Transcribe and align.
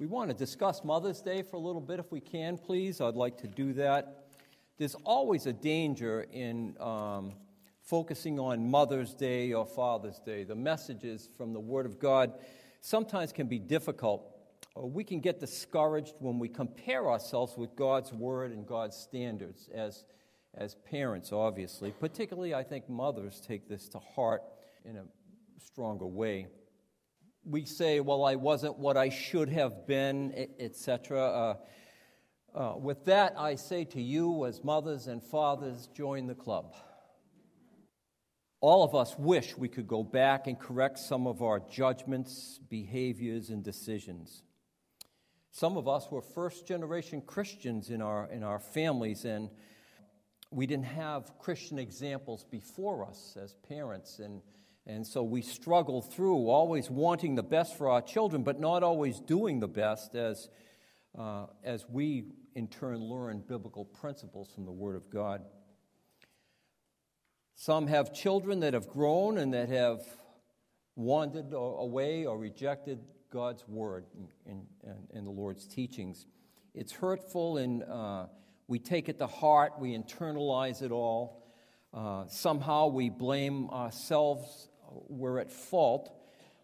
We 0.00 0.06
want 0.06 0.28
to 0.28 0.34
discuss 0.34 0.82
Mother's 0.82 1.22
Day 1.22 1.42
for 1.42 1.54
a 1.54 1.60
little 1.60 1.80
bit, 1.80 2.00
if 2.00 2.10
we 2.10 2.18
can, 2.18 2.58
please. 2.58 3.00
I'd 3.00 3.14
like 3.14 3.38
to 3.38 3.46
do 3.46 3.72
that. 3.74 4.24
There's 4.76 4.96
always 5.04 5.46
a 5.46 5.52
danger 5.52 6.26
in 6.32 6.76
um, 6.80 7.34
focusing 7.80 8.40
on 8.40 8.68
Mother's 8.68 9.14
Day 9.14 9.52
or 9.52 9.64
Father's 9.64 10.18
Day. 10.18 10.42
The 10.42 10.56
messages 10.56 11.28
from 11.36 11.52
the 11.52 11.60
Word 11.60 11.86
of 11.86 12.00
God 12.00 12.32
sometimes 12.80 13.32
can 13.32 13.46
be 13.46 13.60
difficult. 13.60 14.36
We 14.74 15.04
can 15.04 15.20
get 15.20 15.38
discouraged 15.38 16.14
when 16.18 16.40
we 16.40 16.48
compare 16.48 17.08
ourselves 17.08 17.56
with 17.56 17.76
God's 17.76 18.12
Word 18.12 18.50
and 18.50 18.66
God's 18.66 18.96
standards 18.96 19.68
as, 19.72 20.06
as 20.56 20.74
parents, 20.74 21.30
obviously. 21.32 21.92
Particularly, 21.92 22.52
I 22.52 22.64
think 22.64 22.90
mothers 22.90 23.40
take 23.40 23.68
this 23.68 23.88
to 23.90 24.00
heart 24.00 24.42
in 24.84 24.96
a 24.96 25.04
stronger 25.64 26.06
way. 26.06 26.48
We 27.44 27.64
say, 27.64 28.00
well, 28.00 28.24
I 28.24 28.36
wasn't 28.36 28.78
what 28.78 28.96
I 28.96 29.10
should 29.10 29.48
have 29.50 29.86
been, 29.86 30.48
etc. 30.58 31.20
Uh, 31.20 31.56
uh, 32.54 32.76
with 32.78 33.04
that, 33.04 33.34
I 33.38 33.56
say 33.56 33.84
to 33.86 34.00
you, 34.00 34.46
as 34.46 34.62
mothers 34.62 35.08
and 35.08 35.22
fathers, 35.22 35.88
join 35.94 36.26
the 36.26 36.34
club. 36.34 36.74
All 38.60 38.82
of 38.82 38.94
us 38.94 39.18
wish 39.18 39.58
we 39.58 39.68
could 39.68 39.86
go 39.86 40.02
back 40.02 40.46
and 40.46 40.58
correct 40.58 40.98
some 40.98 41.26
of 41.26 41.42
our 41.42 41.60
judgments, 41.60 42.60
behaviors, 42.70 43.50
and 43.50 43.62
decisions. 43.62 44.42
Some 45.50 45.76
of 45.76 45.86
us 45.86 46.10
were 46.10 46.22
first 46.22 46.66
generation 46.66 47.20
Christians 47.20 47.90
in 47.90 48.00
our, 48.00 48.26
in 48.30 48.42
our 48.42 48.58
families, 48.58 49.24
and 49.24 49.50
we 50.50 50.66
didn't 50.66 50.86
have 50.86 51.38
Christian 51.38 51.78
examples 51.78 52.44
before 52.50 53.04
us 53.04 53.36
as 53.38 53.54
parents. 53.68 54.18
And, 54.18 54.40
and 54.86 55.06
so 55.06 55.22
we 55.22 55.40
struggle 55.40 56.02
through 56.02 56.48
always 56.48 56.90
wanting 56.90 57.34
the 57.34 57.42
best 57.42 57.76
for 57.78 57.88
our 57.88 58.02
children, 58.02 58.42
but 58.42 58.60
not 58.60 58.82
always 58.82 59.18
doing 59.20 59.60
the 59.60 59.68
best 59.68 60.14
as, 60.14 60.48
uh, 61.18 61.46
as 61.62 61.86
we 61.88 62.24
in 62.54 62.68
turn 62.68 62.98
learn 62.98 63.42
biblical 63.46 63.84
principles 63.84 64.50
from 64.54 64.66
the 64.66 64.72
Word 64.72 64.96
of 64.96 65.10
God. 65.10 65.42
Some 67.54 67.86
have 67.86 68.12
children 68.12 68.60
that 68.60 68.74
have 68.74 68.88
grown 68.88 69.38
and 69.38 69.54
that 69.54 69.68
have 69.68 70.02
wandered 70.96 71.52
away 71.52 72.26
or 72.26 72.36
rejected 72.38 73.00
God's 73.30 73.66
word 73.66 74.04
and, 74.46 75.26
the 75.26 75.30
Lord's 75.30 75.66
teachings. 75.66 76.26
It's 76.74 76.92
hurtful 76.92 77.58
and 77.58 77.82
uh, 77.82 78.26
we 78.68 78.78
take 78.78 79.08
it 79.08 79.18
to 79.18 79.26
heart, 79.26 79.74
we 79.78 79.96
internalize 79.96 80.82
it 80.82 80.92
all. 80.92 81.42
Uh, 81.92 82.26
somehow 82.28 82.88
we 82.88 83.08
blame 83.08 83.70
ourselves, 83.70 84.68
we're 85.08 85.38
at 85.38 85.50
fault. 85.50 86.10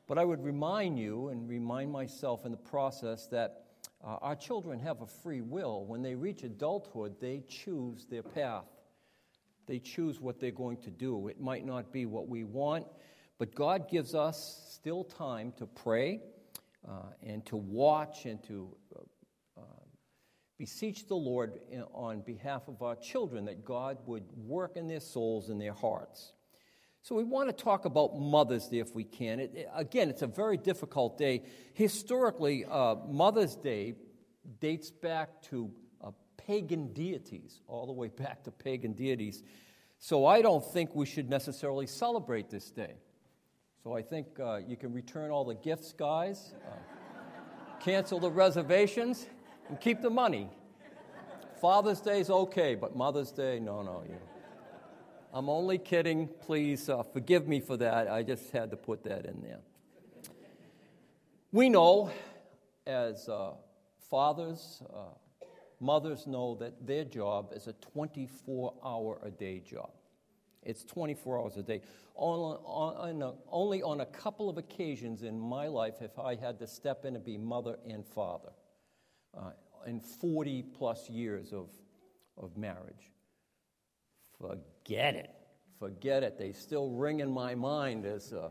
But 0.07 0.19
I 0.19 0.25
would 0.25 0.43
remind 0.43 0.99
you 0.99 1.29
and 1.29 1.49
remind 1.49 1.93
myself 1.93 2.45
in 2.45 2.51
the 2.51 2.59
process 2.59 3.27
that 3.29 3.65
uh, 4.03 4.17
our 4.23 4.35
children 4.35 4.81
have 4.81 5.03
a 5.03 5.07
free 5.07 5.41
will. 5.41 5.85
When 5.85 6.03
they 6.03 6.15
reach 6.15 6.43
adulthood, 6.43 7.17
they 7.21 7.43
choose 7.49 8.07
their 8.07 8.23
path. 8.23 8.65
They 9.67 9.79
choose 9.79 10.21
what 10.21 10.41
they're 10.41 10.51
going 10.51 10.79
to 10.79 10.91
do. 10.91 11.29
It 11.29 11.41
might 11.41 11.65
not 11.65 11.93
be 11.93 12.07
what 12.07 12.29
we 12.29 12.45
want, 12.45 12.87
but 13.39 13.55
God 13.55 13.89
gives 13.89 14.15
us 14.15 14.69
still 14.71 15.05
time 15.05 15.53
to 15.59 15.67
pray 15.67 16.21
uh, 16.89 17.13
and 17.23 17.45
to 17.47 17.57
watch 17.57 18.25
and 18.25 18.43
to 18.45 18.75
uh, 19.57 19.63
beseech 20.59 21.07
the 21.07 21.15
Lord 21.15 21.61
in, 21.71 21.83
on 21.95 22.23
behalf 22.23 22.69
of 22.69 22.83
our 22.83 22.97
children 22.97 23.45
that 23.45 23.65
God 23.65 23.99
would 24.07 24.25
work 24.37 24.77
in 24.77 24.89
their 24.89 25.01
souls 25.01 25.51
and 25.51 25.61
their 25.61 25.73
hearts. 25.73 26.33
So, 27.03 27.15
we 27.15 27.25
want 27.25 27.49
to 27.49 27.65
talk 27.65 27.87
about 27.87 28.19
Mother's 28.19 28.69
Day 28.69 28.79
if 28.79 28.95
we 28.95 29.05
can. 29.05 29.41
It, 29.41 29.69
again, 29.75 30.11
it's 30.11 30.23
a 30.23 30.27
very 30.27 30.57
difficult 30.57 31.17
day. 31.17 31.45
Historically, 31.75 32.65
uh, 32.65 32.97
Mother's 33.09 33.57
Day 33.57 33.95
dates 34.61 34.91
back 34.91 35.43
to 35.43 35.73
pagan 36.51 36.93
deities, 36.93 37.61
all 37.69 37.87
the 37.87 37.93
way 37.93 38.09
back 38.19 38.43
to 38.45 38.51
pagan 38.51 38.93
deities. 38.93 39.43
So 39.99 40.27
I 40.27 40.43
don't 40.43 40.65
think 40.73 40.95
we 40.95 41.07
should 41.07 41.29
necessarily 41.29 41.87
celebrate 41.87 42.51
this 42.51 42.71
day. 42.71 42.95
So 43.83 43.95
I 43.95 44.03
think 44.03 44.27
uh, 44.41 44.61
you 44.67 44.77
can 44.77 44.93
return 44.93 45.31
all 45.31 45.45
the 45.45 45.55
gifts, 45.55 45.93
guys, 45.93 46.55
uh, 46.67 46.75
cancel 47.81 48.19
the 48.19 48.31
reservations, 48.31 49.27
and 49.69 49.81
keep 49.81 50.01
the 50.01 50.11
money. 50.11 50.51
Father's 51.61 52.01
Day 52.01 52.21
is 52.21 52.31
okay, 52.31 52.75
but 52.75 52.97
Mother's 52.97 53.33
Day, 53.33 53.61
no, 53.61 53.83
no. 53.83 54.03
You. 54.09 54.17
I'm 55.33 55.49
only 55.49 55.79
kidding. 55.79 56.29
Please 56.45 56.89
uh, 56.89 57.05
forgive 57.05 57.47
me 57.47 57.61
for 57.61 57.77
that. 57.77 58.11
I 58.11 58.25
just 58.25 58.51
had 58.51 58.71
to 58.73 58.77
put 58.77 59.05
that 59.05 59.27
in 59.27 59.41
there. 59.43 59.61
We 61.53 61.69
know 61.69 62.11
as 62.85 63.29
uh, 63.29 63.53
fathers, 64.11 64.83
uh, 64.93 65.15
mothers 65.79 66.27
know 66.27 66.57
that 66.57 66.85
their 66.85 67.05
job 67.05 67.53
is 67.55 67.69
a 67.69 67.75
24 67.75 68.75
hour 68.85 69.21
a 69.23 69.31
day 69.31 69.61
job. 69.61 69.91
It's 70.65 70.85
24 70.85 71.39
hours 71.39 71.57
a 71.57 71.63
day. 71.63 71.81
only 72.17 73.83
on 73.83 74.01
a 74.01 74.07
couple 74.07 74.51
of 74.51 74.59
occasions 74.59 75.23
in 75.23 75.39
my 75.39 75.69
life 75.69 75.99
have 76.01 76.19
I 76.19 76.35
had 76.35 76.59
to 76.59 76.67
step 76.67 77.05
in 77.05 77.15
and 77.15 77.25
be 77.25 77.39
mother 77.39 77.79
and 77.89 78.05
father 78.05 78.51
uh, 79.39 79.53
in 79.87 80.01
40 80.01 80.65
plus 80.77 81.09
years 81.09 81.53
of, 81.53 81.69
of 82.37 82.57
marriage. 82.57 83.13
Forget 84.91 85.15
it. 85.15 85.31
Forget 85.79 86.25
it. 86.25 86.37
They 86.37 86.51
still 86.51 86.91
ring 86.91 87.21
in 87.21 87.31
my 87.31 87.55
mind 87.55 88.05
as 88.05 88.33
uh, 88.33 88.49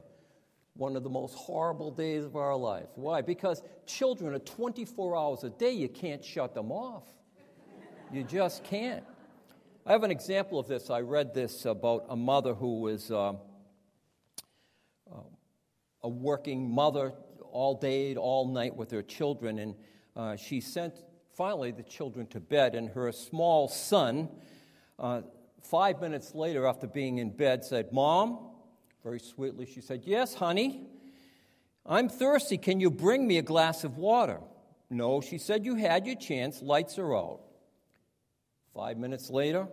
one 0.73 0.95
of 0.95 1.03
the 1.03 1.09
most 1.09 1.35
horrible 1.35 1.91
days 1.91 2.23
of 2.23 2.37
our 2.37 2.55
life. 2.55 2.87
Why? 2.95 3.21
Because 3.21 3.61
children 3.85 4.33
are 4.33 4.39
24 4.39 5.17
hours 5.17 5.43
a 5.43 5.49
day. 5.49 5.71
You 5.71 5.89
can't 5.89 6.23
shut 6.23 6.53
them 6.53 6.71
off. 6.71 7.03
You 8.13 8.23
just 8.23 8.63
can't. 8.63 9.03
I 9.85 9.91
have 9.91 10.03
an 10.03 10.11
example 10.11 10.59
of 10.59 10.69
this. 10.69 10.89
I 10.89 11.01
read 11.01 11.33
this 11.33 11.65
about 11.65 12.05
a 12.07 12.15
mother 12.15 12.53
who 12.53 12.79
was 12.79 13.11
uh, 13.11 13.31
uh, 15.11 15.15
a 16.03 16.07
working 16.07 16.73
mother 16.73 17.11
all 17.51 17.75
day, 17.75 18.15
all 18.15 18.47
night 18.47 18.77
with 18.77 18.91
her 18.91 19.01
children, 19.01 19.59
and 19.59 19.75
uh, 20.15 20.37
she 20.37 20.61
sent 20.61 21.03
finally 21.35 21.71
the 21.71 21.83
children 21.83 22.27
to 22.27 22.39
bed, 22.39 22.75
and 22.75 22.87
her 22.91 23.11
small 23.11 23.67
son, 23.67 24.29
uh, 24.97 25.23
five 25.63 26.01
minutes 26.01 26.33
later 26.35 26.65
after 26.65 26.87
being 26.87 27.17
in 27.17 27.31
bed, 27.31 27.63
said, 27.63 27.91
Mom, 27.91 28.51
very 29.03 29.19
sweetly, 29.19 29.65
she 29.65 29.81
said, 29.81 30.03
Yes, 30.05 30.33
honey, 30.33 30.87
I'm 31.85 32.09
thirsty. 32.09 32.57
Can 32.57 32.79
you 32.79 32.91
bring 32.91 33.27
me 33.27 33.37
a 33.37 33.43
glass 33.43 33.83
of 33.83 33.97
water? 33.97 34.39
No, 34.89 35.21
she 35.21 35.37
said, 35.37 35.65
You 35.65 35.75
had 35.75 36.05
your 36.05 36.15
chance. 36.15 36.61
Lights 36.61 36.97
are 36.97 37.15
out. 37.15 37.41
Five 38.73 38.97
minutes 38.97 39.29
later, 39.29 39.67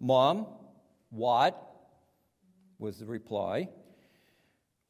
Mom, 0.00 0.46
what? 1.10 1.68
was 2.82 2.98
the 2.98 3.06
reply. 3.06 3.68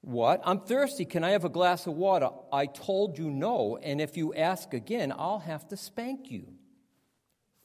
What? 0.00 0.40
I'm 0.44 0.60
thirsty. 0.60 1.04
Can 1.04 1.22
I 1.22 1.30
have 1.30 1.44
a 1.44 1.50
glass 1.50 1.86
of 1.86 1.92
water? 1.92 2.30
I 2.50 2.66
told 2.66 3.18
you 3.18 3.30
no, 3.30 3.78
and 3.80 4.00
if 4.00 4.16
you 4.16 4.34
ask 4.34 4.72
again, 4.74 5.12
I'll 5.16 5.38
have 5.38 5.68
to 5.68 5.76
spank 5.76 6.30
you. 6.30 6.54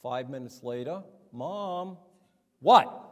Five 0.04 0.30
minutes 0.30 0.62
later, 0.62 1.02
Mom, 1.32 1.98
what? 2.60 3.04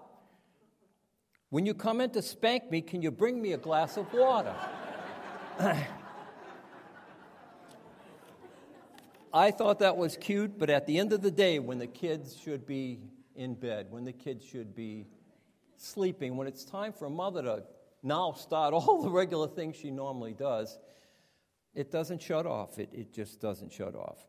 When 1.49 1.65
you 1.65 1.73
come 1.73 2.01
in 2.01 2.09
to 2.11 2.21
spank 2.21 2.69
me, 2.69 2.81
can 2.81 3.01
you 3.01 3.11
bring 3.11 3.41
me 3.41 3.53
a 3.53 3.57
glass 3.57 3.97
of 3.97 4.11
water? 4.13 4.53
I 9.33 9.51
thought 9.51 9.79
that 9.79 9.97
was 9.97 10.17
cute, 10.17 10.57
but 10.57 10.69
at 10.69 10.85
the 10.87 10.97
end 10.97 11.11
of 11.13 11.21
the 11.21 11.31
day, 11.31 11.59
when 11.59 11.77
the 11.77 11.87
kids 11.87 12.37
should 12.37 12.65
be 12.65 13.01
in 13.35 13.53
bed, 13.55 13.87
when 13.89 14.05
the 14.05 14.13
kids 14.13 14.45
should 14.45 14.73
be 14.73 15.07
sleeping, 15.77 16.37
when 16.37 16.47
it's 16.47 16.63
time 16.63 16.93
for 16.93 17.05
a 17.05 17.09
mother 17.09 17.41
to 17.43 17.63
now 18.01 18.31
start 18.31 18.73
all 18.77 19.01
the 19.01 19.09
regular 19.09 19.47
things 19.47 19.75
she 19.75 19.91
normally 19.91 20.33
does, 20.33 20.79
it 21.73 21.91
doesn't 21.91 22.21
shut 22.21 22.45
off. 22.45 22.79
It, 22.79 22.89
it 22.93 23.13
just 23.13 23.41
doesn't 23.41 23.73
shut 23.73 23.95
off. 23.95 24.25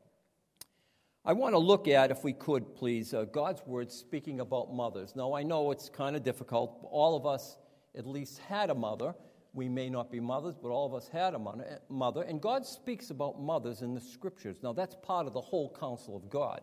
I 1.29 1.33
want 1.33 1.55
to 1.55 1.59
look 1.59 1.89
at, 1.89 2.13
if 2.13 2.23
we 2.23 2.33
could 2.33 2.77
please, 2.77 3.13
uh, 3.13 3.25
God's 3.25 3.61
word 3.67 3.91
speaking 3.91 4.39
about 4.39 4.73
mothers. 4.73 5.17
Now, 5.17 5.35
I 5.35 5.43
know 5.43 5.73
it's 5.73 5.89
kind 5.89 6.15
of 6.15 6.23
difficult. 6.23 6.87
All 6.89 7.17
of 7.17 7.27
us 7.27 7.57
at 7.97 8.07
least 8.07 8.39
had 8.39 8.71
a 8.71 8.77
mother. 8.77 9.13
We 9.53 9.69
may 9.69 9.91
not 9.91 10.09
be 10.09 10.21
mothers, 10.21 10.55
but 10.55 10.69
all 10.69 10.87
of 10.87 10.95
us 10.95 11.09
had 11.09 11.35
a 11.35 11.73
mother. 11.89 12.23
And 12.23 12.41
God 12.41 12.65
speaks 12.65 13.11
about 13.11 13.43
mothers 13.43 13.83
in 13.83 13.93
the 13.93 14.01
scriptures. 14.01 14.59
Now, 14.63 14.73
that's 14.73 14.95
part 15.03 15.27
of 15.27 15.33
the 15.33 15.41
whole 15.41 15.77
counsel 15.81 16.15
of 16.15 16.31
God. 16.31 16.61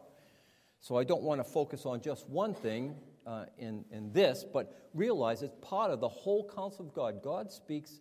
So 0.80 0.96
I 0.96 1.04
don't 1.04 1.24
want 1.24 1.42
to 1.42 1.44
focus 1.44 1.86
on 1.86 2.00
just 2.00 2.30
one 2.30 2.54
thing 2.54 2.96
uh, 3.28 3.48
in, 3.58 3.84
in 3.92 4.14
this, 4.14 4.46
but 4.46 4.90
realize 4.94 5.44
it's 5.44 5.58
part 5.62 5.92
of 5.92 6.00
the 6.00 6.08
whole 6.08 6.50
counsel 6.50 6.86
of 6.86 6.94
God. 6.94 7.22
God 7.22 7.52
speaks 7.52 8.00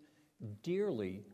dearly 0.63 1.25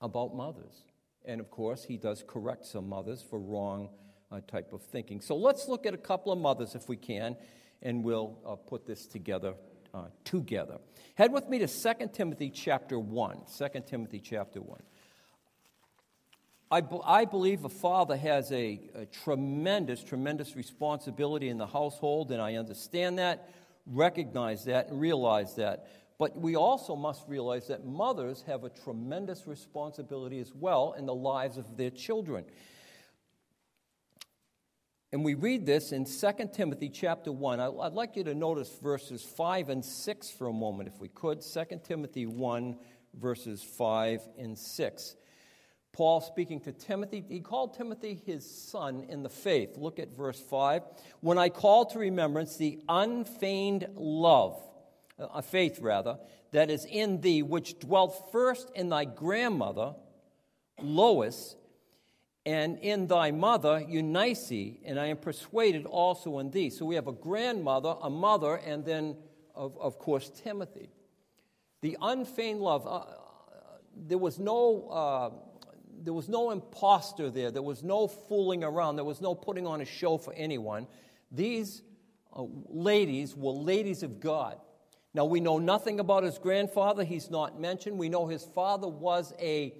about 0.00 0.34
mothers. 0.34 0.82
And 1.24 1.40
of 1.40 1.48
course, 1.48 1.84
He 1.84 1.96
does 1.96 2.24
correct 2.26 2.66
some 2.66 2.88
mothers 2.88 3.22
for 3.22 3.38
wrong 3.38 3.90
uh, 4.30 4.40
type 4.46 4.72
of 4.72 4.82
thinking. 4.82 5.20
So 5.20 5.36
let's 5.36 5.68
look 5.68 5.86
at 5.86 5.94
a 5.94 5.98
couple 5.98 6.32
of 6.32 6.38
mothers 6.38 6.74
if 6.74 6.88
we 6.88 6.96
can, 6.96 7.36
and 7.82 8.04
we'll 8.04 8.38
uh, 8.46 8.56
put 8.56 8.86
this 8.86 9.06
together 9.06 9.54
uh, 9.94 10.04
together. 10.24 10.78
Head 11.14 11.32
with 11.32 11.48
me 11.48 11.58
to 11.58 11.66
2 11.66 12.08
Timothy 12.12 12.50
chapter 12.50 12.98
1. 12.98 13.40
2 13.56 13.68
Timothy 13.86 14.20
chapter 14.20 14.60
1. 14.60 14.82
I, 16.70 16.82
I 17.04 17.24
believe 17.24 17.64
a 17.64 17.70
father 17.70 18.16
has 18.16 18.52
a, 18.52 18.80
a 18.94 19.06
tremendous, 19.06 20.04
tremendous 20.04 20.54
responsibility 20.54 21.48
in 21.48 21.56
the 21.56 21.66
household, 21.66 22.30
and 22.30 22.42
I 22.42 22.56
understand 22.56 23.18
that, 23.18 23.48
recognize 23.86 24.66
that, 24.66 24.88
and 24.88 25.00
realize 25.00 25.56
that. 25.56 25.86
But 26.18 26.36
we 26.36 26.56
also 26.56 26.94
must 26.94 27.22
realize 27.26 27.68
that 27.68 27.86
mothers 27.86 28.44
have 28.46 28.64
a 28.64 28.68
tremendous 28.68 29.46
responsibility 29.46 30.40
as 30.40 30.52
well 30.54 30.94
in 30.98 31.06
the 31.06 31.14
lives 31.14 31.56
of 31.56 31.76
their 31.76 31.90
children. 31.90 32.44
And 35.10 35.24
we 35.24 35.32
read 35.32 35.64
this 35.64 35.92
in 35.92 36.04
2 36.04 36.50
Timothy 36.52 36.90
chapter 36.90 37.32
1. 37.32 37.60
I'd 37.60 37.94
like 37.94 38.14
you 38.14 38.24
to 38.24 38.34
notice 38.34 38.70
verses 38.82 39.22
5 39.22 39.70
and 39.70 39.82
6 39.82 40.30
for 40.30 40.48
a 40.48 40.52
moment, 40.52 40.90
if 40.92 41.00
we 41.00 41.08
could. 41.08 41.40
2 41.40 41.64
Timothy 41.82 42.26
1, 42.26 42.76
verses 43.14 43.62
5 43.62 44.20
and 44.38 44.58
6. 44.58 45.16
Paul 45.94 46.20
speaking 46.20 46.60
to 46.60 46.72
Timothy, 46.72 47.24
he 47.26 47.40
called 47.40 47.72
Timothy 47.72 48.20
his 48.26 48.48
son 48.48 49.06
in 49.08 49.22
the 49.22 49.30
faith. 49.30 49.78
Look 49.78 49.98
at 49.98 50.14
verse 50.14 50.38
5. 50.38 50.82
When 51.20 51.38
I 51.38 51.48
call 51.48 51.86
to 51.86 51.98
remembrance 51.98 52.58
the 52.58 52.78
unfeigned 52.86 53.88
love, 53.94 54.62
a 55.18 55.36
uh, 55.36 55.40
faith 55.40 55.78
rather, 55.80 56.18
that 56.52 56.70
is 56.70 56.84
in 56.84 57.22
thee, 57.22 57.42
which 57.42 57.78
dwelt 57.78 58.30
first 58.30 58.70
in 58.74 58.90
thy 58.90 59.06
grandmother, 59.06 59.94
Lois, 60.82 61.56
and 62.48 62.78
in 62.78 63.06
thy 63.06 63.30
mother, 63.30 63.84
Eunice, 63.86 64.78
and 64.82 64.98
I 64.98 65.08
am 65.08 65.18
persuaded 65.18 65.84
also 65.84 66.38
in 66.38 66.50
thee. 66.50 66.70
So 66.70 66.86
we 66.86 66.94
have 66.94 67.06
a 67.06 67.12
grandmother, 67.12 67.94
a 68.00 68.08
mother, 68.08 68.54
and 68.54 68.86
then, 68.86 69.16
of, 69.54 69.76
of 69.78 69.98
course, 69.98 70.30
Timothy. 70.30 70.88
The 71.82 71.98
unfeigned 72.00 72.60
love, 72.60 72.86
uh, 72.86 73.04
there 73.94 74.16
was 74.16 74.38
no. 74.38 74.88
Uh, 74.88 75.30
there 76.00 76.14
was 76.14 76.28
no 76.28 76.52
impostor 76.52 77.28
there. 77.28 77.50
There 77.50 77.60
was 77.60 77.82
no 77.82 78.06
fooling 78.06 78.62
around. 78.62 78.96
There 78.96 79.04
was 79.04 79.20
no 79.20 79.34
putting 79.34 79.66
on 79.66 79.80
a 79.80 79.84
show 79.84 80.16
for 80.16 80.32
anyone. 80.32 80.86
These 81.32 81.82
uh, 82.32 82.44
ladies 82.68 83.36
were 83.36 83.50
ladies 83.50 84.04
of 84.04 84.20
God. 84.20 84.58
Now, 85.12 85.24
we 85.24 85.40
know 85.40 85.58
nothing 85.58 85.98
about 85.98 86.22
his 86.22 86.38
grandfather. 86.38 87.02
He's 87.02 87.30
not 87.30 87.60
mentioned. 87.60 87.98
We 87.98 88.08
know 88.08 88.28
his 88.28 88.44
father 88.44 88.86
was 88.86 89.34
a, 89.40 89.74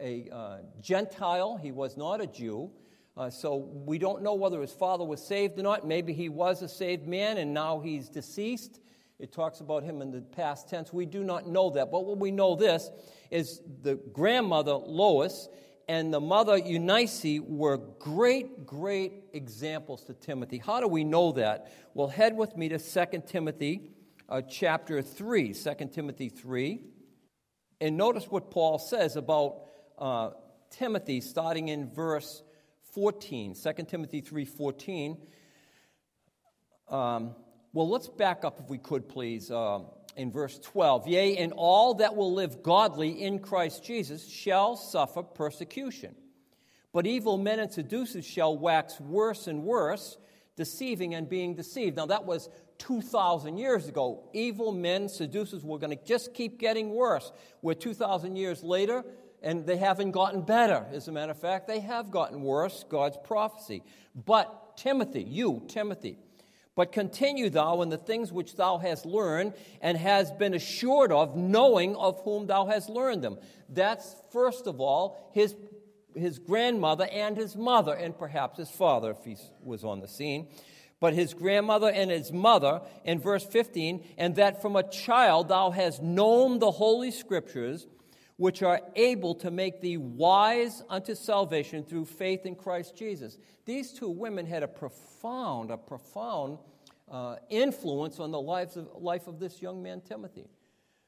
a 0.00 0.28
uh, 0.32 0.56
Gentile, 0.80 1.56
he 1.56 1.72
was 1.72 1.96
not 1.96 2.20
a 2.20 2.26
Jew. 2.26 2.70
Uh, 3.16 3.30
so 3.30 3.56
we 3.56 3.96
don't 3.98 4.22
know 4.22 4.34
whether 4.34 4.60
his 4.60 4.72
father 4.72 5.04
was 5.04 5.24
saved 5.24 5.58
or 5.58 5.62
not. 5.62 5.86
Maybe 5.86 6.12
he 6.12 6.28
was 6.28 6.62
a 6.62 6.68
saved 6.68 7.06
man 7.06 7.38
and 7.38 7.54
now 7.54 7.78
he's 7.78 8.08
deceased. 8.08 8.80
It 9.20 9.32
talks 9.32 9.60
about 9.60 9.84
him 9.84 10.02
in 10.02 10.10
the 10.10 10.20
past 10.20 10.68
tense. 10.68 10.92
We 10.92 11.06
do 11.06 11.22
not 11.22 11.46
know 11.46 11.70
that. 11.70 11.92
But 11.92 12.04
what 12.04 12.18
we 12.18 12.32
know 12.32 12.56
this 12.56 12.90
is 13.30 13.60
the 13.82 13.94
grandmother, 14.12 14.72
Lois, 14.72 15.48
and 15.86 16.12
the 16.12 16.20
mother, 16.20 16.56
Eunice, 16.56 17.24
were 17.42 17.76
great, 17.76 18.66
great 18.66 19.12
examples 19.32 20.02
to 20.04 20.14
Timothy. 20.14 20.58
How 20.58 20.80
do 20.80 20.88
we 20.88 21.04
know 21.04 21.32
that? 21.32 21.72
Well, 21.94 22.08
head 22.08 22.36
with 22.36 22.56
me 22.56 22.68
to 22.70 22.78
2 22.78 23.22
Timothy 23.26 23.90
uh, 24.28 24.42
chapter 24.42 25.02
3. 25.02 25.54
2 25.54 25.74
Timothy 25.92 26.28
3. 26.28 26.80
And 27.80 27.96
notice 27.96 28.24
what 28.24 28.50
Paul 28.50 28.78
says 28.78 29.14
about 29.14 29.62
uh, 29.98 30.30
Timothy 30.70 31.20
starting 31.20 31.68
in 31.68 31.88
verse 31.88 32.42
14. 32.92 33.54
2 33.54 33.72
Timothy 33.84 34.22
3.14. 34.22 35.18
Um, 36.88 37.34
well, 37.72 37.88
let's 37.88 38.08
back 38.08 38.44
up 38.44 38.60
if 38.60 38.68
we 38.68 38.78
could, 38.78 39.08
please. 39.08 39.50
Uh, 39.50 39.80
in 40.16 40.30
verse 40.30 40.58
12 40.60 41.08
Yea, 41.08 41.36
and 41.38 41.52
all 41.56 41.94
that 41.94 42.14
will 42.14 42.32
live 42.32 42.62
godly 42.62 43.22
in 43.22 43.38
Christ 43.38 43.84
Jesus 43.84 44.28
shall 44.28 44.76
suffer 44.76 45.22
persecution. 45.22 46.14
But 46.92 47.06
evil 47.06 47.36
men 47.36 47.58
and 47.58 47.72
seducers 47.72 48.24
shall 48.24 48.56
wax 48.56 49.00
worse 49.00 49.48
and 49.48 49.64
worse, 49.64 50.16
deceiving 50.56 51.14
and 51.14 51.28
being 51.28 51.54
deceived. 51.56 51.96
Now, 51.96 52.06
that 52.06 52.24
was 52.24 52.48
2,000 52.78 53.58
years 53.58 53.88
ago. 53.88 54.28
Evil 54.32 54.70
men, 54.70 55.08
seducers, 55.08 55.64
were 55.64 55.78
going 55.78 55.96
to 55.96 56.04
just 56.04 56.34
keep 56.34 56.60
getting 56.60 56.90
worse. 56.90 57.32
We're 57.62 57.74
2,000 57.74 58.36
years 58.36 58.62
later, 58.62 59.04
and 59.44 59.66
they 59.66 59.76
haven't 59.76 60.12
gotten 60.12 60.40
better. 60.40 60.86
As 60.92 61.06
a 61.06 61.12
matter 61.12 61.32
of 61.32 61.38
fact, 61.38 61.68
they 61.68 61.80
have 61.80 62.10
gotten 62.10 62.42
worse, 62.42 62.84
God's 62.88 63.18
prophecy. 63.22 63.82
But 64.14 64.76
Timothy, 64.76 65.22
you, 65.22 65.62
Timothy, 65.68 66.18
but 66.74 66.90
continue 66.90 67.50
thou 67.50 67.82
in 67.82 67.90
the 67.90 67.98
things 67.98 68.32
which 68.32 68.56
thou 68.56 68.78
hast 68.78 69.06
learned 69.06 69.52
and 69.80 69.96
has 69.96 70.32
been 70.32 70.54
assured 70.54 71.12
of, 71.12 71.36
knowing 71.36 71.94
of 71.94 72.20
whom 72.22 72.46
thou 72.46 72.66
hast 72.66 72.88
learned 72.88 73.22
them. 73.22 73.38
That's, 73.68 74.16
first 74.32 74.66
of 74.66 74.80
all, 74.80 75.30
his, 75.32 75.54
his 76.16 76.38
grandmother 76.38 77.06
and 77.12 77.36
his 77.36 77.54
mother, 77.54 77.94
and 77.94 78.18
perhaps 78.18 78.58
his 78.58 78.70
father 78.70 79.10
if 79.10 79.24
he 79.24 79.36
was 79.62 79.84
on 79.84 80.00
the 80.00 80.08
scene. 80.08 80.48
But 80.98 81.12
his 81.12 81.34
grandmother 81.34 81.90
and 81.90 82.10
his 82.10 82.32
mother, 82.32 82.80
in 83.04 83.20
verse 83.20 83.44
15, 83.44 84.02
and 84.16 84.34
that 84.36 84.62
from 84.62 84.74
a 84.74 84.88
child 84.88 85.48
thou 85.48 85.70
hast 85.70 86.02
known 86.02 86.58
the 86.58 86.70
holy 86.70 87.10
scriptures, 87.10 87.86
which 88.36 88.62
are 88.62 88.80
able 88.96 89.34
to 89.36 89.50
make 89.50 89.80
thee 89.80 89.96
wise 89.96 90.82
unto 90.88 91.14
salvation 91.14 91.84
through 91.84 92.04
faith 92.04 92.46
in 92.46 92.56
Christ 92.56 92.96
Jesus. 92.96 93.38
These 93.64 93.92
two 93.92 94.08
women 94.08 94.44
had 94.44 94.62
a 94.62 94.68
profound, 94.68 95.70
a 95.70 95.76
profound 95.76 96.58
uh, 97.10 97.36
influence 97.48 98.18
on 98.18 98.32
the 98.32 98.40
lives 98.40 98.76
of, 98.76 98.88
life 98.98 99.28
of 99.28 99.38
this 99.38 99.62
young 99.62 99.82
man, 99.82 100.00
Timothy. 100.00 100.48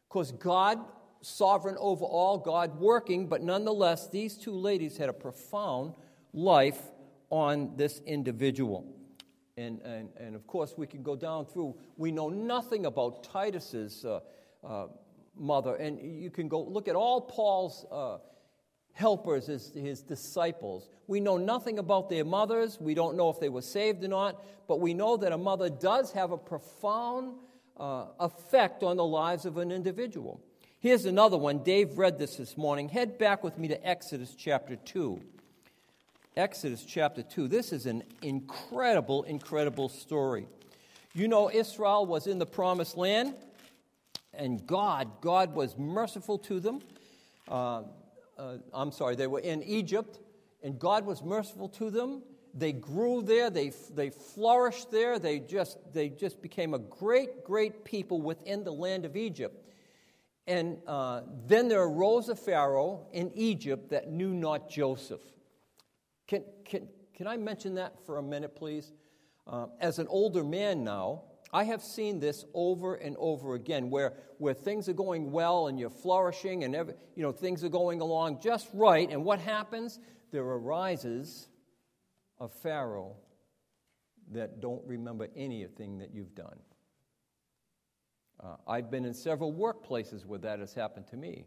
Because 0.08 0.30
God, 0.32 0.78
sovereign 1.20 1.76
over 1.80 2.04
all, 2.04 2.38
God 2.38 2.78
working, 2.78 3.26
but 3.26 3.42
nonetheless, 3.42 4.08
these 4.08 4.36
two 4.36 4.54
ladies 4.54 4.96
had 4.96 5.08
a 5.08 5.12
profound 5.12 5.94
life 6.32 6.80
on 7.30 7.72
this 7.76 8.00
individual. 8.06 8.86
And, 9.56 9.80
and, 9.80 10.10
and 10.20 10.36
of 10.36 10.46
course, 10.46 10.74
we 10.76 10.86
can 10.86 11.02
go 11.02 11.16
down 11.16 11.46
through, 11.46 11.76
we 11.96 12.12
know 12.12 12.28
nothing 12.28 12.86
about 12.86 13.24
Titus's. 13.24 14.04
Uh, 14.04 14.20
uh, 14.62 14.86
mother. 15.38 15.74
And 15.74 16.00
you 16.00 16.30
can 16.30 16.48
go 16.48 16.62
look 16.62 16.88
at 16.88 16.96
all 16.96 17.20
Paul's 17.20 17.84
uh, 17.90 18.18
helpers, 18.92 19.46
his, 19.46 19.72
his 19.74 20.02
disciples. 20.02 20.88
We 21.06 21.20
know 21.20 21.36
nothing 21.36 21.78
about 21.78 22.08
their 22.08 22.24
mothers. 22.24 22.78
We 22.80 22.94
don't 22.94 23.16
know 23.16 23.28
if 23.28 23.38
they 23.38 23.48
were 23.48 23.62
saved 23.62 24.02
or 24.04 24.08
not, 24.08 24.44
but 24.66 24.80
we 24.80 24.94
know 24.94 25.16
that 25.18 25.32
a 25.32 25.38
mother 25.38 25.68
does 25.68 26.12
have 26.12 26.32
a 26.32 26.38
profound 26.38 27.34
uh, 27.76 28.06
effect 28.20 28.82
on 28.82 28.96
the 28.96 29.04
lives 29.04 29.44
of 29.44 29.58
an 29.58 29.70
individual. 29.70 30.40
Here's 30.80 31.04
another 31.04 31.36
one. 31.36 31.62
Dave 31.62 31.98
read 31.98 32.18
this 32.18 32.36
this 32.36 32.56
morning. 32.56 32.88
Head 32.88 33.18
back 33.18 33.44
with 33.44 33.58
me 33.58 33.68
to 33.68 33.86
Exodus 33.86 34.34
chapter 34.34 34.76
2. 34.76 35.20
Exodus 36.36 36.84
chapter 36.84 37.22
2. 37.22 37.48
This 37.48 37.72
is 37.72 37.86
an 37.86 38.02
incredible, 38.22 39.22
incredible 39.24 39.88
story. 39.88 40.46
You 41.14 41.28
know, 41.28 41.50
Israel 41.50 42.04
was 42.06 42.26
in 42.26 42.38
the 42.38 42.46
promised 42.46 42.96
land 42.96 43.34
and 44.36 44.66
God, 44.66 45.20
God 45.20 45.54
was 45.54 45.76
merciful 45.76 46.38
to 46.40 46.60
them. 46.60 46.80
Uh, 47.48 47.82
uh, 48.38 48.58
I'm 48.72 48.92
sorry, 48.92 49.16
they 49.16 49.26
were 49.26 49.40
in 49.40 49.62
Egypt, 49.62 50.20
and 50.62 50.78
God 50.78 51.06
was 51.06 51.22
merciful 51.22 51.68
to 51.70 51.90
them. 51.90 52.22
They 52.54 52.72
grew 52.72 53.22
there, 53.22 53.50
they, 53.50 53.72
they 53.94 54.10
flourished 54.10 54.90
there, 54.90 55.18
they 55.18 55.40
just, 55.40 55.78
they 55.92 56.08
just 56.08 56.40
became 56.40 56.72
a 56.72 56.78
great, 56.78 57.44
great 57.44 57.84
people 57.84 58.20
within 58.20 58.64
the 58.64 58.72
land 58.72 59.04
of 59.04 59.16
Egypt. 59.16 59.62
And 60.46 60.78
uh, 60.86 61.22
then 61.46 61.68
there 61.68 61.82
arose 61.82 62.28
a 62.28 62.36
Pharaoh 62.36 63.06
in 63.12 63.30
Egypt 63.34 63.90
that 63.90 64.10
knew 64.10 64.32
not 64.32 64.70
Joseph. 64.70 65.20
Can, 66.26 66.44
can, 66.64 66.88
can 67.14 67.26
I 67.26 67.36
mention 67.36 67.74
that 67.74 68.04
for 68.06 68.18
a 68.18 68.22
minute, 68.22 68.54
please? 68.56 68.92
Uh, 69.46 69.66
as 69.80 69.98
an 69.98 70.06
older 70.08 70.42
man 70.42 70.82
now, 70.82 71.22
I 71.52 71.64
have 71.64 71.82
seen 71.82 72.18
this 72.18 72.44
over 72.54 72.96
and 72.96 73.16
over 73.18 73.54
again 73.54 73.90
where, 73.90 74.14
where 74.38 74.54
things 74.54 74.88
are 74.88 74.94
going 74.94 75.30
well 75.30 75.68
and 75.68 75.78
you're 75.78 75.90
flourishing 75.90 76.64
and 76.64 76.74
every, 76.74 76.94
you 77.14 77.22
know, 77.22 77.32
things 77.32 77.62
are 77.62 77.68
going 77.68 78.00
along 78.00 78.40
just 78.42 78.68
right. 78.72 79.08
And 79.10 79.24
what 79.24 79.38
happens? 79.38 80.00
There 80.32 80.42
arises 80.42 81.48
a 82.40 82.48
Pharaoh 82.48 83.16
that 84.32 84.60
don't 84.60 84.82
remember 84.86 85.28
anything 85.36 85.98
that 85.98 86.12
you've 86.12 86.34
done. 86.34 86.58
Uh, 88.42 88.56
I've 88.66 88.90
been 88.90 89.04
in 89.04 89.14
several 89.14 89.52
workplaces 89.52 90.26
where 90.26 90.40
that 90.40 90.58
has 90.58 90.74
happened 90.74 91.06
to 91.08 91.16
me. 91.16 91.46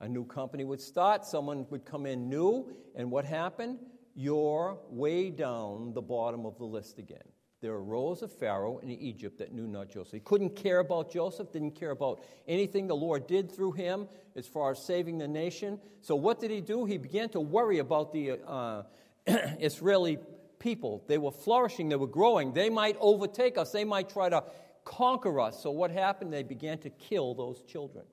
A 0.00 0.08
new 0.08 0.26
company 0.26 0.64
would 0.64 0.80
start, 0.80 1.24
someone 1.24 1.66
would 1.70 1.86
come 1.86 2.04
in 2.04 2.28
new, 2.28 2.70
and 2.94 3.10
what 3.10 3.24
happened? 3.24 3.78
You're 4.14 4.78
way 4.90 5.30
down 5.30 5.94
the 5.94 6.02
bottom 6.02 6.44
of 6.44 6.58
the 6.58 6.64
list 6.64 6.98
again 6.98 7.24
there 7.66 7.74
arose 7.74 8.22
a 8.22 8.28
Pharaoh 8.28 8.78
in 8.78 8.90
Egypt 8.90 9.38
that 9.38 9.52
knew 9.52 9.66
not 9.66 9.90
Joseph. 9.90 10.12
He 10.12 10.20
couldn't 10.20 10.54
care 10.54 10.78
about 10.78 11.10
Joseph, 11.10 11.50
didn't 11.50 11.72
care 11.72 11.90
about 11.90 12.22
anything 12.46 12.86
the 12.86 12.94
Lord 12.94 13.26
did 13.26 13.50
through 13.50 13.72
him 13.72 14.06
as 14.36 14.46
far 14.46 14.70
as 14.70 14.78
saving 14.80 15.18
the 15.18 15.26
nation. 15.26 15.80
So, 16.00 16.14
what 16.14 16.38
did 16.38 16.52
he 16.52 16.60
do? 16.60 16.84
He 16.84 16.96
began 16.96 17.28
to 17.30 17.40
worry 17.40 17.78
about 17.78 18.12
the 18.12 18.38
uh, 18.46 18.82
Israeli 19.26 20.18
people. 20.60 21.02
They 21.08 21.18
were 21.18 21.32
flourishing, 21.32 21.88
they 21.88 21.96
were 21.96 22.06
growing. 22.06 22.52
They 22.52 22.70
might 22.70 22.96
overtake 23.00 23.58
us, 23.58 23.72
they 23.72 23.84
might 23.84 24.08
try 24.08 24.28
to 24.28 24.44
conquer 24.84 25.40
us. 25.40 25.60
So, 25.60 25.72
what 25.72 25.90
happened? 25.90 26.32
They 26.32 26.44
began 26.44 26.78
to 26.78 26.90
kill 26.90 27.34
those 27.34 27.62
children. 27.62 28.04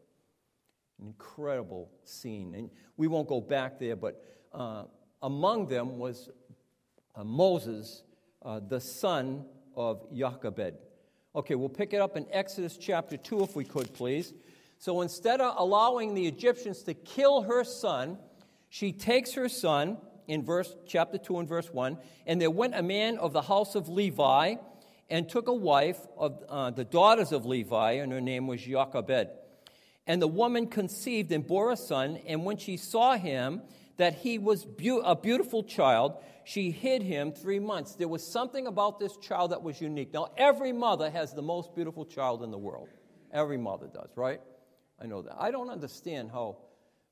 An 1.00 1.06
incredible 1.06 1.92
scene. 2.06 2.56
And 2.56 2.72
we 2.98 3.06
won't 3.06 3.28
go 3.28 3.40
back 3.40 3.78
there, 3.78 3.98
but 3.98 4.20
uh, 4.52 4.86
among 5.22 5.68
them 5.68 6.00
was 6.00 6.32
uh, 7.16 7.24
Moses, 7.24 8.02
uh, 8.44 8.60
the 8.68 8.80
son 8.80 9.46
of 9.76 10.06
Jochebed. 10.14 10.76
Okay, 11.36 11.56
we'll 11.56 11.70
pick 11.70 11.94
it 11.94 12.02
up 12.02 12.16
in 12.16 12.26
Exodus 12.32 12.78
chapter 12.78 13.18
2, 13.18 13.44
if 13.44 13.56
we 13.56 13.64
could, 13.64 13.94
please. 13.94 14.34
So 14.78 15.02
instead 15.02 15.42
of 15.42 15.56
allowing 15.58 16.14
the 16.14 16.28
Egyptians 16.28 16.84
to 16.84 16.94
kill 16.94 17.44
her 17.44 17.64
son, 17.64 18.18
she 18.70 18.92
takes 18.92 19.34
her 19.34 19.50
son 19.50 19.98
in 20.28 20.44
verse 20.44 20.76
chapter 20.86 21.18
2 21.18 21.40
and 21.40 21.48
verse 21.48 21.72
1 21.72 21.98
and 22.26 22.42
there 22.42 22.50
went 22.50 22.76
a 22.76 22.84
man 22.84 23.18
of 23.18 23.34
the 23.34 23.42
house 23.42 23.76
of 23.76 23.90
levi 23.90 24.56
and 25.10 25.28
took 25.28 25.48
a 25.48 25.54
wife 25.54 26.00
of 26.18 26.44
uh, 26.48 26.72
the 26.72 26.86
daughters 26.86 27.32
of 27.32 27.46
levi 27.46 27.94
and 27.94 28.12
her 28.12 28.22
name 28.22 28.48
was 28.48 28.62
jochebed 28.62 29.28
and 30.08 30.22
the 30.22 30.28
woman 30.28 30.68
conceived 30.68 31.32
and 31.32 31.46
bore 31.46 31.72
a 31.72 31.78
son 31.78 32.18
and 32.26 32.46
when 32.46 32.58
she 32.58 32.78
saw 32.78 33.18
him 33.18 33.62
that 33.98 34.16
he 34.16 34.38
was 34.38 34.66
be- 34.66 35.02
a 35.04 35.16
beautiful 35.16 35.64
child 35.64 36.18
she 36.46 36.72
hid 36.72 37.02
him 37.02 37.32
three 37.32 37.60
months 37.60 37.96
there 37.96 38.08
was 38.08 38.26
something 38.26 38.68
about 38.68 39.00
this 39.00 39.16
child 39.18 39.52
that 39.52 39.62
was 39.62 39.80
unique 39.80 40.14
now 40.14 40.28
every 40.38 40.74
mother 40.74 41.10
has 41.10 41.34
the 41.34 41.42
most 41.42 41.74
beautiful 41.76 42.06
child 42.06 42.44
in 42.44 42.52
the 42.52 42.58
world 42.58 42.90
every 43.32 43.58
mother 43.58 43.88
does 43.94 44.10
right 44.16 44.42
i 45.02 45.06
know 45.06 45.22
that 45.22 45.36
i 45.40 45.52
don't 45.52 45.70
understand 45.70 46.30
how 46.32 46.58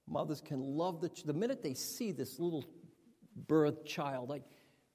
mothers 0.07 0.41
can 0.41 0.59
love 0.59 1.01
the, 1.01 1.09
the 1.25 1.33
minute 1.33 1.63
they 1.63 1.73
see 1.73 2.11
this 2.11 2.39
little 2.39 2.65
birth 3.35 3.85
child, 3.85 4.29
like 4.29 4.43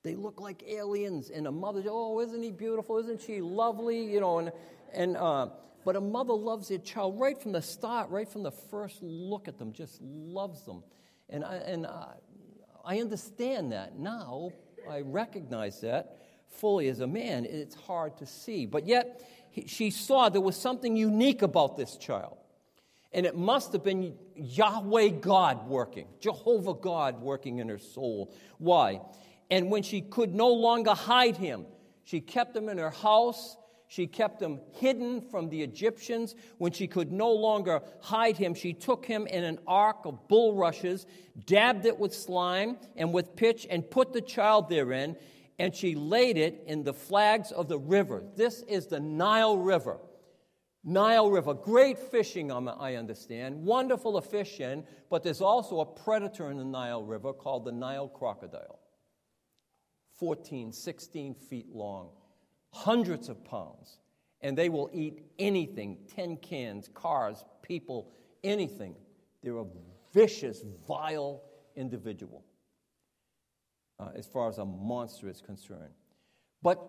they 0.02 0.14
look 0.14 0.40
like 0.40 0.62
aliens. 0.66 1.31
And 1.31 1.47
a 1.47 1.52
mother, 1.52 1.83
oh, 1.88 2.21
isn't 2.21 2.43
he 2.43 2.52
beautiful? 2.52 2.99
Isn't 2.99 3.21
she 3.21 3.40
lovely? 3.40 4.05
You 4.05 4.21
know, 4.21 4.38
and, 4.38 4.52
and 4.93 5.16
uh, 5.16 5.49
but 5.85 5.97
a 5.97 6.00
mother 6.00 6.35
loves 6.35 6.69
their 6.69 6.78
child 6.78 7.19
right 7.19 7.40
from 7.40 7.52
the 7.52 7.62
start, 7.62 8.11
right 8.11 8.28
from 8.28 8.43
the 8.43 8.50
first 8.50 9.02
look 9.02 9.49
at 9.49 9.59
them, 9.59 9.73
just 9.73 10.00
loves 10.02 10.64
them. 10.64 10.83
And 11.28 11.45
I, 11.45 11.56
and 11.56 11.87
I, 11.87 12.14
I 12.85 13.00
understand 13.00 13.73
that 13.73 13.99
now. 13.99 14.50
I 14.88 15.00
recognize 15.00 15.80
that 15.80 16.16
fully 16.49 16.88
as 16.88 17.00
a 17.00 17.06
man. 17.06 17.45
It's 17.45 17.75
hard 17.75 18.16
to 18.18 18.26
see. 18.26 18.66
But 18.66 18.87
yet, 18.87 19.23
he, 19.50 19.66
she 19.66 19.90
saw 19.90 20.28
there 20.28 20.40
was 20.40 20.56
something 20.56 20.97
unique 20.97 21.42
about 21.42 21.76
this 21.76 21.97
child. 21.97 22.37
And 23.12 23.25
it 23.25 23.37
must 23.37 23.73
have 23.73 23.83
been 23.83 24.14
Yahweh 24.35 25.09
God 25.09 25.68
working, 25.68 26.06
Jehovah 26.21 26.75
God 26.75 27.21
working 27.21 27.59
in 27.59 27.68
her 27.68 27.78
soul. 27.78 28.35
Why? 28.59 29.00
And 29.50 29.71
when 29.71 29.83
she 29.83 30.02
could 30.02 30.35
no 30.35 30.49
longer 30.49 30.92
hide 30.92 31.37
him, 31.37 31.66
she 32.04 32.21
kept 32.21 32.54
him 32.54 32.68
in 32.68 32.78
her 32.78 32.90
house. 32.90 33.56
She 33.88 34.07
kept 34.07 34.43
him 34.43 34.61
hidden 34.73 35.21
from 35.21 35.49
the 35.49 35.62
Egyptians. 35.62 36.35
When 36.59 36.73
she 36.73 36.88
could 36.88 37.12
no 37.12 37.31
longer 37.31 37.83
hide 38.00 38.37
him, 38.37 38.55
she 38.55 38.73
took 38.73 39.07
him 39.07 39.26
in 39.26 39.45
an 39.45 39.59
ark 39.66 39.99
of 40.05 40.26
bulrushes, 40.28 41.07
dabbed 41.47 41.87
it 41.87 41.99
with 41.99 42.14
slime 42.14 42.78
and 42.97 43.12
with 43.12 43.37
pitch, 43.37 43.66
and 43.71 43.88
put 43.88 44.12
the 44.12 44.21
child 44.21 44.69
therein, 44.69 45.16
and 45.59 45.75
she 45.75 45.95
laid 45.95 46.37
it 46.37 46.64
in 46.66 46.83
the 46.83 46.93
flags 46.93 47.52
of 47.52 47.69
the 47.69 47.78
river. 47.78 48.25
This 48.35 48.62
is 48.62 48.87
the 48.87 49.00
Nile 49.00 49.57
River. 49.57 49.99
Nile 50.83 51.31
River, 51.31 51.52
great 51.52 51.99
fishing, 51.99 52.52
um, 52.52 52.69
I 52.69 52.95
understand, 52.95 53.64
wonderful 53.64 54.21
to 54.21 54.26
fish 54.26 54.61
in, 54.61 54.85
but 55.11 55.25
there's 55.25 55.40
also 55.40 55.81
a 55.81 55.85
predator 55.85 56.49
in 56.50 56.59
the 56.59 56.64
Nile 56.64 57.02
River 57.02 57.33
called 57.33 57.64
the 57.64 57.73
Nile 57.73 58.09
crocodile. 58.09 58.78
14, 60.19 60.73
16 60.73 61.35
feet 61.35 61.75
long, 61.75 62.11
hundreds 62.85 63.28
of 63.28 63.45
pounds, 63.45 63.99
and 64.40 64.56
they 64.56 64.68
will 64.68 64.90
eat 64.92 65.23
anything 65.38 65.99
tin 66.14 66.37
cans, 66.37 66.88
cars, 66.95 67.45
people, 67.62 68.12
anything. 68.45 68.95
They're 69.42 69.59
a 69.59 69.66
vicious, 70.12 70.62
vile 70.87 71.42
individual 71.75 72.45
uh, 73.99 74.11
as 74.14 74.26
far 74.26 74.49
as 74.49 74.59
a 74.59 74.64
monster 74.64 75.28
is 75.28 75.40
concerned. 75.40 75.95
But 76.62 76.80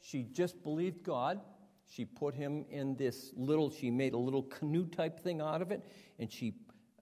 she 0.00 0.22
just 0.22 0.62
believed 0.62 1.02
God 1.02 1.40
she 1.88 2.04
put 2.04 2.34
him 2.34 2.64
in 2.68 2.96
this 2.96 3.32
little, 3.36 3.70
she 3.70 3.90
made 3.90 4.12
a 4.14 4.18
little 4.18 4.42
canoe 4.42 4.86
type 4.86 5.20
thing 5.20 5.40
out 5.40 5.62
of 5.62 5.70
it, 5.70 5.84
and 6.18 6.30
she 6.30 6.54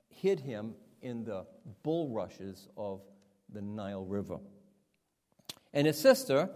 hid 0.09 0.41
him 0.41 0.75
in 1.03 1.25
the 1.25 1.47
bulrushes 1.83 2.69
of 2.76 3.03
the 3.53 3.62
Nile 3.62 4.05
River. 4.05 4.38
And 5.73 5.87
his 5.87 5.99
sister, 5.99 6.50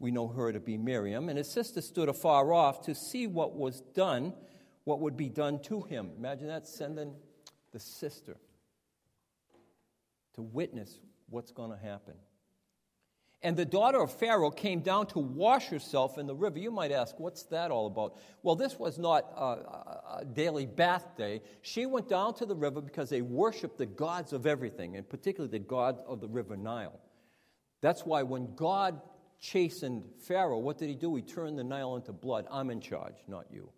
we 0.00 0.10
know 0.10 0.26
her 0.26 0.50
to 0.50 0.58
be 0.58 0.78
Miriam, 0.78 1.28
and 1.28 1.36
his 1.38 1.48
sister 1.48 1.82
stood 1.82 2.08
afar 2.08 2.52
off 2.52 2.80
to 2.86 2.94
see 2.94 3.26
what 3.26 3.54
was 3.54 3.82
done, 3.94 4.32
what 4.84 4.98
would 5.00 5.16
be 5.16 5.28
done 5.28 5.60
to 5.62 5.82
him. 5.82 6.10
Imagine 6.18 6.48
that, 6.48 6.66
sending 6.66 7.14
the 7.70 7.78
sister 7.78 8.38
to 10.34 10.42
witness 10.42 10.98
what's 11.28 11.52
going 11.52 11.70
to 11.70 11.76
happen. 11.76 12.14
And 13.42 13.56
the 13.56 13.64
daughter 13.64 14.00
of 14.00 14.12
Pharaoh 14.12 14.50
came 14.50 14.80
down 14.80 15.06
to 15.08 15.18
wash 15.18 15.68
herself 15.68 16.18
in 16.18 16.26
the 16.26 16.34
river. 16.34 16.58
You 16.58 16.70
might 16.70 16.92
ask, 16.92 17.18
what's 17.18 17.44
that 17.44 17.70
all 17.70 17.86
about? 17.86 18.18
Well, 18.42 18.56
this 18.56 18.78
was 18.78 18.98
not 18.98 19.24
a, 19.34 20.20
a, 20.20 20.24
daily 20.30 20.66
bath 20.66 21.16
day. 21.16 21.40
She 21.62 21.86
went 21.86 22.08
down 22.08 22.34
to 22.34 22.46
the 22.46 22.54
river 22.54 22.82
because 22.82 23.08
they 23.08 23.22
worshiped 23.22 23.78
the 23.78 23.86
gods 23.86 24.34
of 24.34 24.46
everything, 24.46 24.96
and 24.96 25.08
particularly 25.08 25.50
the 25.50 25.64
god 25.64 26.00
of 26.06 26.20
the 26.20 26.28
river 26.28 26.56
Nile. 26.56 27.00
That's 27.80 28.04
why 28.04 28.22
when 28.24 28.54
God 28.56 29.00
chastened 29.40 30.04
Pharaoh, 30.20 30.58
what 30.58 30.78
did 30.78 30.88
he 30.88 30.94
do? 30.94 31.14
He 31.16 31.22
turned 31.22 31.58
the 31.58 31.64
Nile 31.64 31.96
into 31.96 32.12
blood. 32.12 32.46
I'm 32.50 32.70
in 32.70 32.80
charge, 32.80 33.16
not 33.26 33.46
you. 33.50 33.70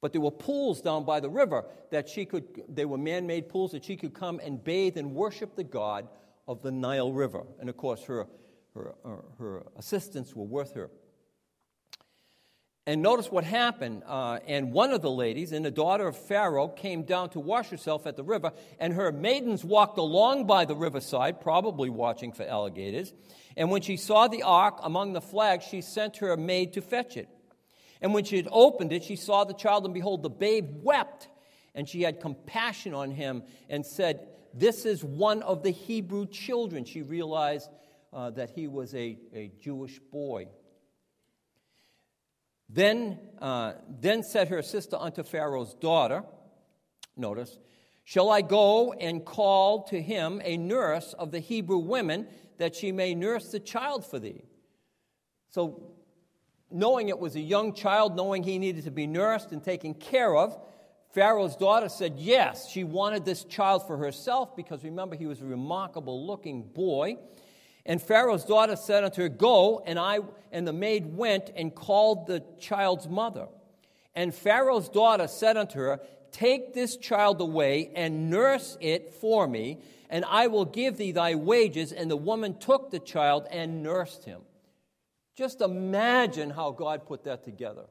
But 0.00 0.12
there 0.12 0.20
were 0.20 0.30
pools 0.30 0.80
down 0.80 1.04
by 1.04 1.20
the 1.20 1.28
river 1.28 1.64
that 1.90 2.08
she 2.08 2.24
could, 2.24 2.62
they 2.68 2.84
were 2.84 2.98
man 2.98 3.26
made 3.26 3.48
pools 3.48 3.72
that 3.72 3.84
she 3.84 3.96
could 3.96 4.14
come 4.14 4.40
and 4.42 4.62
bathe 4.62 4.96
and 4.96 5.14
worship 5.14 5.56
the 5.56 5.64
God 5.64 6.08
of 6.48 6.62
the 6.62 6.70
Nile 6.70 7.12
River. 7.12 7.44
And 7.58 7.68
of 7.68 7.76
course, 7.76 8.02
her 8.04 8.26
her, 8.74 8.94
her, 9.38 9.62
assistants 9.76 10.34
were 10.34 10.44
with 10.44 10.72
her. 10.74 10.90
And 12.90 13.02
notice 13.02 13.30
what 13.30 13.44
happened. 13.44 14.02
Uh, 14.04 14.40
and 14.48 14.72
one 14.72 14.90
of 14.90 15.00
the 15.00 15.12
ladies, 15.12 15.52
and 15.52 15.64
the 15.64 15.70
daughter 15.70 16.08
of 16.08 16.16
Pharaoh, 16.16 16.66
came 16.66 17.04
down 17.04 17.30
to 17.30 17.38
wash 17.38 17.68
herself 17.68 18.04
at 18.04 18.16
the 18.16 18.24
river, 18.24 18.50
and 18.80 18.94
her 18.94 19.12
maidens 19.12 19.64
walked 19.64 19.96
along 19.96 20.48
by 20.48 20.64
the 20.64 20.74
riverside, 20.74 21.40
probably 21.40 21.88
watching 21.88 22.32
for 22.32 22.42
alligators. 22.42 23.14
And 23.56 23.70
when 23.70 23.80
she 23.80 23.96
saw 23.96 24.26
the 24.26 24.42
ark 24.42 24.80
among 24.82 25.12
the 25.12 25.20
flags, 25.20 25.66
she 25.66 25.82
sent 25.82 26.16
her 26.16 26.36
maid 26.36 26.72
to 26.72 26.82
fetch 26.82 27.16
it. 27.16 27.28
And 28.00 28.12
when 28.12 28.24
she 28.24 28.36
had 28.36 28.48
opened 28.50 28.92
it, 28.92 29.04
she 29.04 29.14
saw 29.14 29.44
the 29.44 29.54
child, 29.54 29.84
and 29.84 29.94
behold, 29.94 30.24
the 30.24 30.28
babe 30.28 30.82
wept. 30.82 31.28
And 31.76 31.88
she 31.88 32.02
had 32.02 32.20
compassion 32.20 32.92
on 32.92 33.12
him 33.12 33.44
and 33.68 33.86
said, 33.86 34.26
This 34.52 34.84
is 34.84 35.04
one 35.04 35.42
of 35.42 35.62
the 35.62 35.70
Hebrew 35.70 36.26
children. 36.26 36.84
She 36.84 37.02
realized 37.02 37.70
uh, 38.12 38.30
that 38.30 38.50
he 38.50 38.66
was 38.66 38.92
a, 38.96 39.16
a 39.32 39.52
Jewish 39.60 40.00
boy. 40.00 40.48
Then, 42.72 43.18
uh, 43.40 43.72
then 44.00 44.22
said 44.22 44.48
her 44.48 44.62
sister 44.62 44.96
unto 44.96 45.22
Pharaoh's 45.22 45.74
daughter, 45.74 46.22
notice, 47.16 47.58
Shall 48.04 48.30
I 48.30 48.42
go 48.42 48.92
and 48.92 49.24
call 49.24 49.84
to 49.84 50.00
him 50.00 50.40
a 50.44 50.56
nurse 50.56 51.12
of 51.12 51.30
the 51.30 51.38
Hebrew 51.38 51.78
women 51.78 52.26
that 52.58 52.74
she 52.74 52.92
may 52.92 53.14
nurse 53.14 53.50
the 53.50 53.60
child 53.60 54.04
for 54.04 54.18
thee? 54.18 54.42
So, 55.50 55.92
knowing 56.70 57.08
it 57.08 57.18
was 57.18 57.36
a 57.36 57.40
young 57.40 57.74
child, 57.74 58.16
knowing 58.16 58.42
he 58.42 58.58
needed 58.58 58.84
to 58.84 58.90
be 58.90 59.06
nursed 59.06 59.52
and 59.52 59.62
taken 59.62 59.94
care 59.94 60.34
of, 60.36 60.58
Pharaoh's 61.12 61.56
daughter 61.56 61.88
said 61.88 62.14
yes. 62.18 62.68
She 62.68 62.84
wanted 62.84 63.24
this 63.24 63.44
child 63.44 63.86
for 63.86 63.96
herself 63.96 64.54
because 64.54 64.84
remember, 64.84 65.16
he 65.16 65.26
was 65.26 65.40
a 65.40 65.44
remarkable 65.44 66.24
looking 66.24 66.62
boy. 66.62 67.16
And 67.86 68.00
Pharaoh's 68.00 68.44
daughter 68.44 68.76
said 68.76 69.04
unto 69.04 69.22
her, 69.22 69.28
Go, 69.28 69.82
and 69.84 69.98
I 69.98 70.20
and 70.52 70.66
the 70.66 70.72
maid 70.72 71.16
went 71.16 71.50
and 71.54 71.74
called 71.74 72.26
the 72.26 72.42
child's 72.58 73.08
mother. 73.08 73.48
And 74.14 74.34
Pharaoh's 74.34 74.88
daughter 74.88 75.28
said 75.28 75.56
unto 75.56 75.78
her, 75.78 76.00
Take 76.32 76.74
this 76.74 76.96
child 76.96 77.40
away 77.40 77.90
and 77.94 78.30
nurse 78.30 78.76
it 78.80 79.14
for 79.14 79.46
me, 79.46 79.78
and 80.08 80.24
I 80.24 80.46
will 80.48 80.64
give 80.64 80.96
thee 80.96 81.12
thy 81.12 81.34
wages. 81.34 81.92
And 81.92 82.10
the 82.10 82.16
woman 82.16 82.58
took 82.58 82.90
the 82.90 82.98
child 82.98 83.46
and 83.50 83.82
nursed 83.82 84.24
him. 84.24 84.42
Just 85.36 85.60
imagine 85.60 86.50
how 86.50 86.72
God 86.72 87.06
put 87.06 87.24
that 87.24 87.44
together. 87.44 87.86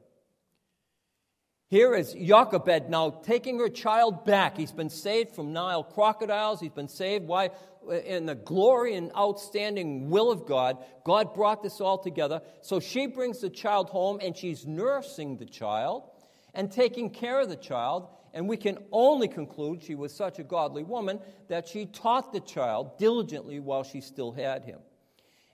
Here 1.70 1.94
is 1.94 2.14
Jochebed 2.14 2.90
now 2.90 3.10
taking 3.10 3.60
her 3.60 3.68
child 3.68 4.24
back. 4.24 4.56
He's 4.56 4.72
been 4.72 4.90
saved 4.90 5.36
from 5.36 5.52
Nile 5.52 5.84
crocodiles. 5.84 6.60
He's 6.60 6.72
been 6.72 6.88
saved. 6.88 7.28
Why? 7.28 7.50
in 7.88 8.26
the 8.26 8.34
glory 8.34 8.94
and 8.94 9.10
outstanding 9.16 10.10
will 10.10 10.30
of 10.30 10.46
God, 10.46 10.78
God 11.04 11.34
brought 11.34 11.62
this 11.62 11.80
all 11.80 11.98
together. 11.98 12.42
So 12.62 12.80
she 12.80 13.06
brings 13.06 13.40
the 13.40 13.50
child 13.50 13.88
home 13.88 14.18
and 14.22 14.36
she's 14.36 14.66
nursing 14.66 15.36
the 15.36 15.46
child 15.46 16.10
and 16.54 16.70
taking 16.70 17.10
care 17.10 17.40
of 17.40 17.48
the 17.48 17.56
child. 17.56 18.08
And 18.32 18.48
we 18.48 18.56
can 18.56 18.78
only 18.92 19.28
conclude 19.28 19.82
she 19.82 19.94
was 19.94 20.14
such 20.14 20.38
a 20.38 20.44
godly 20.44 20.84
woman 20.84 21.20
that 21.48 21.66
she 21.66 21.86
taught 21.86 22.32
the 22.32 22.40
child 22.40 22.98
diligently 22.98 23.58
while 23.58 23.82
she 23.82 24.00
still 24.00 24.32
had 24.32 24.64
him. 24.64 24.78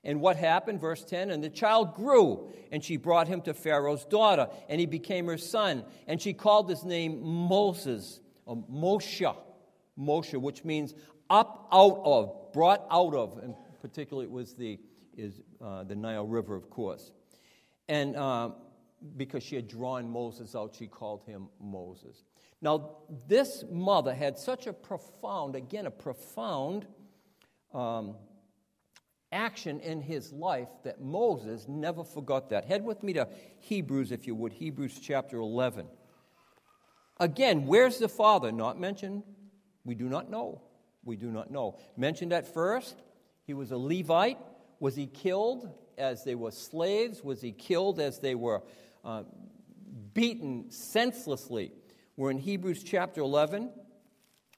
And 0.07 0.21
what 0.21 0.37
happened? 0.37 0.81
Verse 0.81 1.05
10 1.05 1.31
And 1.31 1.43
the 1.43 1.51
child 1.51 1.95
grew, 1.95 2.49
and 2.71 2.83
she 2.83 2.97
brought 2.97 3.27
him 3.27 3.43
to 3.43 3.53
Pharaoh's 3.53 4.05
daughter, 4.05 4.49
and 4.69 4.81
he 4.81 4.87
became 4.87 5.27
her 5.27 5.37
son. 5.37 5.85
And 6.07 6.23
she 6.23 6.33
called 6.33 6.71
his 6.71 6.85
name 6.85 7.21
Moses, 7.23 8.21
or 8.47 8.57
Moshe, 8.73 9.37
Moshe, 9.99 10.41
which 10.41 10.65
means 10.65 10.95
up 11.29 11.69
out 11.73 12.01
of, 12.05 12.53
brought 12.53 12.87
out 12.89 13.15
of, 13.15 13.39
and 13.39 13.57
particularly 13.83 14.27
it 14.27 14.31
was 14.33 14.55
the, 14.55 14.79
is, 15.17 15.43
uh, 15.61 15.83
the 15.83 15.97
Nile 15.97 16.25
River, 16.25 16.55
of 16.55 16.71
course. 16.71 17.11
And 17.89 18.17
uh, 18.17 18.51
because 19.17 19.43
she 19.43 19.57
had 19.57 19.67
drawn 19.67 20.09
Moses 20.09 20.55
out, 20.55 20.77
she 20.79 20.87
called 20.87 21.25
him 21.27 21.49
Moses. 21.61 22.23
Now, 22.63 22.99
this 23.27 23.65
mother 23.69 24.15
had 24.15 24.39
such 24.39 24.69
a 24.69 24.73
profound, 24.73 25.57
again, 25.57 25.87
a 25.87 25.91
profound 25.91 26.87
um, 27.75 28.15
action 29.33 29.81
in 29.81 30.01
his 30.01 30.33
life 30.33 30.69
that 30.85 31.01
Moses 31.01 31.67
never 31.69 32.05
forgot 32.05 32.51
that. 32.51 32.65
Head 32.65 32.85
with 32.85 33.03
me 33.03 33.13
to 33.15 33.29
Hebrews, 33.59 34.13
if 34.13 34.27
you 34.27 34.35
would, 34.35 34.53
Hebrews 34.53 34.99
chapter 35.01 35.39
11. 35.39 35.87
Again, 37.19 37.67
where's 37.67 37.99
the 37.99 38.09
father? 38.09 38.53
Not 38.53 38.79
mentioned. 38.79 39.23
We 39.85 39.95
do 39.95 40.09
not 40.09 40.31
know. 40.31 40.63
We 41.05 41.17
do 41.17 41.31
not 41.31 41.51
know. 41.51 41.79
Mentioned 41.97 42.33
at 42.33 42.53
first, 42.53 42.97
he 43.45 43.55
was 43.55 43.71
a 43.71 43.77
Levite. 43.77 44.39
Was 44.81 44.97
he 44.97 45.07
killed 45.07 45.71
as 45.97 46.25
they 46.25 46.35
were 46.35 46.51
slaves? 46.51 47.23
Was 47.25 47.41
he 47.41 47.53
killed 47.53 48.01
as 48.01 48.19
they 48.19 48.35
were 48.35 48.63
uh, 49.05 49.23
beaten 50.13 50.71
senselessly? 50.71 51.73
We're 52.17 52.31
in 52.31 52.39
Hebrews 52.39 52.83
chapter 52.83 53.21
11. 53.21 53.71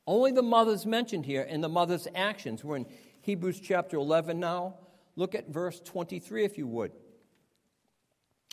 Only 0.07 0.33
the 0.33 0.43
mother's 0.43 0.87
mentioned 0.87 1.27
here 1.27 1.47
and 1.49 1.63
the 1.63 1.69
mother's 1.69 2.09
actions. 2.15 2.65
We're 2.65 2.77
in 2.77 2.87
Hebrews 3.28 3.61
chapter 3.61 3.99
11 3.99 4.40
now. 4.40 4.76
Look 5.14 5.35
at 5.35 5.49
verse 5.50 5.78
23 5.80 6.47
if 6.47 6.56
you 6.56 6.66
would. 6.66 6.92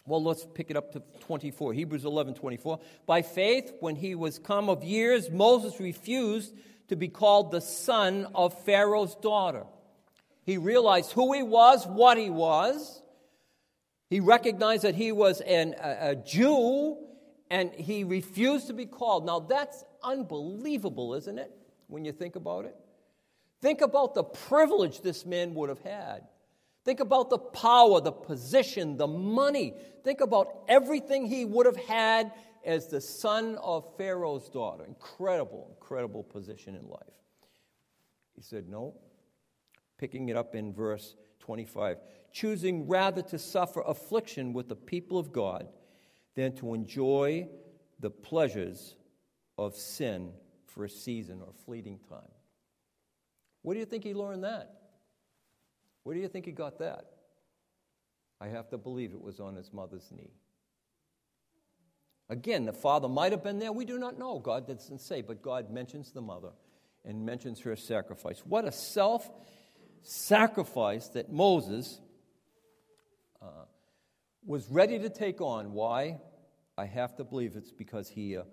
Well, 0.05 0.21
let's 0.21 0.45
pick 0.53 0.69
it 0.69 0.75
up 0.75 0.91
to 0.91 1.01
24. 1.21 1.71
Hebrews 1.71 2.03
11, 2.03 2.33
24. 2.33 2.81
By 3.05 3.21
faith, 3.21 3.71
when 3.79 3.95
he 3.95 4.15
was 4.15 4.37
come 4.37 4.67
of 4.67 4.83
years, 4.83 5.31
Moses 5.31 5.79
refused 5.79 6.53
to 6.89 6.97
be 6.97 7.07
called 7.07 7.51
the 7.51 7.61
son 7.61 8.27
of 8.35 8.65
Pharaoh's 8.65 9.15
daughter. 9.15 9.63
He 10.43 10.57
realized 10.57 11.13
who 11.13 11.31
he 11.31 11.41
was, 11.41 11.87
what 11.87 12.17
he 12.17 12.29
was. 12.29 13.01
He 14.09 14.19
recognized 14.19 14.83
that 14.83 14.95
he 14.95 15.13
was 15.13 15.39
an, 15.39 15.75
a, 15.81 16.09
a 16.09 16.15
Jew, 16.17 16.97
and 17.49 17.71
he 17.71 18.03
refused 18.03 18.67
to 18.67 18.73
be 18.73 18.87
called. 18.87 19.25
Now, 19.25 19.39
that's 19.39 19.85
unbelievable, 20.03 21.13
isn't 21.13 21.39
it, 21.39 21.49
when 21.87 22.03
you 22.03 22.11
think 22.11 22.35
about 22.35 22.65
it? 22.65 22.75
Think 23.65 23.81
about 23.81 24.13
the 24.13 24.23
privilege 24.23 25.01
this 25.01 25.25
man 25.25 25.55
would 25.55 25.69
have 25.69 25.81
had. 25.81 26.21
Think 26.83 26.99
about 26.99 27.31
the 27.31 27.39
power, 27.39 27.99
the 27.99 28.11
position, 28.11 28.95
the 28.95 29.07
money. 29.07 29.73
Think 30.03 30.21
about 30.21 30.65
everything 30.67 31.25
he 31.25 31.45
would 31.45 31.65
have 31.65 31.75
had 31.75 32.31
as 32.63 32.89
the 32.89 33.01
son 33.01 33.55
of 33.55 33.97
Pharaoh's 33.97 34.49
daughter. 34.49 34.85
Incredible, 34.85 35.65
incredible 35.71 36.21
position 36.21 36.75
in 36.75 36.87
life. 36.87 37.15
He 38.35 38.43
said, 38.43 38.69
No. 38.69 38.93
Picking 39.97 40.29
it 40.29 40.37
up 40.37 40.53
in 40.53 40.71
verse 40.71 41.15
25 41.39 41.97
choosing 42.31 42.87
rather 42.87 43.23
to 43.23 43.39
suffer 43.39 43.81
affliction 43.81 44.53
with 44.53 44.69
the 44.69 44.75
people 44.75 45.17
of 45.17 45.33
God 45.33 45.69
than 46.35 46.55
to 46.57 46.75
enjoy 46.75 47.49
the 47.99 48.11
pleasures 48.11 48.95
of 49.57 49.75
sin 49.75 50.33
for 50.67 50.85
a 50.85 50.89
season 50.89 51.41
or 51.41 51.51
fleeting 51.65 51.97
time. 52.07 52.34
Where 53.65 53.73
do 53.73 53.79
you 53.79 53.87
think 53.87 54.03
he 54.03 54.13
learned 54.13 54.43
that? 54.43 54.75
Where 56.03 56.15
do 56.15 56.21
you 56.21 56.27
think 56.27 56.45
he 56.45 56.51
got 56.51 56.77
that? 56.77 57.05
I 58.39 58.49
have 58.49 58.69
to 58.69 58.77
believe 58.77 59.11
it 59.11 59.19
was 59.19 59.39
on 59.39 59.55
his 59.55 59.73
mother's 59.73 60.07
knee. 60.15 60.33
Again, 62.29 62.65
the 62.65 62.73
father 62.73 63.09
might 63.09 63.31
have 63.31 63.43
been 63.43 63.57
there. 63.57 63.71
We 63.71 63.85
do 63.85 63.97
not 63.97 64.19
know. 64.19 64.37
God 64.37 64.67
doesn't 64.67 65.01
say, 65.01 65.23
but 65.23 65.41
God 65.41 65.71
mentions 65.71 66.11
the 66.11 66.21
mother 66.21 66.51
and 67.03 67.25
mentions 67.25 67.59
her 67.61 67.75
sacrifice. 67.75 68.43
What 68.45 68.65
a 68.65 68.71
self 68.71 69.27
sacrifice 70.03 71.07
that 71.09 71.31
Moses 71.31 71.99
uh, 73.41 73.65
was 74.45 74.69
ready 74.69 74.99
to 74.99 75.09
take 75.09 75.41
on. 75.41 75.73
Why? 75.73 76.19
I 76.77 76.85
have 76.85 77.15
to 77.15 77.23
believe 77.23 77.55
it's 77.55 77.71
because 77.71 78.09
he 78.09 78.37
uh, 78.37 78.43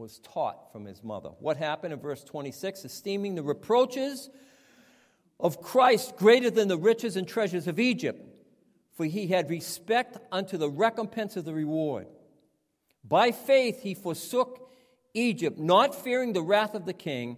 was 0.00 0.18
taught 0.20 0.72
from 0.72 0.86
his 0.86 1.04
mother. 1.04 1.28
What 1.38 1.58
happened 1.58 1.92
in 1.92 2.00
verse 2.00 2.24
26? 2.24 2.86
Esteeming 2.86 3.34
the 3.34 3.42
reproaches 3.42 4.30
of 5.38 5.60
Christ 5.62 6.16
greater 6.16 6.50
than 6.50 6.68
the 6.68 6.78
riches 6.78 7.16
and 7.16 7.28
treasures 7.28 7.68
of 7.68 7.78
Egypt, 7.78 8.18
for 8.96 9.04
he 9.04 9.26
had 9.26 9.50
respect 9.50 10.16
unto 10.32 10.56
the 10.56 10.70
recompense 10.70 11.36
of 11.36 11.44
the 11.44 11.52
reward. 11.52 12.06
By 13.04 13.30
faith 13.30 13.82
he 13.82 13.94
forsook 13.94 14.70
Egypt, 15.12 15.58
not 15.58 15.94
fearing 15.94 16.32
the 16.32 16.42
wrath 16.42 16.74
of 16.74 16.86
the 16.86 16.94
king, 16.94 17.36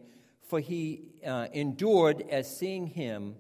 for 0.49 0.61
he 0.61 1.09
uh, 1.27 1.49
endured 1.53 2.25
as 2.31 2.57
seeing 2.57 2.87
him 2.87 3.35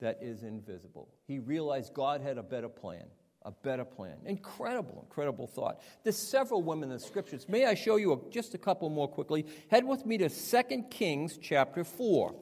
that 0.00 0.18
is 0.20 0.42
invisible. 0.42 1.08
He 1.26 1.38
realized 1.38 1.94
God 1.94 2.20
had 2.20 2.36
a 2.36 2.42
better 2.42 2.68
plan 2.68 3.06
a 3.46 3.52
better 3.52 3.84
plan. 3.84 4.16
Incredible, 4.26 5.04
incredible 5.08 5.46
thought. 5.46 5.80
There's 6.02 6.18
several 6.18 6.62
women 6.62 6.90
in 6.90 6.96
the 6.96 7.00
scriptures. 7.00 7.48
May 7.48 7.64
I 7.64 7.74
show 7.74 7.94
you 7.94 8.12
a, 8.12 8.30
just 8.30 8.54
a 8.54 8.58
couple 8.58 8.90
more 8.90 9.06
quickly? 9.06 9.46
Head 9.70 9.86
with 9.86 10.04
me 10.04 10.18
to 10.18 10.28
2 10.28 10.82
Kings 10.90 11.38
chapter 11.40 11.84
4. 11.84 12.34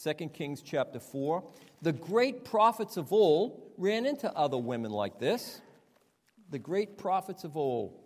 2 0.00 0.14
Kings 0.28 0.62
chapter 0.62 1.00
4. 1.00 1.42
The 1.82 1.92
great 1.92 2.44
prophets 2.44 2.96
of 2.96 3.12
old 3.12 3.60
ran 3.76 4.06
into 4.06 4.32
other 4.34 4.56
women 4.56 4.92
like 4.92 5.18
this. 5.18 5.60
The 6.50 6.60
great 6.60 6.96
prophets 6.96 7.42
of 7.42 7.56
old. 7.56 7.98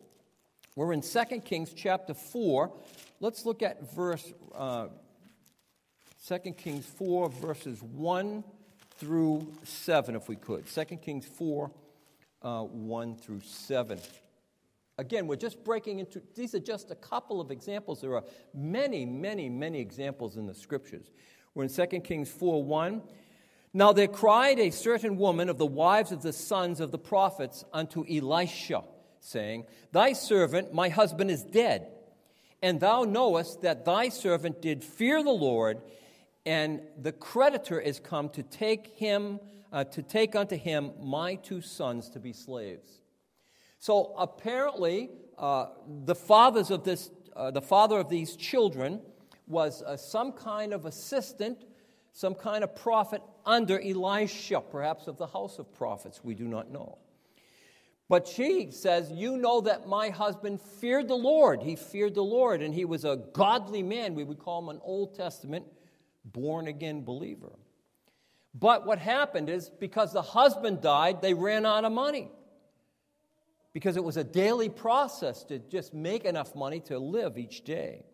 We're 0.76 0.94
in 0.94 1.02
2 1.02 1.24
Kings 1.44 1.74
chapter 1.74 2.14
4. 2.14 2.72
Let's 3.20 3.44
look 3.44 3.62
at 3.62 3.94
verse 3.94 4.32
uh, 4.54 4.88
2 6.26 6.38
Kings 6.52 6.86
4, 6.86 7.28
verses 7.28 7.82
1 7.82 8.44
through 8.96 9.52
7, 9.64 10.14
if 10.14 10.26
we 10.28 10.36
could. 10.36 10.66
2 10.66 10.84
Kings 10.96 11.26
4, 11.26 11.70
uh, 12.42 12.62
1 12.62 13.16
through 13.16 13.40
7. 13.40 13.98
Again, 14.98 15.26
we're 15.26 15.36
just 15.36 15.64
breaking 15.64 15.98
into, 15.98 16.20
these 16.34 16.54
are 16.54 16.60
just 16.60 16.90
a 16.90 16.94
couple 16.94 17.40
of 17.40 17.50
examples. 17.50 18.00
There 18.00 18.14
are 18.14 18.24
many, 18.54 19.06
many, 19.06 19.48
many 19.48 19.80
examples 19.80 20.36
in 20.36 20.46
the 20.46 20.54
scriptures. 20.54 21.10
We're 21.54 21.64
in 21.64 21.70
2 21.70 21.86
Kings 22.00 22.30
4 22.30 22.62
1. 22.62 23.02
Now 23.72 23.92
there 23.92 24.08
cried 24.08 24.58
a 24.58 24.70
certain 24.70 25.16
woman 25.16 25.48
of 25.48 25.56
the 25.56 25.66
wives 25.66 26.12
of 26.12 26.22
the 26.22 26.32
sons 26.32 26.80
of 26.80 26.90
the 26.90 26.98
prophets 26.98 27.64
unto 27.72 28.04
Elisha, 28.06 28.82
saying, 29.20 29.66
Thy 29.92 30.12
servant, 30.12 30.74
my 30.74 30.88
husband, 30.88 31.30
is 31.30 31.42
dead. 31.42 31.86
And 32.62 32.80
thou 32.80 33.04
knowest 33.04 33.62
that 33.62 33.84
thy 33.84 34.08
servant 34.10 34.60
did 34.60 34.84
fear 34.84 35.22
the 35.22 35.30
Lord, 35.30 35.80
and 36.44 36.82
the 37.00 37.12
creditor 37.12 37.80
is 37.80 38.00
come 38.00 38.28
to 38.30 38.42
take 38.42 38.88
him 38.88 39.40
uh, 39.72 39.84
to 39.84 40.02
take 40.02 40.34
unto 40.34 40.56
him 40.56 40.92
my 41.00 41.34
two 41.36 41.60
sons 41.60 42.08
to 42.10 42.18
be 42.18 42.32
slaves. 42.32 43.02
So 43.78 44.14
apparently, 44.18 45.10
uh, 45.38 45.66
the 46.04 46.14
fathers 46.14 46.70
of 46.70 46.84
this, 46.84 47.10
uh, 47.34 47.50
the 47.50 47.62
father 47.62 47.98
of 47.98 48.08
these 48.08 48.36
children, 48.36 49.00
was 49.46 49.82
uh, 49.82 49.96
some 49.96 50.32
kind 50.32 50.72
of 50.72 50.84
assistant, 50.86 51.64
some 52.12 52.34
kind 52.34 52.62
of 52.62 52.74
prophet 52.76 53.22
under 53.44 53.80
Elisha, 53.80 54.60
perhaps 54.60 55.06
of 55.06 55.16
the 55.16 55.26
house 55.26 55.58
of 55.58 55.72
prophets. 55.74 56.20
We 56.22 56.34
do 56.34 56.46
not 56.46 56.70
know. 56.70 56.98
But 58.08 58.26
she 58.26 58.70
says, 58.70 59.10
You 59.12 59.36
know 59.36 59.60
that 59.62 59.86
my 59.86 60.10
husband 60.10 60.60
feared 60.60 61.08
the 61.08 61.14
Lord. 61.14 61.62
He 61.62 61.76
feared 61.76 62.14
the 62.14 62.24
Lord, 62.24 62.60
and 62.60 62.74
he 62.74 62.84
was 62.84 63.04
a 63.04 63.22
godly 63.32 63.82
man. 63.82 64.14
We 64.14 64.24
would 64.24 64.38
call 64.38 64.60
him 64.62 64.68
an 64.68 64.80
Old 64.82 65.14
Testament 65.14 65.64
born 66.24 66.66
again 66.66 67.04
believer. 67.04 67.52
But 68.54 68.86
what 68.86 68.98
happened 68.98 69.48
is 69.48 69.70
because 69.70 70.12
the 70.12 70.22
husband 70.22 70.80
died, 70.80 71.22
they 71.22 71.34
ran 71.34 71.64
out 71.64 71.84
of 71.84 71.92
money. 71.92 72.30
Because 73.72 73.96
it 73.96 74.02
was 74.02 74.16
a 74.16 74.24
daily 74.24 74.68
process 74.68 75.44
to 75.44 75.58
just 75.58 75.94
make 75.94 76.24
enough 76.24 76.56
money 76.56 76.80
to 76.80 76.98
live 76.98 77.38
each 77.38 77.62
day. 77.62 78.04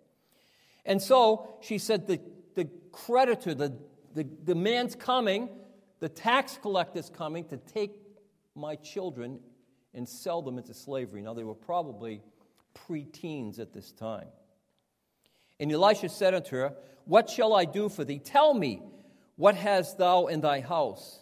And 0.84 1.00
so 1.00 1.56
she 1.62 1.78
said, 1.78 2.06
The, 2.06 2.20
the 2.54 2.68
creditor, 2.92 3.54
the, 3.54 3.78
the, 4.14 4.26
the 4.44 4.54
man's 4.54 4.94
coming, 4.94 5.48
the 6.00 6.08
tax 6.10 6.58
collector's 6.60 7.08
coming 7.08 7.46
to 7.46 7.56
take 7.56 7.92
my 8.54 8.76
children 8.76 9.40
and 9.94 10.06
sell 10.06 10.42
them 10.42 10.58
into 10.58 10.74
slavery. 10.74 11.22
Now, 11.22 11.32
they 11.32 11.44
were 11.44 11.54
probably 11.54 12.22
preteens 12.74 13.58
at 13.58 13.72
this 13.72 13.92
time. 13.92 14.28
And 15.58 15.72
Elisha 15.72 16.10
said 16.10 16.34
unto 16.34 16.56
her, 16.56 16.74
What 17.06 17.30
shall 17.30 17.54
I 17.54 17.64
do 17.64 17.88
for 17.88 18.04
thee? 18.04 18.18
Tell 18.18 18.52
me, 18.52 18.82
what 19.36 19.54
hast 19.54 19.98
thou 19.98 20.26
in 20.26 20.40
thy 20.40 20.60
house? 20.60 21.20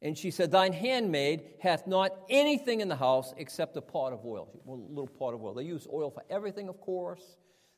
And 0.00 0.18
she 0.18 0.30
said, 0.32 0.50
Thine 0.50 0.72
handmaid 0.72 1.44
hath 1.60 1.86
not 1.86 2.10
anything 2.28 2.80
in 2.80 2.88
the 2.88 2.96
house 2.96 3.32
except 3.36 3.76
a 3.76 3.80
pot 3.80 4.12
of 4.12 4.24
oil, 4.24 4.48
a 4.66 4.70
little 4.70 5.06
pot 5.06 5.32
of 5.32 5.42
oil. 5.42 5.54
They 5.54 5.62
used 5.62 5.86
oil 5.92 6.10
for 6.10 6.24
everything, 6.28 6.68
of 6.68 6.80
course. 6.80 7.36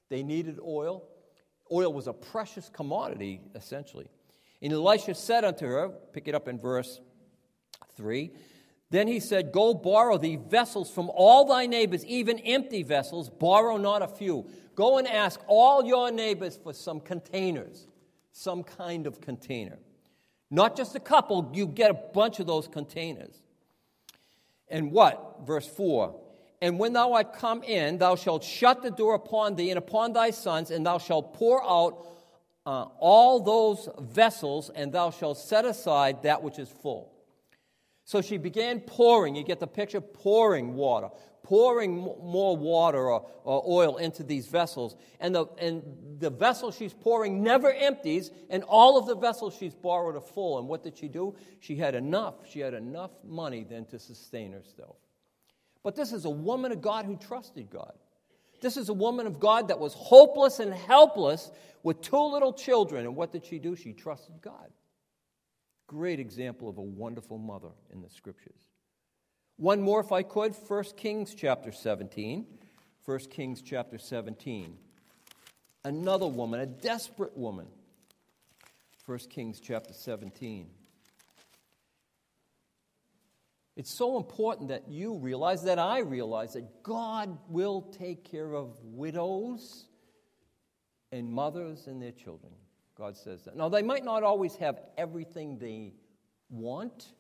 They 0.09 0.23
needed 0.23 0.59
oil. 0.65 1.05
Oil 1.71 1.93
was 1.93 2.07
a 2.07 2.13
precious 2.13 2.71
commodity, 2.71 3.43
essentially. 3.55 4.09
And 4.63 4.73
Elisha 4.73 5.15
said 5.15 5.45
unto 5.45 5.67
her, 5.67 5.91
pick 6.13 6.27
it 6.27 6.35
up 6.35 6.49
in 6.49 6.59
verse 6.59 7.01
3 7.97 8.31
Then 8.91 9.07
he 9.07 9.21
said, 9.21 9.53
Go 9.53 9.75
borrow 9.75 10.17
thee 10.17 10.37
vessels 10.37 10.91
from 10.91 11.11
all 11.13 11.45
thy 11.45 11.67
neighbors, 11.67 12.07
even 12.07 12.39
empty 12.39 12.83
vessels, 12.83 13.29
borrow 13.29 13.77
not 13.77 14.01
a 14.01 14.09
few. 14.09 14.49
Go 14.75 14.97
and 14.97 15.07
ask 15.07 15.41
all 15.47 15.85
your 15.85 16.11
neighbors 16.11 16.59
for 16.63 16.73
some 16.73 17.01
containers 17.01 17.87
some 18.37 18.65
kind 18.65 19.07
of 19.07 19.21
container. 19.21 19.79
Not 20.51 20.77
just 20.77 20.97
a 20.97 21.01
couple, 21.01 21.53
you 21.55 21.67
get 21.67 21.91
a 21.91 21.95
bunch 21.95 22.41
of 22.41 22.47
those 22.47 22.67
containers. 22.67 23.41
And 24.69 24.91
what? 24.91 25.41
Verse 25.47 25.67
4 25.69 26.21
And 26.61 26.79
when 26.79 26.93
thou 26.93 27.13
art 27.13 27.35
come 27.35 27.63
in, 27.63 27.99
thou 27.99 28.17
shalt 28.17 28.43
shut 28.43 28.83
the 28.83 28.91
door 28.91 29.15
upon 29.15 29.55
thee 29.55 29.71
and 29.71 29.79
upon 29.79 30.13
thy 30.13 30.31
sons, 30.31 30.73
and 30.73 30.85
thou 30.85 30.99
shalt 30.99 31.35
pour 31.35 31.63
out 31.63 32.09
uh, 32.67 32.87
all 32.99 33.41
those 33.41 33.89
vessels, 34.01 34.69
and 34.75 34.93
thou 34.93 35.11
shalt 35.11 35.39
set 35.39 35.65
aside 35.65 36.25
that 36.25 36.43
which 36.43 36.59
is 36.59 36.69
full. 36.69 37.13
So 38.05 38.21
she 38.21 38.37
began 38.37 38.81
pouring, 38.81 39.37
you 39.37 39.45
get 39.45 39.61
the 39.61 39.69
picture, 39.69 40.01
pouring 40.01 40.75
water, 40.75 41.11
pouring 41.45 41.99
more 41.99 42.57
water 42.57 43.11
or, 43.11 43.27
or, 43.45 43.63
oil 43.69 43.99
into 43.99 44.25
these 44.25 44.47
vessels. 44.49 44.97
And 45.21 45.35
the, 45.35 45.47
and 45.59 45.83
the 46.19 46.31
vessel 46.31 46.73
she's 46.73 46.95
pouring 46.95 47.43
never 47.43 47.73
empties, 47.73 48.33
and 48.51 48.65
all 48.65 48.99
of 48.99 49.07
the 49.07 49.15
vessels 49.15 49.55
she's 49.57 49.75
borrowed 49.75 50.17
are 50.17 50.21
full. 50.21 50.59
And 50.59 50.67
what 50.67 50.83
did 50.83 50.97
she 50.97 51.07
do? 51.07 51.37
She 51.61 51.77
had 51.77 51.95
enough. 51.95 52.35
She 52.51 52.61
had 52.61 52.75
enough 52.75 53.13
money 53.23 53.65
then 53.69 53.85
to 53.87 53.99
sustain 53.99 54.53
herself. 54.53 54.97
But 55.85 55.95
this 55.95 56.13
is 56.13 56.25
a 56.25 56.31
woman 56.31 56.73
of 56.73 56.81
God 56.81 57.05
who 57.05 57.17
trusted 57.17 57.71
God. 57.71 57.93
This 58.63 58.79
is 58.79 58.89
a 58.89 58.95
woman 58.95 59.27
of 59.27 59.39
God 59.39 59.69
that 59.69 59.79
was 59.79 59.93
hopeless 59.93 60.59
and 60.59 60.73
helpless 60.73 61.51
with 61.83 62.01
two 62.01 62.17
little 62.17 62.55
children. 62.55 63.05
And 63.05 63.15
what 63.15 63.31
did 63.31 63.45
she 63.45 63.59
do? 63.59 63.77
She 63.77 63.93
trusted 63.93 64.41
God. 64.41 64.71
Great 65.87 66.19
example 66.19 66.71
of 66.71 66.79
a 66.79 66.83
wonderful 66.83 67.37
mother 67.37 67.69
in 67.93 68.01
the 68.01 68.09
scriptures. 68.09 68.63
One 69.57 69.81
more, 69.81 70.01
if 70.01 70.11
I 70.11 70.23
could, 70.23 70.55
1 70.55 70.85
Kings 70.97 71.35
chapter 71.35 71.71
17. 71.71 72.47
1 73.05 73.19
Kings 73.31 73.63
chapter 73.63 73.99
17. 73.99 74.77
Another 75.85 76.27
woman, 76.27 76.61
a 76.61 76.67
desperate 76.67 77.37
woman. 77.37 77.67
1 79.07 79.19
Kings 79.31 79.61
chapter 79.61 79.93
17. 79.93 80.67
It's 83.77 83.97
so 83.97 84.17
important 84.17 84.69
that 84.69 84.89
you 84.89 85.15
realize, 85.15 85.63
that 85.65 85.79
I 85.79 86.01
realize, 86.01 86.55
that 86.55 86.83
God 86.83 87.39
will 87.49 87.83
take 87.83 88.25
care 88.25 88.55
of 88.55 88.79
widows 88.83 89.87
and 91.13 91.31
mothers 91.31 91.87
and 91.87 92.01
their 92.01 92.13
children. 92.13 92.53
God 92.97 93.17
says 93.17 93.43
that. 93.45 93.57
Now, 93.57 93.69
they 93.69 93.83
might 93.83 94.05
not 94.05 94.23
always 94.23 94.57
have 94.57 94.81
everything 94.97 95.59
they 95.59 95.93
want, 96.51 97.13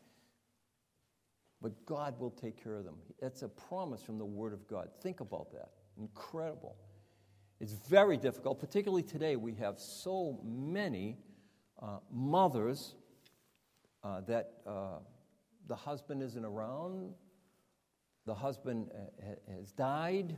but 1.64 1.72
God 1.86 2.20
will 2.20 2.30
take 2.30 2.62
care 2.62 2.76
of 2.76 2.84
them. 2.84 2.94
That's 3.20 3.42
a 3.42 3.48
promise 3.48 4.02
from 4.02 4.18
the 4.18 4.24
Word 4.24 4.52
of 4.52 4.68
God. 4.68 4.90
Think 5.02 5.18
about 5.18 5.50
that. 5.50 5.70
Incredible. 5.98 6.76
It's 7.58 7.72
very 7.72 8.16
difficult, 8.16 8.60
particularly 8.60 9.02
today. 9.02 9.34
We 9.34 9.54
have 9.54 9.80
so 9.80 10.38
many 10.44 11.18
uh, 11.82 11.98
mothers 12.12 12.94
uh, 14.04 14.20
that. 14.28 14.52
Uh, 14.64 14.98
the 15.66 15.76
husband 15.76 16.22
isn't 16.22 16.44
around, 16.44 17.14
the 18.26 18.34
husband 18.34 18.90
uh, 18.94 19.52
has 19.58 19.72
died. 19.72 20.36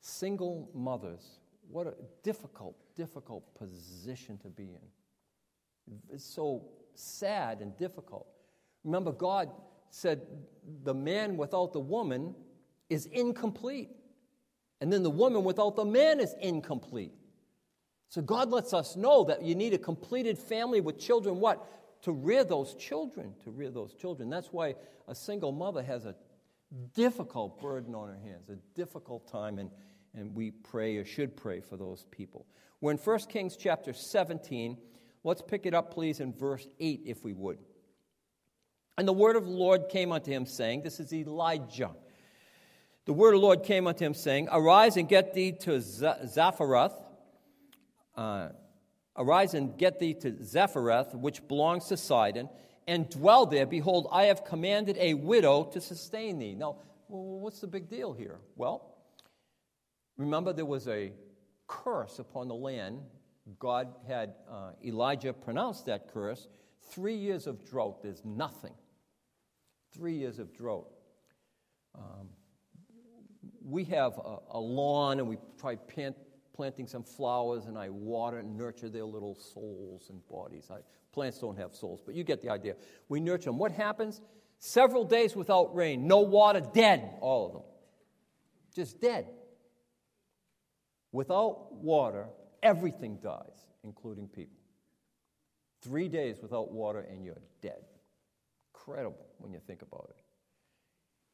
Single 0.00 0.68
mothers, 0.74 1.40
what 1.70 1.86
a 1.86 1.94
difficult, 2.22 2.76
difficult 2.94 3.54
position 3.54 4.36
to 4.38 4.48
be 4.48 4.64
in. 4.64 5.94
It's 6.12 6.24
so 6.24 6.66
sad 6.94 7.62
and 7.62 7.74
difficult. 7.78 8.26
Remember, 8.84 9.12
God 9.12 9.50
said 9.94 10.22
the 10.82 10.94
man 10.94 11.36
without 11.36 11.72
the 11.72 11.80
woman 11.80 12.34
is 12.88 13.06
incomplete. 13.06 13.90
And 14.80 14.92
then 14.92 15.02
the 15.02 15.10
woman 15.10 15.44
without 15.44 15.76
the 15.76 15.84
man 15.84 16.20
is 16.20 16.34
incomplete. 16.40 17.12
So 18.08 18.20
God 18.22 18.50
lets 18.50 18.74
us 18.74 18.96
know 18.96 19.24
that 19.24 19.42
you 19.42 19.54
need 19.54 19.72
a 19.72 19.78
completed 19.78 20.38
family 20.38 20.80
with 20.80 20.98
children, 20.98 21.40
what? 21.40 21.66
to 22.04 22.12
rear 22.12 22.44
those 22.44 22.74
children, 22.74 23.32
to 23.42 23.50
rear 23.50 23.70
those 23.70 23.94
children. 23.94 24.28
That's 24.28 24.52
why 24.52 24.74
a 25.08 25.14
single 25.14 25.52
mother 25.52 25.82
has 25.82 26.04
a 26.04 26.14
difficult 26.92 27.58
burden 27.62 27.94
on 27.94 28.08
her 28.08 28.18
hands, 28.22 28.50
a 28.50 28.56
difficult 28.74 29.26
time, 29.26 29.58
and, 29.58 29.70
and 30.14 30.34
we 30.34 30.50
pray 30.50 30.98
or 30.98 31.06
should 31.06 31.34
pray 31.34 31.60
for 31.60 31.78
those 31.78 32.04
people. 32.10 32.44
We're 32.82 32.90
in 32.90 32.98
1 32.98 33.18
Kings 33.20 33.56
chapter 33.56 33.94
17. 33.94 34.76
Let's 35.24 35.40
pick 35.40 35.64
it 35.64 35.72
up, 35.72 35.94
please, 35.94 36.20
in 36.20 36.34
verse 36.34 36.68
8, 36.78 37.04
if 37.06 37.24
we 37.24 37.32
would. 37.32 37.56
And 38.96 39.08
the 39.08 39.12
word 39.12 39.36
of 39.36 39.44
the 39.44 39.50
Lord 39.50 39.88
came 39.88 40.12
unto 40.12 40.30
him, 40.30 40.46
saying, 40.46 40.82
This 40.82 41.00
is 41.00 41.12
Elijah. 41.12 41.90
The 43.06 43.12
word 43.12 43.34
of 43.34 43.40
the 43.40 43.46
Lord 43.46 43.64
came 43.64 43.86
unto 43.86 44.04
him, 44.04 44.14
saying, 44.14 44.48
Arise 44.50 44.96
and 44.96 45.08
get 45.08 45.34
thee 45.34 45.52
to 45.52 45.72
Zaphareth. 45.78 46.94
Uh, 48.16 48.48
Arise 49.16 49.54
and 49.54 49.76
get 49.76 49.98
thee 49.98 50.14
to 50.14 50.32
Zaphareth, 50.32 51.14
which 51.14 51.46
belongs 51.46 51.86
to 51.86 51.96
Sidon, 51.96 52.48
and 52.86 53.08
dwell 53.08 53.46
there. 53.46 53.66
Behold, 53.66 54.08
I 54.10 54.24
have 54.24 54.44
commanded 54.44 54.96
a 54.98 55.14
widow 55.14 55.64
to 55.64 55.80
sustain 55.80 56.38
thee. 56.38 56.54
Now, 56.54 56.76
what's 57.08 57.60
the 57.60 57.66
big 57.66 57.88
deal 57.88 58.12
here? 58.12 58.38
Well, 58.56 58.96
remember 60.16 60.52
there 60.52 60.64
was 60.64 60.88
a 60.88 61.12
curse 61.66 62.18
upon 62.18 62.48
the 62.48 62.54
land. 62.54 63.00
God 63.58 63.88
had 64.06 64.34
uh, 64.50 64.70
Elijah 64.84 65.32
pronounce 65.32 65.82
that 65.82 66.12
curse. 66.12 66.48
Three 66.90 67.16
years 67.16 67.46
of 67.46 67.68
drought, 67.68 68.02
there's 68.02 68.24
nothing. 68.24 68.74
Three 69.94 70.14
years 70.14 70.38
of 70.38 70.52
drought. 70.54 70.88
Um, 71.94 72.28
we 73.62 73.84
have 73.84 74.18
a, 74.18 74.38
a, 74.50 74.60
lawn 74.60 75.20
and 75.20 75.28
we 75.28 75.38
try 75.58 75.76
plant, 75.76 76.16
planting 76.54 76.86
some 76.86 77.04
flowers 77.04 77.66
and 77.66 77.78
I 77.78 77.88
water 77.90 78.38
and 78.38 78.56
nurture 78.56 78.88
their 78.88 79.04
little 79.04 79.34
souls 79.34 80.10
and 80.10 80.26
bodies. 80.28 80.68
I, 80.70 80.78
plants 81.12 81.38
don't 81.38 81.56
have 81.56 81.74
souls, 81.74 82.00
but 82.04 82.14
you 82.14 82.24
get 82.24 82.42
the 82.42 82.50
idea. 82.50 82.74
We 83.08 83.20
nurture 83.20 83.46
them. 83.46 83.58
What 83.58 83.72
happens? 83.72 84.20
Several 84.58 85.04
days 85.04 85.36
without 85.36 85.74
rain, 85.74 86.06
no 86.06 86.20
water, 86.20 86.60
dead, 86.60 87.10
all 87.20 87.46
of 87.46 87.52
them. 87.52 87.62
Just 88.74 89.00
dead. 89.00 89.26
Without 91.12 91.72
water, 91.72 92.26
everything 92.62 93.18
dies, 93.22 93.66
including 93.84 94.26
people. 94.26 94.58
Three 95.82 96.08
days 96.08 96.38
without 96.42 96.72
water 96.72 97.00
and 97.00 97.24
you're 97.24 97.42
dead. 97.62 97.84
Incredible 98.86 99.26
when 99.38 99.52
you 99.52 99.60
think 99.66 99.82
about 99.82 100.06
it. 100.10 100.22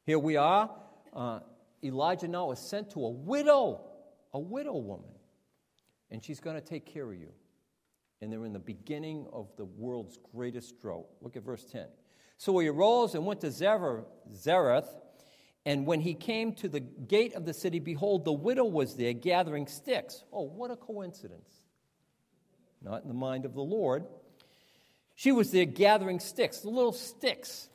Here 0.05 0.19
we 0.19 0.37
are. 0.37 0.69
Uh, 1.13 1.39
Elijah 1.83 2.27
now 2.27 2.51
is 2.51 2.59
sent 2.59 2.91
to 2.91 3.05
a 3.05 3.09
widow 3.09 3.81
a 4.33 4.39
widow 4.39 4.77
woman, 4.77 5.11
and 6.09 6.23
she's 6.23 6.39
going 6.39 6.55
to 6.55 6.61
take 6.61 6.85
care 6.85 7.11
of 7.11 7.19
you. 7.19 7.33
And 8.21 8.31
they're 8.31 8.45
in 8.45 8.53
the 8.53 8.59
beginning 8.59 9.27
of 9.33 9.49
the 9.57 9.65
world's 9.65 10.17
greatest 10.33 10.79
drought. 10.79 11.07
Look 11.21 11.35
at 11.35 11.43
verse 11.43 11.65
10. 11.65 11.87
So 12.37 12.57
he 12.59 12.67
arose 12.69 13.15
and 13.15 13.25
went 13.25 13.41
to 13.41 13.47
Zareth, 13.47 14.87
and 15.65 15.85
when 15.85 15.99
he 15.99 16.13
came 16.13 16.53
to 16.55 16.69
the 16.69 16.79
gate 16.79 17.33
of 17.33 17.45
the 17.45 17.53
city, 17.53 17.79
behold, 17.79 18.23
the 18.23 18.31
widow 18.31 18.63
was 18.63 18.95
there 18.95 19.11
gathering 19.11 19.67
sticks. 19.67 20.23
Oh, 20.31 20.43
what 20.43 20.71
a 20.71 20.77
coincidence. 20.77 21.49
Not 22.81 23.01
in 23.01 23.09
the 23.09 23.13
mind 23.13 23.43
of 23.43 23.53
the 23.53 23.61
Lord. 23.61 24.05
She 25.21 25.31
was 25.31 25.51
there 25.51 25.65
gathering 25.65 26.19
sticks, 26.19 26.61
the 26.61 26.71
little 26.71 26.93
sticks. 26.93 27.69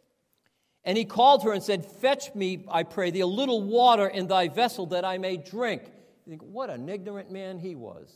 And 0.83 0.99
he 0.99 1.05
called 1.05 1.45
her 1.45 1.53
and 1.53 1.63
said, 1.63 1.87
Fetch 1.87 2.35
me, 2.35 2.65
I 2.69 2.83
pray 2.83 3.13
thee, 3.13 3.21
a 3.21 3.27
little 3.29 3.63
water 3.63 4.09
in 4.09 4.27
thy 4.27 4.49
vessel 4.49 4.87
that 4.87 5.05
I 5.05 5.19
may 5.19 5.37
drink. 5.37 5.85
You 6.25 6.31
think, 6.31 6.43
what 6.43 6.71
an 6.71 6.89
ignorant 6.89 7.31
man 7.31 7.61
he 7.61 7.77
was. 7.77 8.13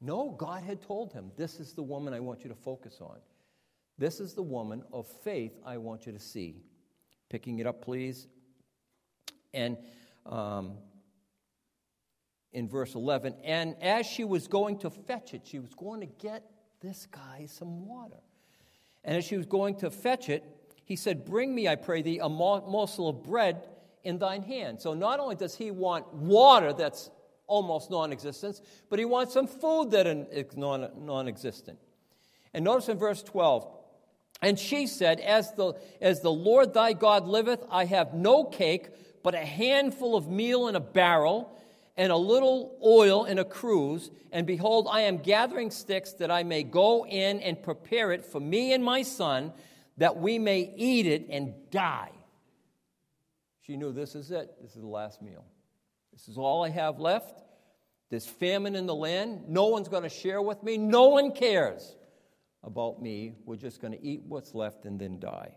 No, 0.00 0.30
God 0.30 0.62
had 0.62 0.80
told 0.80 1.12
him, 1.12 1.32
This 1.36 1.60
is 1.60 1.74
the 1.74 1.82
woman 1.82 2.14
I 2.14 2.20
want 2.20 2.44
you 2.44 2.48
to 2.48 2.56
focus 2.56 2.96
on. 3.02 3.18
This 3.98 4.20
is 4.20 4.32
the 4.32 4.42
woman 4.42 4.84
of 4.90 5.06
faith 5.22 5.52
I 5.62 5.76
want 5.76 6.06
you 6.06 6.12
to 6.12 6.18
see. 6.18 6.62
Picking 7.28 7.58
it 7.58 7.66
up, 7.66 7.82
please. 7.82 8.26
And 9.52 9.76
um, 10.24 10.78
in 12.54 12.70
verse 12.70 12.94
11, 12.94 13.34
and 13.44 13.76
as 13.82 14.06
she 14.06 14.24
was 14.24 14.48
going 14.48 14.78
to 14.78 14.88
fetch 14.88 15.34
it, 15.34 15.42
she 15.44 15.58
was 15.58 15.74
going 15.74 16.00
to 16.00 16.06
get 16.06 16.50
this 16.80 17.06
guy 17.06 17.46
some 17.46 17.86
water. 17.86 18.20
And 19.04 19.16
as 19.16 19.24
she 19.24 19.36
was 19.36 19.46
going 19.46 19.76
to 19.76 19.90
fetch 19.90 20.28
it, 20.28 20.44
he 20.84 20.96
said, 20.96 21.24
Bring 21.24 21.54
me, 21.54 21.68
I 21.68 21.76
pray 21.76 22.02
thee, 22.02 22.18
a 22.18 22.28
morsel 22.28 23.08
of 23.08 23.22
bread 23.22 23.62
in 24.04 24.18
thine 24.18 24.42
hand. 24.42 24.80
So 24.80 24.94
not 24.94 25.20
only 25.20 25.36
does 25.36 25.54
he 25.54 25.70
want 25.70 26.12
water 26.14 26.72
that's 26.72 27.10
almost 27.46 27.90
non 27.90 28.12
existent, 28.12 28.60
but 28.88 28.98
he 28.98 29.04
wants 29.04 29.32
some 29.32 29.46
food 29.46 29.90
that 29.90 30.06
is 30.06 30.56
non 30.56 31.28
existent. 31.28 31.78
And 32.54 32.64
notice 32.64 32.88
in 32.88 32.98
verse 32.98 33.22
12, 33.22 33.66
and 34.40 34.58
she 34.58 34.86
said, 34.86 35.20
as 35.20 35.52
the, 35.52 35.74
as 36.00 36.20
the 36.20 36.30
Lord 36.30 36.72
thy 36.72 36.92
God 36.92 37.26
liveth, 37.26 37.64
I 37.70 37.84
have 37.86 38.14
no 38.14 38.44
cake, 38.44 38.88
but 39.22 39.34
a 39.34 39.38
handful 39.38 40.16
of 40.16 40.28
meal 40.28 40.68
in 40.68 40.76
a 40.76 40.80
barrel, 40.80 41.52
and 41.98 42.12
a 42.12 42.16
little 42.16 42.78
oil 42.82 43.24
in 43.24 43.40
a 43.40 43.44
cruse. 43.44 44.10
And 44.30 44.46
behold, 44.46 44.86
I 44.90 45.02
am 45.02 45.18
gathering 45.18 45.70
sticks 45.72 46.12
that 46.14 46.30
I 46.30 46.44
may 46.44 46.62
go 46.62 47.04
in 47.04 47.40
and 47.40 47.60
prepare 47.60 48.12
it 48.12 48.24
for 48.24 48.40
me 48.40 48.72
and 48.72 48.82
my 48.82 49.02
son, 49.02 49.52
that 49.96 50.16
we 50.16 50.38
may 50.38 50.72
eat 50.76 51.06
it 51.06 51.26
and 51.28 51.52
die. 51.70 52.12
She 53.62 53.76
knew 53.76 53.92
this 53.92 54.14
is 54.14 54.30
it. 54.30 54.48
This 54.62 54.76
is 54.76 54.80
the 54.80 54.88
last 54.88 55.20
meal. 55.20 55.44
This 56.12 56.28
is 56.28 56.38
all 56.38 56.64
I 56.64 56.70
have 56.70 57.00
left. 57.00 57.42
There's 58.10 58.26
famine 58.26 58.76
in 58.76 58.86
the 58.86 58.94
land. 58.94 59.48
No 59.48 59.66
one's 59.66 59.88
going 59.88 60.04
to 60.04 60.08
share 60.08 60.40
with 60.40 60.62
me. 60.62 60.78
No 60.78 61.08
one 61.08 61.32
cares 61.32 61.96
about 62.62 63.02
me. 63.02 63.34
We're 63.44 63.56
just 63.56 63.82
going 63.82 63.92
to 63.92 64.02
eat 64.02 64.22
what's 64.24 64.54
left 64.54 64.84
and 64.84 65.00
then 65.00 65.18
die. 65.18 65.56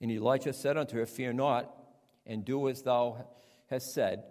And 0.00 0.10
Elijah 0.10 0.54
said 0.54 0.78
unto 0.78 0.96
her, 0.96 1.06
Fear 1.06 1.34
not, 1.34 1.72
and 2.26 2.44
do 2.44 2.68
as 2.68 2.82
thou 2.82 3.26
hast 3.68 3.92
said, 3.92 4.24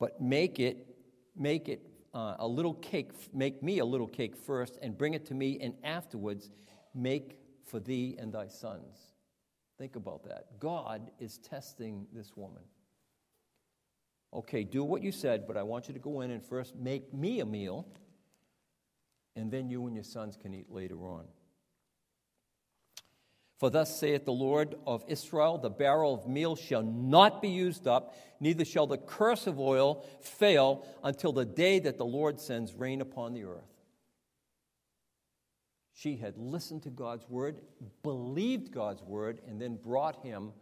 but 0.00 0.20
make 0.20 0.58
it, 0.58 0.96
make 1.36 1.68
it 1.68 1.86
uh, 2.12 2.34
a 2.40 2.48
little 2.48 2.74
cake, 2.74 3.12
make 3.32 3.62
me 3.62 3.78
a 3.78 3.84
little 3.84 4.08
cake 4.08 4.34
first, 4.34 4.78
and 4.82 4.98
bring 4.98 5.14
it 5.14 5.24
to 5.26 5.34
me, 5.34 5.60
and 5.60 5.74
afterwards 5.84 6.50
make 6.94 7.38
for 7.64 7.78
thee 7.78 8.16
and 8.18 8.32
thy 8.32 8.48
sons. 8.48 9.12
Think 9.78 9.94
about 9.94 10.24
that. 10.24 10.58
God 10.58 11.12
is 11.20 11.38
testing 11.38 12.06
this 12.12 12.32
woman. 12.34 12.62
Okay, 14.32 14.64
do 14.64 14.82
what 14.82 15.02
you 15.02 15.12
said, 15.12 15.46
but 15.46 15.56
I 15.56 15.62
want 15.62 15.88
you 15.88 15.94
to 15.94 16.00
go 16.00 16.22
in 16.22 16.30
and 16.30 16.42
first 16.42 16.74
make 16.76 17.12
me 17.14 17.40
a 17.40 17.46
meal, 17.46 17.86
and 19.36 19.50
then 19.50 19.68
you 19.68 19.86
and 19.86 19.94
your 19.94 20.04
sons 20.04 20.36
can 20.36 20.54
eat 20.54 20.70
later 20.70 21.04
on. 21.04 21.26
For 23.60 23.68
thus 23.68 23.94
saith 24.00 24.24
the 24.24 24.32
Lord 24.32 24.74
of 24.86 25.04
Israel 25.06 25.58
the 25.58 25.68
barrel 25.68 26.14
of 26.14 26.26
meal 26.26 26.56
shall 26.56 26.82
not 26.82 27.42
be 27.42 27.50
used 27.50 27.86
up, 27.86 28.16
neither 28.40 28.64
shall 28.64 28.86
the 28.86 28.96
curse 28.96 29.46
of 29.46 29.60
oil 29.60 30.06
fail 30.22 30.86
until 31.04 31.30
the 31.30 31.44
day 31.44 31.78
that 31.80 31.98
the 31.98 32.06
Lord 32.06 32.40
sends 32.40 32.72
rain 32.72 33.02
upon 33.02 33.34
the 33.34 33.44
earth. 33.44 33.68
She 35.92 36.16
had 36.16 36.38
listened 36.38 36.84
to 36.84 36.88
God's 36.88 37.28
word, 37.28 37.60
believed 38.02 38.72
God's 38.72 39.02
word, 39.02 39.42
and 39.46 39.60
then 39.60 39.76
brought 39.76 40.24
him 40.24 40.52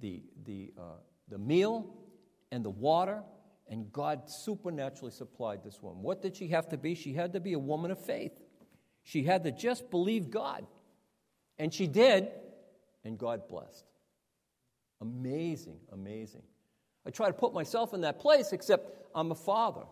the, 0.00 0.22
the, 0.44 0.72
uh, 0.78 0.82
the 1.28 1.38
meal 1.38 1.92
and 2.52 2.64
the 2.64 2.70
water, 2.70 3.24
and 3.66 3.92
God 3.92 4.30
supernaturally 4.30 5.10
supplied 5.10 5.64
this 5.64 5.82
woman. 5.82 6.04
What 6.04 6.22
did 6.22 6.36
she 6.36 6.46
have 6.48 6.68
to 6.68 6.76
be? 6.76 6.94
She 6.94 7.14
had 7.14 7.32
to 7.32 7.40
be 7.40 7.54
a 7.54 7.58
woman 7.58 7.90
of 7.90 7.98
faith. 7.98 8.38
She 9.02 9.24
had 9.24 9.42
to 9.42 9.50
just 9.50 9.90
believe 9.90 10.30
God. 10.30 10.64
And 11.58 11.72
she 11.72 11.86
did, 11.86 12.28
and 13.04 13.18
God 13.18 13.48
blessed. 13.48 13.84
Amazing, 15.00 15.78
amazing. 15.92 16.42
I 17.06 17.10
try 17.10 17.26
to 17.26 17.32
put 17.32 17.54
myself 17.54 17.94
in 17.94 18.02
that 18.02 18.20
place, 18.20 18.52
except 18.52 19.08
I'm 19.14 19.30
a 19.30 19.34
father. 19.34 19.84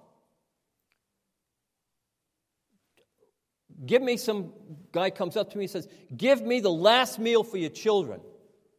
Give 3.85 4.03
me 4.03 4.17
some 4.17 4.53
guy 4.93 5.11
comes 5.11 5.37
up 5.37 5.51
to 5.51 5.59
me 5.59 5.65
and 5.65 5.71
says, 5.71 5.89
Give 6.17 6.41
me 6.41 6.61
the 6.61 6.71
last 6.71 7.19
meal 7.19 7.45
for 7.45 7.59
your 7.59 7.71
children. 7.71 8.21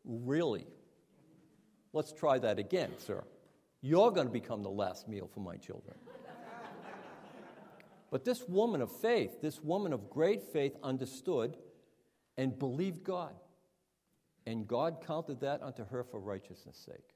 Really? 0.03 0.65
Let's 1.93 2.13
try 2.13 2.39
that 2.39 2.59
again, 2.59 2.91
sir. 2.99 3.23
You're 3.81 4.11
going 4.11 4.27
to 4.27 4.33
become 4.33 4.63
the 4.63 4.69
last 4.69 5.07
meal 5.07 5.29
for 5.33 5.39
my 5.39 5.55
children. 5.55 5.95
but 8.11 8.25
this 8.25 8.43
woman 8.47 8.81
of 8.81 8.91
faith, 8.91 9.41
this 9.41 9.61
woman 9.61 9.93
of 9.93 10.09
great 10.09 10.43
faith, 10.43 10.75
understood 10.81 11.57
and 12.37 12.57
believed 12.57 13.03
God. 13.03 13.33
And 14.45 14.67
God 14.67 15.03
counted 15.05 15.41
that 15.41 15.61
unto 15.61 15.85
her 15.85 16.03
for 16.03 16.19
righteousness' 16.19 16.77
sake. 16.85 17.15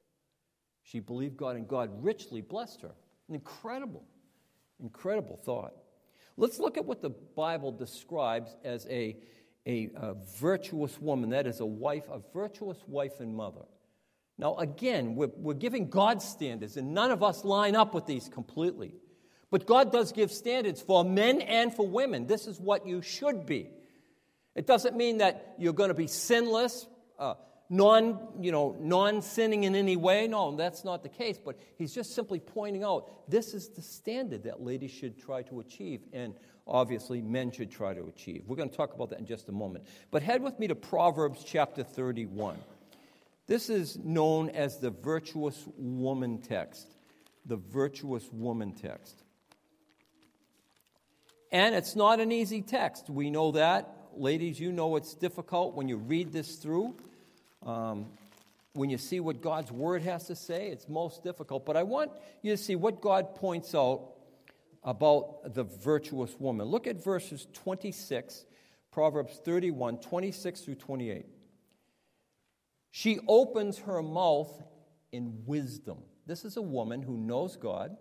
She 0.82 1.00
believed 1.00 1.36
God, 1.36 1.56
and 1.56 1.66
God 1.66 1.90
richly 2.02 2.40
blessed 2.40 2.82
her. 2.82 2.92
An 3.28 3.34
incredible, 3.34 4.04
incredible 4.80 5.38
thought. 5.44 5.74
Let's 6.36 6.58
look 6.58 6.76
at 6.76 6.84
what 6.84 7.00
the 7.00 7.10
Bible 7.10 7.72
describes 7.72 8.56
as 8.64 8.86
a, 8.86 9.16
a, 9.66 9.90
a, 9.94 10.14
virtuous 10.40 11.00
woman, 11.00 11.30
that 11.30 11.46
is, 11.46 11.60
a 11.60 11.66
wife, 11.66 12.04
a 12.10 12.20
virtuous 12.32 12.78
wife 12.86 13.20
and 13.20 13.34
mother. 13.34 13.64
Now, 14.38 14.56
again, 14.56 15.14
we're, 15.14 15.30
we're 15.36 15.54
giving 15.54 15.88
God's 15.88 16.24
standards, 16.24 16.76
and 16.76 16.94
none 16.94 17.10
of 17.10 17.22
us 17.22 17.44
line 17.44 17.76
up 17.76 17.94
with 17.94 18.06
these 18.06 18.28
completely. 18.28 18.94
But 19.50 19.66
God 19.66 19.92
does 19.92 20.12
give 20.12 20.32
standards 20.32 20.80
for 20.80 21.04
men 21.04 21.42
and 21.42 21.74
for 21.74 21.86
women. 21.86 22.26
This 22.26 22.46
is 22.46 22.58
what 22.58 22.86
you 22.86 23.02
should 23.02 23.46
be. 23.46 23.70
It 24.54 24.66
doesn't 24.66 24.96
mean 24.96 25.18
that 25.18 25.54
you're 25.58 25.72
going 25.72 25.88
to 25.88 25.94
be 25.94 26.06
sinless, 26.06 26.86
uh, 27.18 27.34
non, 27.70 28.18
you 28.40 28.52
know, 28.52 28.76
non-sinning 28.78 29.64
in 29.64 29.74
any 29.74 29.96
way. 29.96 30.28
No, 30.28 30.54
that's 30.54 30.84
not 30.84 31.02
the 31.02 31.08
case. 31.08 31.38
But 31.42 31.58
he's 31.78 31.94
just 31.94 32.14
simply 32.14 32.38
pointing 32.38 32.84
out 32.84 33.30
this 33.30 33.54
is 33.54 33.70
the 33.70 33.82
standard 33.82 34.44
that 34.44 34.62
ladies 34.62 34.90
should 34.90 35.18
try 35.18 35.42
to 35.44 35.60
achieve, 35.60 36.02
and 36.12 36.34
obviously 36.66 37.22
men 37.22 37.50
should 37.50 37.70
try 37.70 37.94
to 37.94 38.04
achieve. 38.04 38.44
We're 38.46 38.56
going 38.56 38.68
to 38.68 38.76
talk 38.76 38.94
about 38.94 39.10
that 39.10 39.18
in 39.18 39.26
just 39.26 39.48
a 39.48 39.52
moment. 39.52 39.86
But 40.10 40.22
head 40.22 40.42
with 40.42 40.58
me 40.58 40.68
to 40.68 40.74
Proverbs 40.74 41.42
chapter 41.44 41.82
31. 41.82 42.58
This 43.46 43.70
is 43.70 43.98
known 43.98 44.50
as 44.50 44.78
the 44.78 44.90
virtuous 44.90 45.66
woman 45.76 46.42
text. 46.42 46.86
The 47.46 47.56
virtuous 47.56 48.28
woman 48.30 48.72
text. 48.72 49.24
And 51.50 51.74
it's 51.74 51.96
not 51.96 52.20
an 52.20 52.32
easy 52.32 52.62
text. 52.62 53.10
We 53.10 53.30
know 53.30 53.52
that 53.52 53.94
ladies, 54.16 54.58
you 54.60 54.72
know 54.72 54.96
it's 54.96 55.14
difficult 55.14 55.74
when 55.74 55.88
you 55.88 55.96
read 55.96 56.32
this 56.32 56.56
through. 56.56 56.94
Um, 57.64 58.06
when 58.74 58.90
you 58.90 58.98
see 58.98 59.20
what 59.20 59.42
God's 59.42 59.70
word 59.70 60.02
has 60.02 60.26
to 60.28 60.34
say, 60.34 60.68
it's 60.68 60.88
most 60.88 61.22
difficult. 61.22 61.66
But 61.66 61.76
I 61.76 61.82
want 61.82 62.10
you 62.42 62.52
to 62.52 62.56
see 62.56 62.74
what 62.74 63.00
God 63.00 63.34
points 63.34 63.74
out 63.74 64.12
about 64.82 65.54
the 65.54 65.64
virtuous 65.64 66.34
woman. 66.38 66.66
Look 66.66 66.86
at 66.86 67.02
verses 67.02 67.46
26, 67.52 68.44
Proverbs 68.90 69.40
31, 69.44 69.98
26 69.98 70.60
through 70.60 70.74
28. 70.76 71.26
She 72.90 73.18
opens 73.28 73.78
her 73.78 74.02
mouth 74.02 74.50
in 75.12 75.42
wisdom. 75.46 75.98
This 76.26 76.44
is 76.44 76.56
a 76.56 76.62
woman 76.62 77.02
who 77.02 77.16
knows 77.16 77.56
God, 77.56 77.96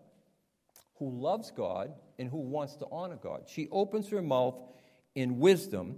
who 0.95 1.09
loves 1.09 1.51
God, 1.51 1.93
and 2.17 2.29
who 2.29 2.39
wants 2.39 2.75
to 2.75 2.85
honor 2.91 3.17
God. 3.21 3.43
She 3.47 3.67
opens 3.71 4.09
her 4.09 4.21
mouth 4.21 4.55
in 5.15 5.39
wisdom, 5.39 5.97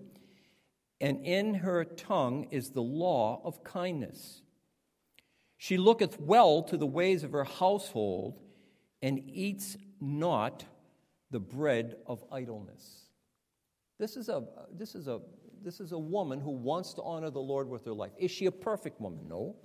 and 0.99 1.25
in 1.25 1.55
her 1.55 1.83
tongue 1.83 2.47
is 2.51 2.71
the 2.71 2.81
law 2.81 3.41
of 3.43 3.63
kindness. 3.63 4.41
She 5.57 5.77
looketh 5.77 6.19
well 6.19 6.63
to 6.63 6.77
the 6.77 6.85
ways 6.85 7.23
of 7.23 7.31
her 7.31 7.43
household, 7.43 8.39
and 9.01 9.21
eats 9.25 9.77
not 9.99 10.65
the 11.31 11.39
bread 11.39 11.95
of 12.05 12.23
idleness. 12.31 13.03
This 13.99 14.17
is 14.17 14.29
a, 14.29 14.43
this 14.71 14.95
is 14.95 15.07
a, 15.07 15.19
this 15.63 15.79
is 15.79 15.91
a 15.91 15.97
woman 15.97 16.39
who 16.39 16.51
wants 16.51 16.93
to 16.95 17.01
honor 17.01 17.29
the 17.29 17.39
Lord 17.39 17.69
with 17.69 17.85
her 17.85 17.93
life. 17.93 18.11
Is 18.17 18.31
she 18.31 18.45
a 18.45 18.51
perfect 18.51 18.99
woman? 18.99 19.27
No, 19.27 19.55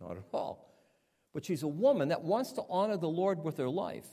not 0.00 0.16
at 0.16 0.24
all. 0.32 0.74
But 1.32 1.44
she's 1.44 1.62
a 1.62 1.68
woman 1.68 2.08
that 2.08 2.22
wants 2.22 2.52
to 2.52 2.62
honor 2.68 2.96
the 2.96 3.08
Lord 3.08 3.44
with 3.44 3.58
her 3.58 3.68
life. 3.68 4.08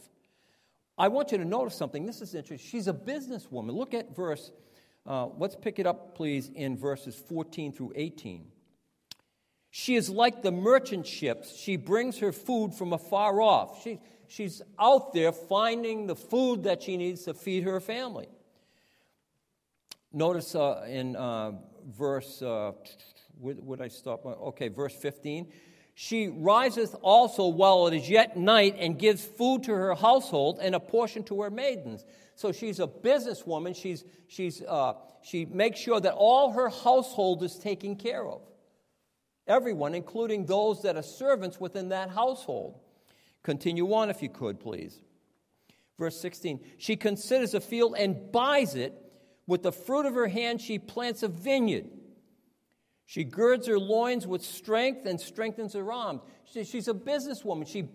I 0.97 1.07
want 1.09 1.31
you 1.31 1.37
to 1.37 1.45
notice 1.45 1.75
something. 1.75 2.05
This 2.05 2.21
is 2.21 2.33
interesting. 2.35 2.69
She's 2.69 2.87
a 2.87 2.93
businesswoman. 2.93 3.73
Look 3.73 3.93
at 3.93 4.15
verse 4.15 4.51
uh, 5.07 5.27
let's 5.37 5.55
pick 5.55 5.77
it 5.77 5.85
up, 5.85 6.15
please, 6.15 6.49
in 6.55 6.77
verses 6.77 7.15
14 7.15 7.71
through 7.73 7.93
18. 7.95 8.47
She 9.69 9.95
is 9.95 10.09
like 10.09 10.41
the 10.41 10.51
merchant 10.51 11.05
ships. 11.05 11.55
She 11.55 11.75
brings 11.75 12.19
her 12.19 12.31
food 12.31 12.73
from 12.73 12.91
afar 12.91 13.39
off. 13.39 13.83
She, 13.83 13.99
she's 14.27 14.61
out 14.79 15.13
there 15.13 15.31
finding 15.31 16.07
the 16.07 16.15
food 16.15 16.63
that 16.63 16.81
she 16.81 16.97
needs 16.97 17.23
to 17.25 17.33
feed 17.33 17.63
her 17.63 17.79
family. 17.79 18.27
Notice 20.11 20.55
uh, 20.55 20.85
in 20.87 21.15
uh, 21.15 21.51
verse, 21.85 22.41
uh, 22.41 22.71
where 23.37 23.55
would 23.59 23.81
I 23.81 23.89
stop? 23.89 24.25
Okay, 24.25 24.69
verse 24.69 24.95
15. 24.95 25.51
She 25.97 26.27
riseth 26.27 26.93
also 27.01 27.47
while 27.47 27.87
it 27.87 27.93
is 27.93 28.09
yet 28.09 28.35
night 28.35 28.75
and 28.77 28.99
gives 28.99 29.23
food 29.23 29.63
to 29.63 29.71
her 29.71 29.95
household 29.95 30.59
and 30.61 30.75
a 30.75 30.79
portion 30.79 31.23
to 31.23 31.41
her 31.41 31.49
maidens. 31.49 32.03
So 32.35 32.51
she's 32.51 32.81
a 32.81 32.87
businesswoman. 32.87 33.73
She's, 33.73 34.03
she's, 34.27 34.61
uh, 34.61 34.95
she 35.23 35.45
makes 35.45 35.79
sure 35.79 36.01
that 36.01 36.13
all 36.13 36.51
her 36.51 36.67
household 36.67 37.43
is 37.43 37.57
taken 37.57 37.95
care 37.95 38.27
of. 38.27 38.41
Everyone, 39.47 39.95
including 39.95 40.45
those 40.45 40.81
that 40.81 40.97
are 40.97 41.03
servants 41.03 41.61
within 41.61 41.89
that 41.89 42.09
household. 42.09 42.77
Continue 43.41 43.93
on 43.93 44.09
if 44.09 44.21
you 44.21 44.27
could, 44.27 44.59
please. 44.59 44.99
Verse 45.97 46.19
16 46.19 46.59
She 46.77 46.97
considers 46.97 47.53
a 47.53 47.61
field 47.61 47.95
and 47.97 48.33
buys 48.33 48.75
it. 48.75 49.01
With 49.47 49.63
the 49.63 49.71
fruit 49.71 50.07
of 50.07 50.15
her 50.15 50.27
hand, 50.27 50.59
she 50.59 50.77
plants 50.77 51.23
a 51.23 51.29
vineyard. 51.29 51.85
She 53.05 53.23
girds 53.23 53.67
her 53.67 53.77
loins 53.77 54.25
with 54.25 54.43
strength 54.43 55.05
and 55.05 55.19
strengthens 55.21 55.73
her 55.73 55.91
arms. 55.91 56.21
She, 56.51 56.63
she's 56.63 56.87
a 56.87 56.93
businesswoman. 56.93 57.67
She 57.67 57.89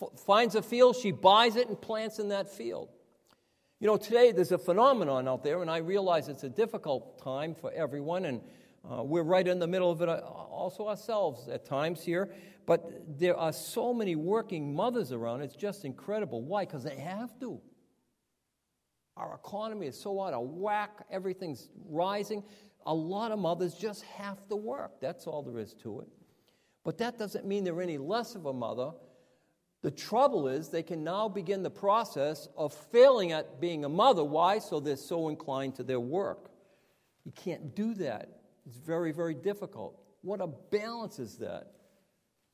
f- 0.00 0.18
finds 0.26 0.54
a 0.54 0.62
field, 0.62 0.96
she 0.96 1.12
buys 1.12 1.56
it, 1.56 1.68
and 1.68 1.80
plants 1.80 2.18
in 2.18 2.28
that 2.28 2.50
field. 2.50 2.88
You 3.80 3.86
know, 3.86 3.98
today 3.98 4.32
there's 4.32 4.52
a 4.52 4.58
phenomenon 4.58 5.28
out 5.28 5.44
there, 5.44 5.60
and 5.60 5.70
I 5.70 5.78
realize 5.78 6.28
it's 6.28 6.44
a 6.44 6.48
difficult 6.48 7.22
time 7.22 7.54
for 7.54 7.70
everyone, 7.72 8.24
and 8.24 8.40
uh, 8.90 9.02
we're 9.02 9.22
right 9.22 9.46
in 9.46 9.58
the 9.58 9.66
middle 9.66 9.90
of 9.90 10.00
it 10.00 10.08
uh, 10.08 10.20
also 10.20 10.88
ourselves 10.88 11.48
at 11.48 11.66
times 11.66 12.02
here. 12.02 12.30
But 12.64 13.18
there 13.18 13.36
are 13.36 13.52
so 13.52 13.92
many 13.92 14.16
working 14.16 14.74
mothers 14.74 15.12
around, 15.12 15.42
it's 15.42 15.54
just 15.54 15.84
incredible. 15.84 16.42
Why? 16.42 16.64
Because 16.64 16.82
they 16.82 16.96
have 16.96 17.38
to. 17.40 17.60
Our 19.16 19.34
economy 19.34 19.86
is 19.86 19.98
so 19.98 20.20
out 20.22 20.32
of 20.32 20.46
whack, 20.48 21.04
everything's 21.10 21.68
rising. 21.88 22.42
A 22.86 22.94
lot 22.94 23.32
of 23.32 23.38
mothers 23.38 23.74
just 23.74 24.02
have 24.04 24.46
to 24.48 24.56
work. 24.56 25.00
That's 25.00 25.26
all 25.26 25.42
there 25.42 25.60
is 25.60 25.74
to 25.82 26.00
it. 26.00 26.08
But 26.84 26.98
that 26.98 27.18
doesn't 27.18 27.44
mean 27.44 27.64
they're 27.64 27.82
any 27.82 27.98
less 27.98 28.34
of 28.34 28.46
a 28.46 28.52
mother 28.52 28.92
The 29.86 29.92
trouble 29.92 30.48
is, 30.48 30.68
they 30.68 30.82
can 30.82 31.04
now 31.04 31.28
begin 31.28 31.62
the 31.62 31.70
process 31.70 32.48
of 32.56 32.72
failing 32.72 33.30
at 33.30 33.60
being 33.60 33.84
a 33.84 33.88
mother. 33.88 34.24
Why? 34.24 34.58
So 34.58 34.80
they're 34.80 34.96
so 34.96 35.28
inclined 35.28 35.76
to 35.76 35.84
their 35.84 36.00
work. 36.00 36.50
You 37.24 37.32
can't 37.32 37.72
do 37.74 37.94
that. 37.94 38.40
It's 38.66 38.78
very, 38.78 39.12
very 39.12 39.34
difficult. 39.34 40.00
What 40.22 40.40
a 40.40 40.48
balance 40.48 41.20
is 41.20 41.36
that? 41.38 41.72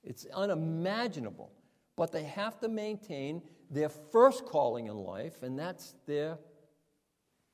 It's 0.04 0.26
unimaginable. 0.26 1.52
But 1.96 2.12
they 2.12 2.24
have 2.24 2.60
to 2.60 2.68
maintain 2.68 3.40
their 3.70 3.88
first 3.88 4.44
calling 4.44 4.88
in 4.88 4.96
life, 4.96 5.42
and 5.42 5.58
that's 5.58 5.94
their 6.06 6.36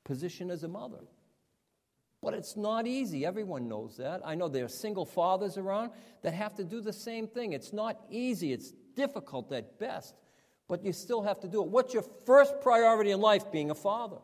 position 0.03 0.51
as 0.51 0.63
a 0.63 0.67
mother. 0.67 1.05
But 2.21 2.33
it's 2.33 2.57
not 2.57 2.85
easy. 2.85 3.25
Everyone 3.25 3.69
knows 3.69 3.97
that. 3.97 4.21
I 4.25 4.35
know 4.35 4.49
there 4.49 4.65
are 4.65 4.69
single 4.69 5.05
fathers 5.05 5.57
around 5.57 5.91
that 6.21 6.33
have 6.33 6.53
to 6.55 6.63
do 6.63 6.81
the 6.81 6.91
same 6.91 7.27
thing. 7.27 7.53
It's 7.53 7.71
not 7.71 8.01
easy, 8.09 8.51
it's 8.51 8.73
difficult 8.95 9.51
at 9.53 9.79
best, 9.79 10.15
but 10.67 10.83
you 10.83 10.91
still 10.91 11.21
have 11.21 11.39
to 11.41 11.47
do 11.47 11.63
it. 11.63 11.69
What's 11.69 11.93
your 11.93 12.03
first 12.25 12.61
priority 12.61 13.11
in 13.11 13.21
life? 13.21 13.51
Being 13.51 13.71
a 13.71 13.75
father. 13.75 14.17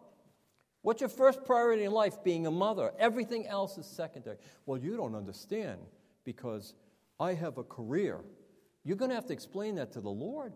What's 0.82 1.02
your 1.02 1.10
first 1.10 1.46
priority 1.46 1.86
in 1.86 1.92
life? 1.92 2.24
Being 2.24 2.46
a 2.46 2.52
mother. 2.52 2.92
Everything 3.00 3.48
else 3.48 3.78
is 3.78 3.88
secondary. 3.88 4.38
Well, 4.66 4.78
you 4.78 4.98
don't 4.98 5.16
understand 5.16 5.80
because 6.26 6.76
I 7.20 7.34
have 7.34 7.58
a 7.58 7.64
career. 7.64 8.20
You're 8.84 8.98
going 8.98 9.10
to 9.10 9.16
have 9.16 9.26
to 9.28 9.34
explain 9.34 9.76
that 9.76 9.94
to 9.94 10.02
the 10.02 10.12
Lord. 10.12 10.54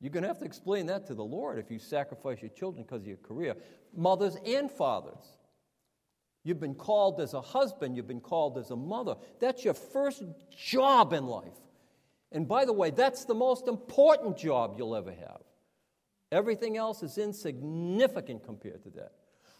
You're 0.00 0.10
going 0.10 0.24
to 0.24 0.28
have 0.28 0.40
to 0.40 0.44
explain 0.44 0.86
that 0.86 1.06
to 1.06 1.14
the 1.14 1.24
Lord 1.24 1.58
if 1.58 1.70
you 1.70 1.78
sacrifice 1.78 2.42
your 2.42 2.50
children 2.50 2.82
because 2.82 3.02
of 3.02 3.06
your 3.06 3.16
career. 3.18 3.54
Mothers 3.96 4.36
and 4.44 4.70
fathers. 4.70 5.38
You've 6.44 6.60
been 6.60 6.74
called 6.74 7.20
as 7.20 7.34
a 7.34 7.40
husband, 7.40 7.96
you've 7.96 8.08
been 8.08 8.20
called 8.20 8.58
as 8.58 8.70
a 8.70 8.76
mother. 8.76 9.16
That's 9.38 9.64
your 9.64 9.74
first 9.74 10.24
job 10.50 11.12
in 11.12 11.26
life. 11.26 11.58
And 12.32 12.48
by 12.48 12.64
the 12.64 12.72
way, 12.72 12.90
that's 12.90 13.24
the 13.24 13.34
most 13.34 13.68
important 13.68 14.36
job 14.36 14.74
you'll 14.76 14.96
ever 14.96 15.12
have. 15.12 15.42
Everything 16.32 16.76
else 16.76 17.02
is 17.02 17.18
insignificant 17.18 18.42
compared 18.42 18.82
to 18.84 18.90
that. 18.90 19.12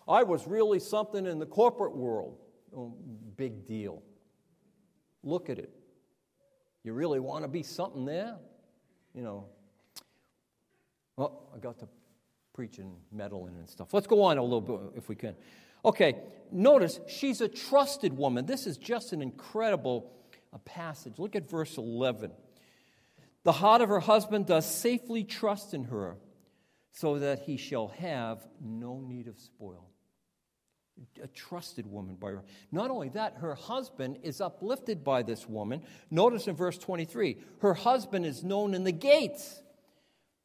I 0.08 0.22
was 0.22 0.46
really 0.46 0.80
something 0.80 1.26
in 1.26 1.38
the 1.38 1.46
corporate 1.46 1.94
world. 1.94 2.38
Oh, 2.74 2.94
big 3.36 3.66
deal. 3.66 4.02
Look 5.22 5.50
at 5.50 5.58
it. 5.58 5.70
You 6.82 6.94
really 6.94 7.20
want 7.20 7.44
to 7.44 7.48
be 7.48 7.62
something 7.62 8.04
there? 8.04 8.36
You 9.14 9.22
know. 9.22 9.46
Well, 11.16 11.50
I 11.54 11.58
got 11.58 11.78
to 11.80 11.88
preaching, 12.54 12.94
meddling, 13.12 13.54
and 13.56 13.68
stuff. 13.68 13.92
Let's 13.94 14.06
go 14.06 14.22
on 14.22 14.38
a 14.38 14.42
little 14.42 14.60
bit 14.60 14.80
if 14.96 15.08
we 15.08 15.14
can. 15.14 15.34
Okay, 15.84 16.16
notice 16.50 17.00
she's 17.08 17.40
a 17.40 17.48
trusted 17.48 18.16
woman. 18.16 18.46
This 18.46 18.66
is 18.66 18.76
just 18.76 19.12
an 19.12 19.22
incredible 19.22 20.12
uh, 20.52 20.58
passage. 20.58 21.18
Look 21.18 21.34
at 21.34 21.50
verse 21.50 21.76
11. 21.76 22.30
The 23.44 23.52
heart 23.52 23.82
of 23.82 23.88
her 23.88 24.00
husband 24.00 24.46
does 24.46 24.64
safely 24.64 25.24
trust 25.24 25.74
in 25.74 25.84
her, 25.84 26.16
so 26.92 27.18
that 27.18 27.40
he 27.40 27.56
shall 27.56 27.88
have 27.88 28.46
no 28.60 29.00
need 29.00 29.26
of 29.26 29.38
spoil. 29.40 29.88
A 31.22 31.26
trusted 31.26 31.86
woman 31.86 32.16
by 32.16 32.28
her. 32.28 32.42
Not 32.70 32.90
only 32.90 33.08
that, 33.10 33.38
her 33.38 33.54
husband 33.54 34.18
is 34.22 34.40
uplifted 34.40 35.02
by 35.02 35.22
this 35.22 35.48
woman. 35.48 35.82
Notice 36.10 36.46
in 36.46 36.54
verse 36.54 36.78
23 36.78 37.38
her 37.60 37.74
husband 37.74 38.26
is 38.26 38.44
known 38.44 38.74
in 38.74 38.84
the 38.84 38.92
gates 38.92 39.61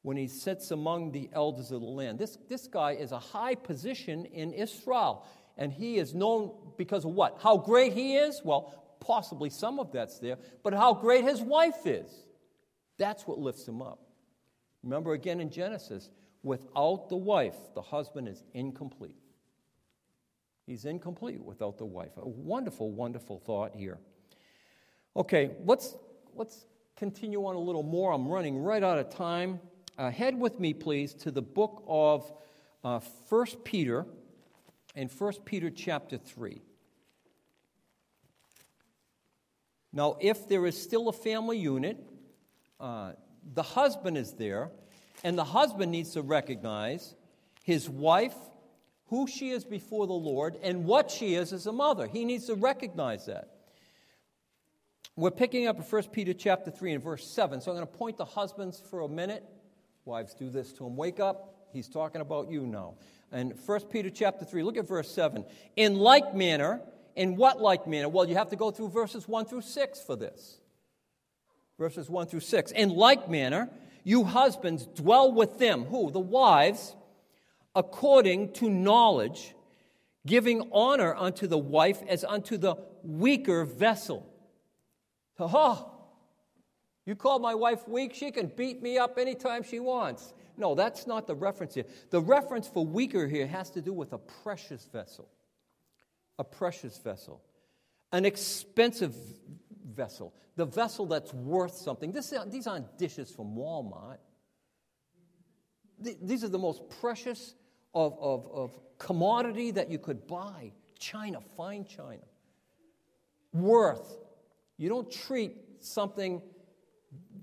when 0.08 0.16
he 0.16 0.26
sits 0.26 0.72
among 0.72 1.12
the 1.12 1.30
elders 1.34 1.70
of 1.70 1.82
the 1.82 1.86
land. 1.86 2.18
This, 2.18 2.38
this 2.48 2.66
guy 2.66 2.92
is 2.94 3.12
a 3.12 3.20
high 3.20 3.56
position 3.56 4.24
in 4.24 4.54
Israel, 4.54 5.26
and 5.58 5.70
he 5.70 5.98
is 5.98 6.16
known 6.16 6.54
because 6.78 7.04
of 7.04 7.12
what? 7.12 7.40
How 7.44 7.58
great 7.58 7.92
he 7.92 8.16
is? 8.16 8.40
Well, 8.42 8.74
possibly 9.02 9.50
some 9.50 9.82
of 9.82 9.92
that's 9.92 10.18
there, 10.20 10.38
but 10.64 10.74
how 10.74 10.94
great 10.94 11.26
his 11.26 11.42
wife 11.42 11.86
is. 11.86 12.10
That's 12.98 13.28
what 13.28 13.38
lifts 13.38 13.68
him 13.68 13.82
up. 13.82 14.00
Remember 14.82 15.12
again 15.12 15.42
in 15.42 15.50
Genesis, 15.50 16.10
without 16.42 17.10
the 17.10 17.18
wife, 17.18 17.58
the 17.76 17.82
husband 17.82 18.30
is 18.30 18.42
incomplete. 18.54 19.20
He's 20.66 20.86
incomplete 20.86 21.44
without 21.44 21.78
the 21.78 21.86
wife. 21.86 22.16
A 22.16 22.26
wonderful, 22.26 22.94
wonderful 22.94 23.40
thought 23.40 23.76
here. 23.76 24.00
Okay, 25.18 25.52
let's, 25.66 25.98
let's 26.34 26.66
continue 26.96 27.46
on 27.46 27.58
a 27.58 27.60
little 27.60 27.84
more. 27.84 28.14
I'm 28.14 28.30
running 28.30 28.58
right 28.58 28.82
out 28.82 29.00
of 29.00 29.10
time. 29.10 29.60
Uh, 29.98 30.12
head 30.12 30.40
with 30.40 30.60
me, 30.60 30.74
please, 30.74 31.16
to 31.16 31.32
the 31.32 31.42
book 31.42 31.84
of 31.88 32.32
uh, 32.84 33.00
1 33.30 33.46
Peter 33.64 34.06
and 34.96 35.10
1 35.10 35.34
Peter 35.44 35.72
chapter 35.72 36.18
3. 36.18 36.62
Now, 39.92 40.18
if 40.22 40.48
there 40.48 40.68
is 40.68 40.80
still 40.80 41.10
a 41.10 41.14
family 41.14 41.58
unit, 41.58 41.98
uh, 42.80 43.14
the 43.56 43.64
husband 43.64 44.20
is 44.20 44.34
there, 44.34 44.70
and 45.24 45.36
the 45.36 45.44
husband 45.44 45.92
needs 45.92 46.12
to 46.12 46.22
recognize 46.22 47.16
his 47.64 47.90
wife, 47.90 48.36
who 49.08 49.26
she 49.26 49.50
is 49.50 49.66
before 49.66 50.06
the 50.06 50.14
Lord, 50.14 50.58
and 50.62 50.86
what 50.86 51.10
she 51.10 51.34
is 51.34 51.52
as 51.52 51.66
a 51.66 51.72
mother. 51.72 52.06
He 52.06 52.24
needs 52.24 52.46
to 52.46 52.54
recognize 52.54 53.26
that. 53.26 53.50
We're 55.16 55.32
picking 55.32 55.66
up 55.66 55.78
in 55.78 55.82
1 55.82 56.04
Peter 56.12 56.36
chapter 56.36 56.70
3 56.70 56.94
and 56.94 57.04
verse 57.04 57.26
7. 57.26 57.62
So 57.62 57.72
I'm 57.72 57.78
going 57.78 57.88
to 57.88 57.98
point 57.98 58.18
to 58.18 58.26
husbands 58.26 58.80
for 58.80 59.02
a 59.02 59.10
minute. 59.10 59.44
Wives 60.08 60.34
do 60.34 60.50
this 60.50 60.74
to 60.74 60.88
him. 60.88 60.96
Wake 60.96 61.20
up. 61.20 61.54
He's 61.74 61.88
talking 61.88 62.22
about 62.22 62.50
you 62.50 62.66
now. 62.66 62.96
And 63.32 63.54
1 63.66 63.80
Peter 63.92 64.10
chapter 64.10 64.46
3, 64.46 64.64
look 64.64 64.78
at 64.78 64.88
verse 64.88 65.12
7. 65.12 65.46
In 65.76 65.98
like 65.98 66.34
manner, 66.34 66.82
in 67.16 67.36
what 67.36 67.62
like 67.62 67.86
manner? 67.88 68.10
Well, 68.10 68.28
you 68.28 68.36
have 68.36 68.50
to 68.52 68.56
go 68.56 68.72
through 68.72 68.90
verses 68.90 69.28
1 69.28 69.46
through 69.46 69.62
6 69.62 70.02
for 70.02 70.16
this 70.16 70.62
verses 71.78 72.10
1 72.10 72.28
through 72.28 72.40
6. 72.40 72.72
In 72.72 72.90
like 72.90 73.30
manner, 73.30 73.70
you 74.04 74.24
husbands 74.24 74.86
dwell 74.86 75.32
with 75.32 75.60
them, 75.60 75.86
who? 75.86 76.12
The 76.12 76.20
wives, 76.20 76.96
according 77.76 78.54
to 78.54 78.70
knowledge, 78.70 79.54
giving 80.26 80.70
honor 80.72 81.16
unto 81.16 81.48
the 81.48 81.58
wife 81.58 82.02
as 82.08 82.24
unto 82.24 82.58
the 82.58 82.76
weaker 83.04 83.64
vessel. 83.66 84.28
Oh, 85.40 85.92
you 87.08 87.16
call 87.16 87.40
my 87.40 87.56
wife 87.56 87.88
weak? 87.88 88.14
She 88.14 88.32
can 88.32 88.48
beat 88.48 88.84
me 88.84 88.98
up 88.98 89.18
anytime 89.18 89.64
she 89.64 89.80
wants. 89.80 90.34
No, 90.58 90.76
that's 90.76 91.08
not 91.08 91.26
the 91.26 91.36
reference 91.36 91.74
here. 91.76 91.86
The 92.10 92.22
reference 92.22 92.68
for 92.68 92.86
weaker 92.86 93.28
here 93.28 93.48
has 93.48 93.70
to 93.72 93.82
do 93.82 93.94
with 93.94 94.14
a 94.14 94.18
precious 94.18 94.86
vessel. 94.92 95.30
A 96.38 96.44
precious 96.44 96.98
vessel. 96.98 97.42
An 98.12 98.26
expensive 98.26 99.16
vessel, 99.98 100.34
the 100.56 100.66
vessel 100.66 101.06
that's 101.06 101.34
worth 101.34 101.74
something. 101.74 102.12
This, 102.12 102.34
these 102.48 102.68
aren't 102.68 102.98
dishes 102.98 103.32
from 103.32 103.56
Walmart. 103.56 104.20
These 106.00 106.44
are 106.44 106.50
the 106.50 106.60
most 106.60 106.88
precious 107.02 107.56
of, 107.94 108.18
of, 108.22 108.48
of 108.54 108.80
commodity 109.00 109.72
that 109.72 109.90
you 109.90 109.98
could 109.98 110.28
buy. 110.28 110.72
China, 111.00 111.40
fine 111.56 111.86
China. 111.86 112.22
Worth. 113.52 114.18
You 114.78 114.90
don't 114.90 115.12
treat 115.12 115.56
something 115.80 116.42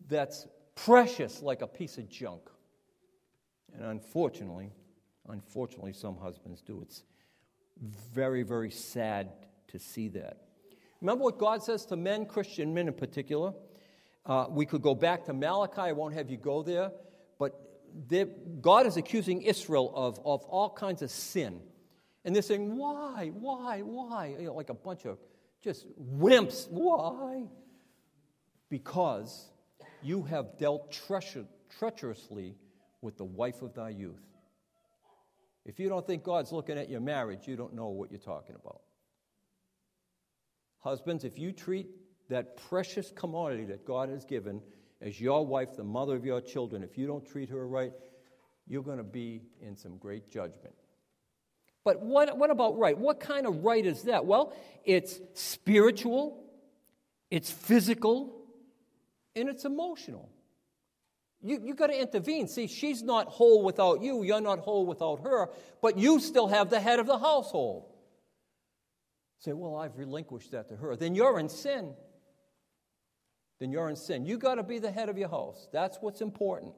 that's 0.08 0.46
precious 0.74 1.42
like 1.42 1.62
a 1.62 1.66
piece 1.66 1.98
of 1.98 2.08
junk. 2.08 2.42
And 3.74 3.84
unfortunately, 3.84 4.72
unfortunately, 5.28 5.92
some 5.92 6.16
husbands 6.16 6.62
do. 6.62 6.80
It's 6.82 7.02
very, 8.14 8.42
very 8.42 8.70
sad 8.70 9.32
to 9.68 9.78
see 9.78 10.08
that. 10.08 10.38
Remember 11.00 11.24
what 11.24 11.38
God 11.38 11.62
says 11.62 11.84
to 11.86 11.96
men, 11.96 12.26
Christian 12.26 12.72
men 12.72 12.88
in 12.88 12.94
particular? 12.94 13.52
Uh, 14.24 14.46
we 14.48 14.64
could 14.64 14.80
go 14.80 14.94
back 14.94 15.24
to 15.26 15.32
Malachi. 15.32 15.80
I 15.80 15.92
won't 15.92 16.14
have 16.14 16.30
you 16.30 16.36
go 16.36 16.62
there. 16.62 16.92
But 17.38 17.60
God 18.62 18.86
is 18.86 18.96
accusing 18.96 19.42
Israel 19.42 19.92
of, 19.94 20.18
of 20.24 20.44
all 20.44 20.70
kinds 20.70 21.02
of 21.02 21.10
sin. 21.10 21.60
And 22.24 22.34
they're 22.34 22.42
saying, 22.42 22.76
why, 22.76 23.30
why, 23.34 23.80
why? 23.82 24.34
You 24.38 24.46
know, 24.46 24.54
like 24.54 24.70
a 24.70 24.74
bunch 24.74 25.04
of 25.04 25.18
just 25.62 25.86
wimps. 26.00 26.68
Why? 26.70 27.44
Because 28.70 29.50
you 30.04 30.22
have 30.24 30.58
dealt 30.58 30.92
treacher- 30.92 31.46
treacherously 31.78 32.54
with 33.00 33.16
the 33.16 33.24
wife 33.24 33.62
of 33.62 33.74
thy 33.74 33.90
youth. 33.90 34.22
If 35.64 35.80
you 35.80 35.88
don't 35.88 36.06
think 36.06 36.22
God's 36.22 36.52
looking 36.52 36.78
at 36.78 36.90
your 36.90 37.00
marriage, 37.00 37.48
you 37.48 37.56
don't 37.56 37.74
know 37.74 37.88
what 37.88 38.10
you're 38.10 38.20
talking 38.20 38.54
about. 38.54 38.82
Husbands, 40.80 41.24
if 41.24 41.38
you 41.38 41.52
treat 41.52 41.88
that 42.28 42.56
precious 42.68 43.10
commodity 43.10 43.64
that 43.64 43.86
God 43.86 44.10
has 44.10 44.24
given 44.24 44.60
as 45.00 45.20
your 45.20 45.46
wife, 45.46 45.76
the 45.76 45.84
mother 45.84 46.16
of 46.16 46.24
your 46.24 46.40
children, 46.40 46.82
if 46.82 46.98
you 46.98 47.06
don't 47.06 47.26
treat 47.26 47.48
her 47.48 47.66
right, 47.66 47.92
you're 48.66 48.82
going 48.82 48.98
to 48.98 49.04
be 49.04 49.42
in 49.62 49.76
some 49.76 49.96
great 49.96 50.30
judgment. 50.30 50.74
But 51.84 52.02
what, 52.02 52.36
what 52.36 52.50
about 52.50 52.78
right? 52.78 52.96
What 52.96 53.20
kind 53.20 53.46
of 53.46 53.64
right 53.64 53.84
is 53.84 54.02
that? 54.04 54.24
Well, 54.24 54.54
it's 54.84 55.20
spiritual, 55.34 56.44
it's 57.30 57.50
physical, 57.50 58.43
and 59.36 59.48
it's 59.48 59.64
emotional. 59.64 60.30
You, 61.42 61.60
you 61.62 61.74
got 61.74 61.88
to 61.88 62.00
intervene. 62.00 62.48
See, 62.48 62.66
she's 62.66 63.02
not 63.02 63.26
whole 63.26 63.62
without 63.62 64.02
you, 64.02 64.22
you're 64.22 64.40
not 64.40 64.60
whole 64.60 64.86
without 64.86 65.20
her, 65.20 65.50
but 65.82 65.98
you 65.98 66.20
still 66.20 66.48
have 66.48 66.70
the 66.70 66.80
head 66.80 67.00
of 67.00 67.06
the 67.06 67.18
household. 67.18 67.90
Say, 69.40 69.52
well, 69.52 69.76
I've 69.76 69.98
relinquished 69.98 70.52
that 70.52 70.68
to 70.70 70.76
her. 70.76 70.96
Then 70.96 71.14
you're 71.14 71.38
in 71.38 71.50
sin. 71.50 71.94
then 73.60 73.70
you're 73.72 73.88
in 73.88 73.96
sin. 73.96 74.26
You 74.26 74.38
got 74.38 74.56
to 74.56 74.62
be 74.62 74.78
the 74.78 74.90
head 74.90 75.08
of 75.08 75.16
your 75.16 75.28
house. 75.28 75.68
That's 75.72 75.98
what's 76.00 76.20
important. 76.20 76.74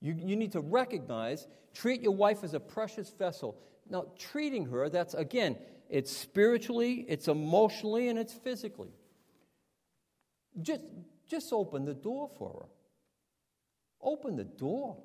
You, 0.00 0.14
you 0.14 0.36
need 0.36 0.52
to 0.52 0.60
recognize, 0.60 1.46
treat 1.74 2.02
your 2.02 2.14
wife 2.14 2.44
as 2.44 2.54
a 2.54 2.60
precious 2.60 3.10
vessel. 3.10 3.56
Now, 3.88 4.06
treating 4.18 4.66
her, 4.66 4.88
that's 4.88 5.14
again, 5.14 5.56
it's 5.88 6.14
spiritually, 6.14 7.04
it's 7.08 7.28
emotionally, 7.28 8.08
and 8.08 8.18
it's 8.18 8.34
physically. 8.34 8.90
Just, 10.60 10.82
just 11.28 11.52
open 11.52 11.84
the 11.84 11.94
door 11.94 12.30
for 12.38 12.60
her. 12.60 12.66
Open 14.00 14.36
the 14.36 14.44
door. 14.44 14.96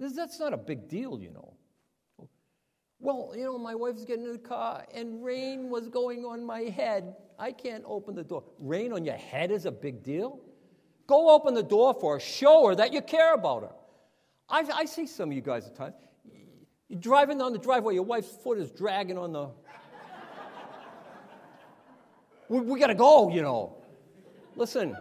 That's 0.00 0.38
not 0.38 0.52
a 0.52 0.56
big 0.56 0.88
deal, 0.88 1.20
you 1.20 1.30
know. 1.30 1.54
Well, 3.00 3.32
you 3.36 3.44
know, 3.44 3.58
my 3.58 3.74
wife's 3.74 4.04
getting 4.04 4.24
in 4.24 4.32
the 4.32 4.38
car 4.38 4.84
and 4.92 5.24
rain 5.24 5.70
was 5.70 5.88
going 5.88 6.24
on 6.24 6.44
my 6.44 6.62
head. 6.62 7.14
I 7.38 7.52
can't 7.52 7.84
open 7.86 8.16
the 8.16 8.24
door. 8.24 8.42
Rain 8.58 8.92
on 8.92 9.04
your 9.04 9.14
head 9.14 9.52
is 9.52 9.66
a 9.66 9.70
big 9.70 10.02
deal. 10.02 10.40
Go 11.06 11.30
open 11.30 11.54
the 11.54 11.62
door 11.62 11.96
for 12.00 12.14
her. 12.14 12.20
Show 12.20 12.66
her 12.66 12.74
that 12.74 12.92
you 12.92 13.00
care 13.00 13.34
about 13.34 13.62
her. 13.62 13.70
I, 14.48 14.64
I 14.74 14.84
see 14.84 15.06
some 15.06 15.30
of 15.30 15.36
you 15.36 15.42
guys 15.42 15.66
at 15.66 15.76
times. 15.76 15.94
You're 16.88 17.00
driving 17.00 17.38
down 17.38 17.52
the 17.52 17.58
driveway, 17.58 17.94
your 17.94 18.02
wife's 18.02 18.34
foot 18.42 18.58
is 18.58 18.70
dragging 18.70 19.18
on 19.18 19.32
the. 19.32 19.46
we, 22.48 22.60
we 22.60 22.80
got 22.80 22.86
to 22.86 22.94
go, 22.94 23.28
you 23.28 23.42
know. 23.42 23.76
Listen, 24.56 24.96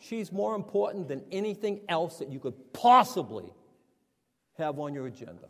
she's 0.00 0.32
more 0.32 0.54
important 0.54 1.08
than 1.08 1.24
anything 1.30 1.80
else 1.88 2.18
that 2.18 2.30
you 2.30 2.38
could 2.40 2.72
possibly 2.72 3.52
have 4.56 4.78
on 4.78 4.94
your 4.94 5.06
agenda. 5.06 5.48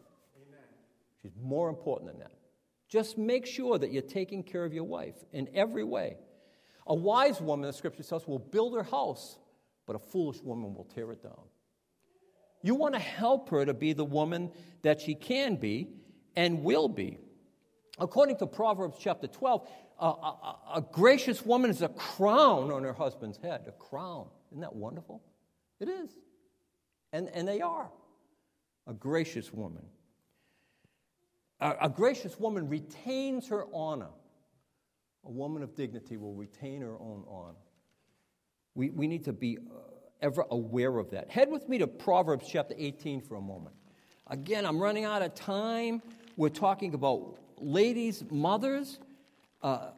She's 1.23 1.33
more 1.43 1.69
important 1.69 2.13
than 2.13 2.21
that. 2.21 2.33
Just 2.89 3.19
make 3.19 3.45
sure 3.45 3.79
that 3.79 3.93
you're 3.93 4.03
taking 4.03 4.43
care 4.43 4.65
of 4.65 4.73
your 4.73 4.85
wife 4.85 5.17
in 5.33 5.49
every 5.55 5.85
way. 5.85 6.17
A 6.87 6.95
wise 6.95 7.41
woman, 7.41 7.67
the 7.67 7.73
scripture 7.73 8.03
says, 8.03 8.27
will 8.27 8.39
build 8.39 8.75
her 8.75 8.83
house, 8.83 9.39
but 9.87 9.95
a 9.95 9.99
foolish 9.99 10.41
woman 10.43 10.75
will 10.75 10.89
tear 10.95 11.13
it 11.13 11.23
down. 11.23 11.43
You 12.63 12.75
want 12.75 12.95
to 12.95 13.01
help 13.01 13.51
her 13.51 13.65
to 13.65 13.75
be 13.75 13.93
the 13.93 14.05
woman 14.05 14.51
that 14.83 15.01
she 15.01 15.15
can 15.15 15.57
be 15.57 15.89
and 16.35 16.63
will 16.63 16.89
be. 16.89 17.19
According 17.99 18.37
to 18.39 18.47
Proverbs 18.47 18.97
chapter 18.99 19.27
12, 19.27 19.69
a, 20.01 20.07
a, 20.07 20.57
a, 20.77 20.85
gracious 20.93 21.45
woman 21.45 21.71
is 21.71 21.83
a 21.83 21.89
crown 21.89 22.71
on 22.71 22.85
her 22.85 22.93
husband's 22.93 23.39
head. 23.39 23.65
A 23.67 23.73
crown. 23.73 24.29
Isn't 24.51 24.61
that 24.61 24.75
wonderful? 24.75 25.23
It 25.81 25.89
is. 25.89 26.11
And, 27.13 27.29
and 27.35 27.47
they 27.47 27.61
are. 27.61 27.91
A 28.87 28.95
gracious 28.95 29.53
woman. 29.53 29.85
A, 31.61 31.75
a 31.83 31.89
gracious 31.89 32.39
woman 32.39 32.69
retains 32.69 33.49
her 33.49 33.67
honor. 33.73 34.11
A 35.25 35.31
woman 35.31 35.63
of 35.63 35.75
dignity 35.75 36.17
will 36.17 36.35
retain 36.35 36.81
her 36.83 36.95
own 36.95 37.25
honor. 37.29 37.59
We, 38.75 38.91
we 38.91 39.07
need 39.07 39.25
to 39.25 39.33
be 39.33 39.59
uh, 39.59 39.81
ever 40.23 40.45
aware 40.51 40.99
of 40.99 41.11
that. 41.11 41.31
Head 41.31 41.51
with 41.51 41.69
me 41.69 41.79
to 41.79 41.87
Proverbs 41.87 42.47
chapter 42.49 42.75
18 42.77 43.21
for 43.21 43.37
a 43.37 43.41
moment. 43.41 43.75
Again, 44.29 44.65
I'm 44.65 44.79
running 44.79 45.05
out 45.05 45.23
of 45.23 45.35
time. 45.35 46.03
We're 46.37 46.49
talking 46.49 46.95
about 46.95 47.39
ladies, 47.59 48.25
mothers, 48.31 48.99
uh, 49.63 49.91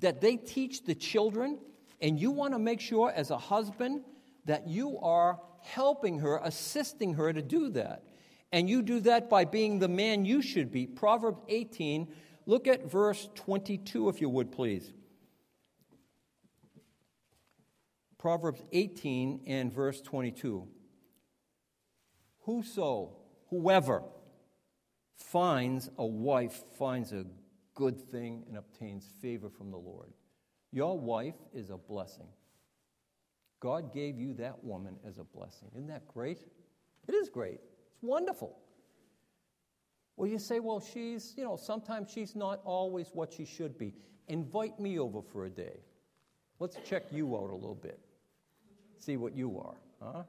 that 0.00 0.20
they 0.20 0.36
teach 0.36 0.84
the 0.84 0.94
children, 0.94 1.58
and 2.00 2.18
you 2.18 2.30
want 2.30 2.54
to 2.54 2.58
make 2.58 2.80
sure 2.80 3.12
as 3.14 3.30
a 3.30 3.38
husband 3.38 4.02
that 4.44 4.68
you 4.68 4.98
are 4.98 5.40
helping 5.62 6.20
her, 6.20 6.40
assisting 6.42 7.14
her 7.14 7.32
to 7.32 7.42
do 7.42 7.70
that. 7.70 8.04
And 8.52 8.68
you 8.68 8.82
do 8.82 9.00
that 9.00 9.28
by 9.28 9.44
being 9.44 9.78
the 9.78 9.88
man 9.88 10.24
you 10.24 10.40
should 10.40 10.70
be. 10.70 10.86
Proverbs 10.86 11.40
18, 11.48 12.08
look 12.46 12.66
at 12.66 12.90
verse 12.90 13.28
22, 13.34 14.08
if 14.08 14.20
you 14.20 14.28
would, 14.28 14.50
please. 14.52 14.92
Proverbs 18.16 18.62
18 18.72 19.42
and 19.46 19.72
verse 19.72 20.00
22. 20.00 20.66
Whoso, 22.40 23.16
whoever 23.50 24.02
finds 25.16 25.90
a 25.98 26.06
wife 26.06 26.64
finds 26.78 27.12
a 27.12 27.26
good 27.74 28.00
thing 28.10 28.44
and 28.48 28.56
obtains 28.56 29.06
favor 29.20 29.50
from 29.50 29.70
the 29.70 29.76
Lord. 29.76 30.12
Your 30.72 30.98
wife 30.98 31.36
is 31.54 31.70
a 31.70 31.76
blessing. 31.76 32.28
God 33.60 33.92
gave 33.92 34.18
you 34.18 34.34
that 34.34 34.62
woman 34.62 34.96
as 35.06 35.18
a 35.18 35.24
blessing. 35.24 35.68
Isn't 35.74 35.88
that 35.88 36.06
great? 36.06 36.38
It 37.08 37.14
is 37.14 37.28
great. 37.28 37.60
It's 37.94 38.02
wonderful. 38.02 38.58
Well, 40.16 40.28
you 40.28 40.38
say, 40.38 40.60
well, 40.60 40.80
she's, 40.80 41.34
you 41.36 41.44
know, 41.44 41.56
sometimes 41.56 42.10
she's 42.10 42.36
not 42.36 42.60
always 42.64 43.08
what 43.12 43.32
she 43.32 43.44
should 43.44 43.78
be. 43.78 43.94
Invite 44.28 44.78
me 44.78 44.98
over 44.98 45.22
for 45.22 45.46
a 45.46 45.50
day. 45.50 45.80
Let's 46.58 46.76
check 46.84 47.04
you 47.12 47.36
out 47.36 47.50
a 47.50 47.54
little 47.54 47.78
bit. 47.80 48.00
See 48.98 49.16
what 49.16 49.34
you 49.34 49.58
are, 49.58 49.76
huh? 50.02 50.22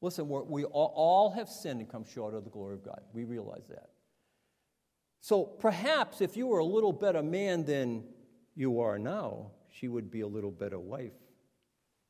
Listen, 0.00 0.28
we 0.28 0.64
all 0.64 1.30
have 1.30 1.48
sinned 1.48 1.80
and 1.80 1.88
come 1.88 2.04
short 2.04 2.32
of 2.32 2.44
the 2.44 2.50
glory 2.50 2.74
of 2.74 2.84
God. 2.84 3.00
We 3.12 3.24
realize 3.24 3.66
that. 3.68 3.90
So 5.20 5.42
perhaps 5.42 6.20
if 6.20 6.36
you 6.36 6.46
were 6.46 6.60
a 6.60 6.64
little 6.64 6.92
better 6.92 7.22
man 7.22 7.64
than 7.64 8.04
you 8.58 8.80
are 8.80 8.98
now, 8.98 9.52
she 9.70 9.86
would 9.86 10.10
be 10.10 10.22
a 10.22 10.26
little 10.26 10.50
better 10.50 10.80
wife 10.80 11.12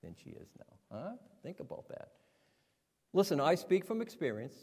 than 0.02 0.14
she 0.24 0.30
is 0.30 0.48
now. 0.58 0.96
Huh? 0.98 1.10
Think 1.42 1.60
about 1.60 1.86
that. 1.90 2.08
Listen, 3.12 3.38
I 3.38 3.54
speak 3.54 3.84
from 3.84 4.00
experience. 4.00 4.54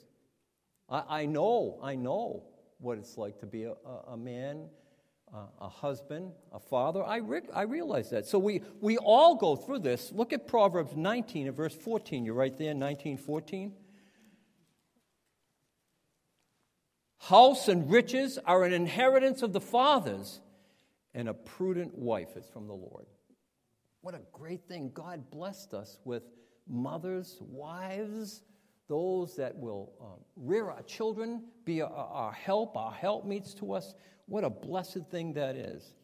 I, 0.90 1.04
I 1.08 1.26
know, 1.28 1.80
I 1.84 1.94
know 1.94 2.44
what 2.80 2.98
it's 2.98 3.20
like 3.20 3.40
to 3.42 3.46
be 3.46 3.66
a, 3.66 3.74
a, 3.74 4.14
a 4.14 4.18
man, 4.18 4.66
a 5.60 5.70
husband, 5.70 6.32
a 6.52 6.60
father. 6.60 7.04
I, 7.04 7.18
re- 7.18 7.42
I 7.54 7.64
realize 7.64 8.10
that. 8.10 8.26
So 8.26 8.40
we, 8.40 8.62
we 8.82 8.98
all 8.98 9.36
go 9.36 9.56
through 9.56 9.80
this. 9.80 10.12
Look 10.12 10.34
at 10.34 10.48
Proverbs 10.48 10.96
19 10.96 11.48
and 11.48 11.56
verse 11.56 11.76
14. 11.76 12.26
You're 12.26 12.34
right 12.34 12.58
there, 12.58 12.74
19, 12.74 13.18
14. 13.18 13.74
House 17.20 17.68
and 17.68 17.92
riches 17.92 18.40
are 18.46 18.64
an 18.64 18.74
inheritance 18.74 19.42
of 19.42 19.52
the 19.52 19.62
fathers, 19.62 20.40
and 21.16 21.30
a 21.30 21.34
prudent 21.34 21.98
wife 21.98 22.38
is 22.38 22.46
from 22.46 22.68
the 22.68 22.74
Lord. 22.74 23.06
What 24.02 24.14
a 24.14 24.22
great 24.32 24.68
thing. 24.68 24.92
God 24.94 25.32
blessed 25.32 25.74
us 25.74 25.98
with 26.06 26.24
mothers, 26.68 27.38
wives, 27.40 28.44
those 28.88 29.36
that 29.38 29.58
will 29.58 29.94
um, 30.00 30.20
rear 30.36 30.70
our 30.70 30.84
children, 30.84 31.46
be 31.64 31.82
our, 31.82 31.90
our 31.90 32.32
help, 32.32 32.78
our 32.78 32.94
to 33.60 33.74
us. 33.74 33.96
What 34.28 34.44
a 34.44 34.50
blessed 34.50 35.08
thing 35.10 35.34
that 35.34 35.56
is. 35.56 35.96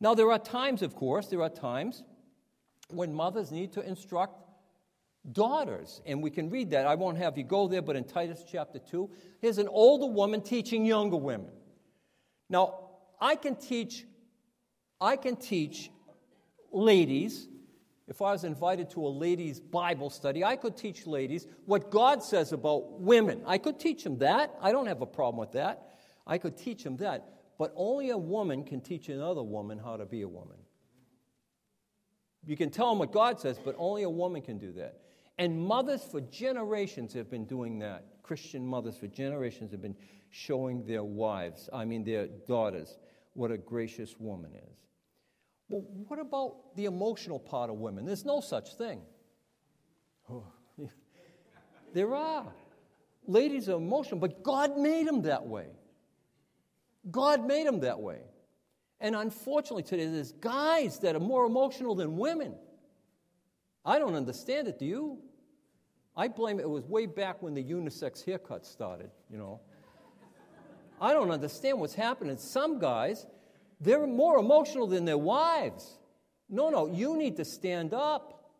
Now, 0.00 0.14
there 0.14 0.30
are 0.30 0.38
times, 0.38 0.82
of 0.82 0.94
course, 0.94 1.26
there 1.26 1.42
are 1.42 1.48
times 1.48 2.04
when 2.90 3.12
mothers 3.12 3.50
need 3.50 3.72
to 3.72 3.80
instruct 3.80 4.42
daughters. 5.32 6.02
And 6.04 6.22
we 6.22 6.30
can 6.30 6.50
read 6.50 6.70
that. 6.70 6.86
I 6.86 6.94
won't 6.94 7.16
have 7.16 7.38
you 7.38 7.44
go 7.44 7.66
there, 7.66 7.82
but 7.82 7.96
in 7.96 8.04
Titus 8.04 8.44
chapter 8.46 8.78
2, 8.78 9.10
here's 9.40 9.58
an 9.58 9.68
older 9.68 10.06
woman 10.06 10.42
teaching 10.42 10.84
younger 10.84 11.16
women. 11.16 11.50
Now, 12.48 12.80
I 13.20 13.36
can 13.36 13.56
teach, 13.56 14.04
I 15.00 15.16
can 15.16 15.36
teach 15.36 15.90
ladies 16.72 17.48
if 18.06 18.20
I 18.20 18.32
was 18.32 18.44
invited 18.44 18.90
to 18.90 19.06
a 19.06 19.08
ladies' 19.08 19.60
Bible 19.60 20.10
study, 20.10 20.44
I 20.44 20.56
could 20.56 20.76
teach 20.76 21.06
ladies 21.06 21.46
what 21.64 21.90
God 21.90 22.22
says 22.22 22.52
about 22.52 23.00
women. 23.00 23.40
I 23.46 23.56
could 23.56 23.80
teach 23.80 24.04
them 24.04 24.18
that. 24.18 24.54
I 24.60 24.72
don't 24.72 24.86
have 24.86 25.00
a 25.00 25.06
problem 25.06 25.38
with 25.38 25.52
that. 25.52 25.96
I 26.26 26.36
could 26.36 26.56
teach 26.58 26.84
them 26.84 26.98
that. 26.98 27.26
But 27.58 27.72
only 27.76 28.10
a 28.10 28.18
woman 28.18 28.64
can 28.64 28.80
teach 28.80 29.08
another 29.08 29.42
woman 29.42 29.78
how 29.78 29.96
to 29.96 30.04
be 30.04 30.22
a 30.22 30.28
woman. 30.28 30.58
You 32.46 32.58
can 32.58 32.68
tell 32.68 32.90
them 32.90 32.98
what 32.98 33.10
God 33.10 33.40
says, 33.40 33.58
but 33.64 33.74
only 33.78 34.02
a 34.02 34.10
woman 34.10 34.42
can 34.42 34.58
do 34.58 34.72
that. 34.72 35.00
And 35.38 35.58
mothers 35.58 36.04
for 36.04 36.20
generations 36.20 37.14
have 37.14 37.30
been 37.30 37.46
doing 37.46 37.78
that. 37.78 38.04
Christian 38.22 38.66
mothers 38.66 38.98
for 38.98 39.06
generations 39.06 39.70
have 39.70 39.80
been 39.80 39.96
showing 40.30 40.84
their 40.84 41.04
wives, 41.04 41.70
I 41.72 41.84
mean 41.84 42.04
their 42.04 42.26
daughters, 42.26 42.98
what 43.34 43.50
a 43.50 43.58
gracious 43.58 44.16
woman 44.18 44.52
is. 44.54 44.78
Well, 45.68 45.84
what 46.08 46.18
about 46.18 46.76
the 46.76 46.86
emotional 46.86 47.38
part 47.38 47.70
of 47.70 47.76
women? 47.76 48.04
There's 48.04 48.24
no 48.24 48.40
such 48.40 48.74
thing. 48.76 49.00
Oh, 50.30 50.46
there 51.92 52.14
are. 52.14 52.52
Ladies 53.26 53.68
are 53.68 53.76
emotional, 53.76 54.20
but 54.20 54.42
God 54.42 54.78
made 54.78 55.06
them 55.06 55.22
that 55.22 55.46
way. 55.46 55.66
God 57.10 57.46
made 57.46 57.66
them 57.66 57.80
that 57.80 58.00
way. 58.00 58.20
And 59.00 59.16
unfortunately, 59.16 59.82
today 59.82 60.06
there's 60.06 60.32
guys 60.32 60.98
that 61.00 61.16
are 61.16 61.20
more 61.20 61.44
emotional 61.44 61.94
than 61.94 62.16
women. 62.16 62.54
I 63.84 63.98
don't 63.98 64.14
understand 64.14 64.68
it, 64.68 64.78
do 64.78 64.86
you? 64.86 65.18
I 66.16 66.28
blame 66.28 66.58
it, 66.60 66.62
it 66.62 66.70
was 66.70 66.84
way 66.84 67.06
back 67.06 67.42
when 67.42 67.54
the 67.54 67.62
unisex 67.62 68.24
haircut 68.24 68.64
started, 68.64 69.10
you 69.28 69.36
know. 69.36 69.60
I 71.00 71.12
don't 71.12 71.30
understand 71.30 71.80
what's 71.80 71.94
happening. 71.94 72.36
Some 72.38 72.78
guys, 72.78 73.26
they're 73.80 74.06
more 74.06 74.38
emotional 74.38 74.86
than 74.86 75.04
their 75.04 75.18
wives. 75.18 75.98
No, 76.48 76.70
no, 76.70 76.86
you 76.86 77.16
need 77.16 77.36
to 77.36 77.44
stand 77.44 77.94
up. 77.94 78.52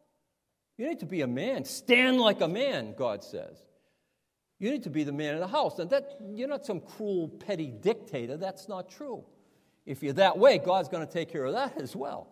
You 0.77 0.89
need 0.89 1.01
to 1.01 1.07
be 1.07 1.21
a 1.21 1.27
man. 1.27 1.65
Stand 1.65 2.21
like 2.21 2.41
a 2.41 2.49
man, 2.49 2.95
God 2.97 3.23
says. 3.23 3.57
You 4.59 4.71
need 4.71 4.85
to 4.85 4.91
be 4.91 5.05
the 5.05 5.13
man 5.13 5.35
of 5.35 5.41
the 5.41 5.47
house. 5.47 5.79
And 5.79 5.91
that 5.91 6.17
you're 6.33 6.49
not 6.49 6.65
some 6.65 6.81
cruel, 6.81 7.29
petty 7.29 7.69
dictator. 7.69 8.37
That's 8.37 8.69
not 8.69 8.89
true. 8.89 9.25
If 9.87 10.03
you're 10.03 10.15
that 10.15 10.39
way, 10.39 10.59
God's 10.59 10.89
going 10.89 11.07
to 11.07 11.13
take 11.13 11.31
care 11.31 11.45
of 11.45 11.53
that 11.53 11.77
as 11.81 11.95
well. 11.95 12.29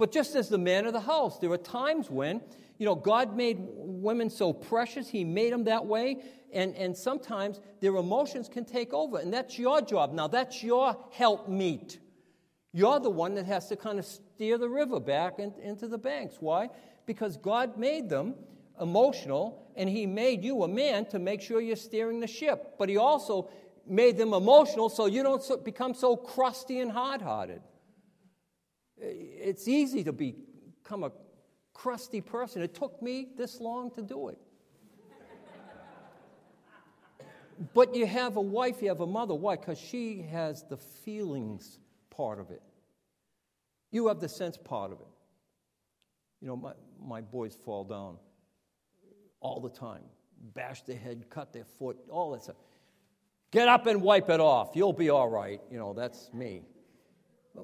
But 0.00 0.12
just 0.12 0.34
as 0.34 0.48
the 0.48 0.56
man 0.56 0.86
of 0.86 0.94
the 0.94 1.00
house, 1.00 1.38
there 1.38 1.52
are 1.52 1.58
times 1.58 2.08
when, 2.08 2.40
you 2.78 2.86
know, 2.86 2.94
God 2.94 3.36
made 3.36 3.58
women 3.60 4.30
so 4.30 4.50
precious, 4.50 5.10
He 5.10 5.24
made 5.24 5.52
them 5.52 5.64
that 5.64 5.84
way, 5.84 6.22
and, 6.54 6.74
and 6.74 6.96
sometimes 6.96 7.60
their 7.80 7.94
emotions 7.96 8.48
can 8.48 8.64
take 8.64 8.94
over, 8.94 9.18
and 9.18 9.30
that's 9.30 9.58
your 9.58 9.82
job. 9.82 10.14
Now, 10.14 10.26
that's 10.26 10.62
your 10.62 10.96
help 11.12 11.50
meet. 11.50 11.98
You're 12.72 12.98
the 12.98 13.10
one 13.10 13.34
that 13.34 13.44
has 13.44 13.68
to 13.68 13.76
kind 13.76 13.98
of 13.98 14.06
steer 14.06 14.56
the 14.56 14.70
river 14.70 15.00
back 15.00 15.38
in, 15.38 15.52
into 15.62 15.86
the 15.86 15.98
banks. 15.98 16.36
Why? 16.40 16.70
Because 17.04 17.36
God 17.36 17.76
made 17.76 18.08
them 18.08 18.36
emotional, 18.80 19.70
and 19.76 19.86
He 19.86 20.06
made 20.06 20.42
you 20.42 20.62
a 20.62 20.68
man 20.68 21.04
to 21.10 21.18
make 21.18 21.42
sure 21.42 21.60
you're 21.60 21.76
steering 21.76 22.20
the 22.20 22.26
ship. 22.26 22.76
But 22.78 22.88
He 22.88 22.96
also 22.96 23.50
made 23.86 24.16
them 24.16 24.32
emotional 24.32 24.88
so 24.88 25.04
you 25.04 25.22
don't 25.22 25.62
become 25.62 25.92
so 25.92 26.16
crusty 26.16 26.80
and 26.80 26.90
hard 26.90 27.20
hearted. 27.20 27.60
It's 29.00 29.66
easy 29.66 30.04
to 30.04 30.12
become 30.12 31.04
a 31.04 31.12
crusty 31.72 32.20
person. 32.20 32.62
It 32.62 32.74
took 32.74 33.00
me 33.00 33.28
this 33.36 33.60
long 33.60 33.90
to 33.92 34.02
do 34.02 34.28
it. 34.28 34.38
but 37.74 37.94
you 37.94 38.06
have 38.06 38.36
a 38.36 38.40
wife, 38.40 38.82
you 38.82 38.88
have 38.88 39.00
a 39.00 39.06
mother. 39.06 39.34
Why? 39.34 39.56
Because 39.56 39.78
she 39.78 40.22
has 40.30 40.64
the 40.64 40.76
feelings 40.76 41.78
part 42.10 42.38
of 42.38 42.50
it. 42.50 42.62
You 43.90 44.08
have 44.08 44.20
the 44.20 44.28
sense 44.28 44.56
part 44.56 44.92
of 44.92 45.00
it. 45.00 45.06
You 46.40 46.48
know, 46.48 46.56
my, 46.56 46.72
my 47.02 47.20
boys 47.20 47.54
fall 47.54 47.84
down 47.84 48.16
all 49.40 49.60
the 49.60 49.70
time, 49.70 50.02
bash 50.54 50.82
their 50.82 50.96
head, 50.96 51.24
cut 51.28 51.52
their 51.52 51.64
foot, 51.64 51.96
all 52.08 52.32
that 52.32 52.42
stuff. 52.42 52.56
Get 53.50 53.68
up 53.68 53.86
and 53.86 54.00
wipe 54.00 54.30
it 54.30 54.40
off. 54.40 54.70
You'll 54.74 54.92
be 54.92 55.10
all 55.10 55.28
right. 55.28 55.60
You 55.70 55.78
know, 55.78 55.92
that's 55.92 56.32
me. 56.32 56.62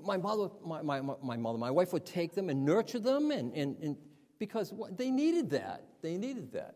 My 0.05 0.17
mother, 0.17 0.49
my, 0.65 0.83
my, 0.83 1.01
my 1.01 1.37
mother, 1.37 1.59
my 1.59 1.71
wife 1.71 1.93
would 1.93 2.05
take 2.05 2.35
them 2.35 2.51
and 2.51 2.65
nurture 2.65 2.99
them, 2.99 3.31
and, 3.31 3.53
and, 3.55 3.77
and 3.83 3.97
because 4.39 4.73
they 4.97 5.11
needed 5.11 5.51
that. 5.51 5.85
They 6.03 6.17
needed 6.17 6.53
that. 6.53 6.75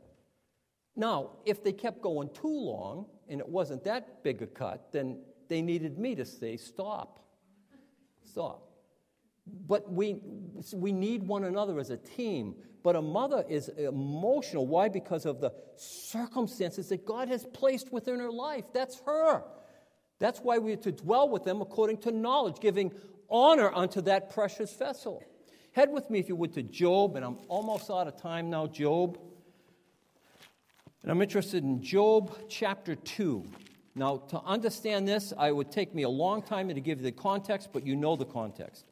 Now, 0.96 1.30
if 1.44 1.62
they 1.62 1.72
kept 1.72 2.02
going 2.02 2.30
too 2.34 2.48
long 2.48 3.06
and 3.28 3.40
it 3.40 3.48
wasn't 3.48 3.84
that 3.84 4.22
big 4.22 4.42
a 4.42 4.46
cut, 4.46 4.92
then 4.92 5.18
they 5.48 5.62
needed 5.62 5.98
me 5.98 6.14
to 6.14 6.24
say, 6.24 6.56
stop. 6.56 7.20
Stop. 8.24 8.68
But 9.66 9.90
we, 9.90 10.20
we 10.74 10.92
need 10.92 11.22
one 11.22 11.44
another 11.44 11.78
as 11.78 11.90
a 11.90 11.96
team. 11.96 12.54
But 12.82 12.96
a 12.96 13.02
mother 13.02 13.44
is 13.48 13.68
emotional. 13.68 14.66
Why? 14.66 14.88
Because 14.88 15.26
of 15.26 15.40
the 15.40 15.52
circumstances 15.76 16.88
that 16.88 17.04
God 17.04 17.28
has 17.28 17.44
placed 17.52 17.92
within 17.92 18.20
her 18.20 18.30
life. 18.30 18.64
That's 18.72 19.00
her. 19.06 19.42
That's 20.20 20.38
why 20.40 20.58
we 20.58 20.72
are 20.74 20.76
to 20.76 20.92
dwell 20.92 21.28
with 21.28 21.44
them 21.44 21.60
according 21.60 21.96
to 22.02 22.12
knowledge, 22.12 22.60
giving 22.60 22.92
honor 23.28 23.74
unto 23.74 24.00
that 24.02 24.32
precious 24.32 24.72
vessel. 24.74 25.24
Head 25.72 25.90
with 25.90 26.10
me, 26.10 26.18
if 26.18 26.28
you 26.28 26.36
would, 26.36 26.52
to 26.54 26.62
Job, 26.62 27.16
and 27.16 27.24
I'm 27.24 27.38
almost 27.48 27.90
out 27.90 28.06
of 28.06 28.20
time 28.20 28.50
now, 28.50 28.66
Job. 28.66 29.18
And 31.02 31.10
I'm 31.10 31.22
interested 31.22 31.64
in 31.64 31.82
Job 31.82 32.36
chapter 32.48 32.94
2. 32.94 33.44
Now, 33.94 34.18
to 34.28 34.40
understand 34.42 35.08
this, 35.08 35.32
I 35.36 35.50
would 35.52 35.70
take 35.72 35.94
me 35.94 36.02
a 36.02 36.08
long 36.08 36.42
time 36.42 36.68
to 36.68 36.80
give 36.80 36.98
you 36.98 37.04
the 37.04 37.12
context, 37.12 37.70
but 37.72 37.86
you 37.86 37.96
know 37.96 38.14
the 38.14 38.26
context. 38.26 38.84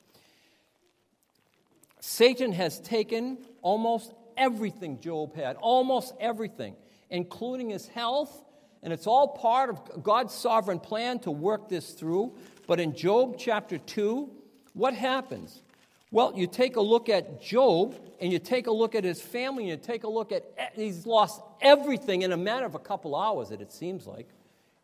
Satan 2.01 2.53
has 2.53 2.81
taken 2.81 3.39
almost 3.61 4.15
everything 4.37 5.01
Job 5.01 5.35
had, 5.35 5.57
almost 5.57 6.15
everything, 6.21 6.75
including 7.11 7.71
his 7.71 7.87
health, 7.89 8.45
and 8.83 8.93
it's 8.93 9.07
all 9.07 9.29
part 9.29 9.71
of 9.71 10.03
God's 10.03 10.35
sovereign 10.35 10.81
plan 10.81 11.19
to 11.21 11.31
work 11.31 11.69
this 11.69 11.91
through. 11.93 12.35
But 12.67 12.81
in 12.81 12.95
Job 12.95 13.37
chapter 13.39 13.79
2, 13.79 14.31
what 14.75 14.95
happens? 14.95 15.63
Well, 16.11 16.33
you 16.37 16.47
take 16.47 16.77
a 16.77 16.81
look 16.81 17.09
at 17.09 17.43
Job 17.43 17.95
and 18.21 18.33
you 18.33 18.39
take 18.39 18.67
a 18.67 18.73
look 18.73 18.95
at 18.95 19.05
his 19.05 19.21
family 19.21 19.65
and 19.65 19.71
you 19.71 19.77
take 19.77 20.05
a 20.05 20.09
look 20.09 20.33
at, 20.33 20.45
he's 20.75 21.07
lost 21.07 21.41
everything 21.61 22.23
in 22.23 22.33
a 22.33 22.37
matter 22.37 22.67
of 22.67 22.75
a 22.75 22.79
couple 22.79 23.15
hours, 23.15 23.51
it 23.51 23.73
seems 23.73 24.07
like, 24.07 24.29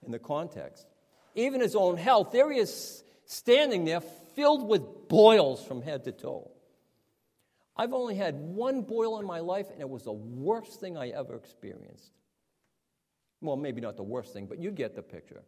in 0.05 0.13
the 0.13 0.19
context. 0.19 0.87
Even 1.35 1.61
his 1.61 1.75
own 1.75 1.97
health, 1.97 2.33
there 2.33 2.51
he 2.53 2.59
is 2.59 3.03
standing 3.27 3.85
there 3.85 4.01
filled 4.01 4.69
with 4.69 5.09
boils 5.09 5.65
from 5.65 5.83
head 5.83 6.05
to 6.05 6.13
toe. 6.13 6.51
I've 7.77 7.93
only 7.93 8.15
had 8.15 8.35
one 8.37 8.83
boil 8.83 9.19
in 9.19 9.27
my 9.27 9.41
life, 9.41 9.67
and 9.73 9.81
it 9.81 9.89
was 9.89 10.05
the 10.05 10.13
worst 10.13 10.79
thing 10.79 10.97
I 10.97 11.09
ever 11.09 11.35
experienced. 11.35 12.11
Well, 13.45 13.57
maybe 13.57 13.81
not 13.81 13.97
the 13.97 14.03
worst 14.03 14.33
thing, 14.33 14.47
but 14.47 14.59
you 14.59 14.71
get 14.71 14.97
the 14.97 15.03
picture. 15.03 15.43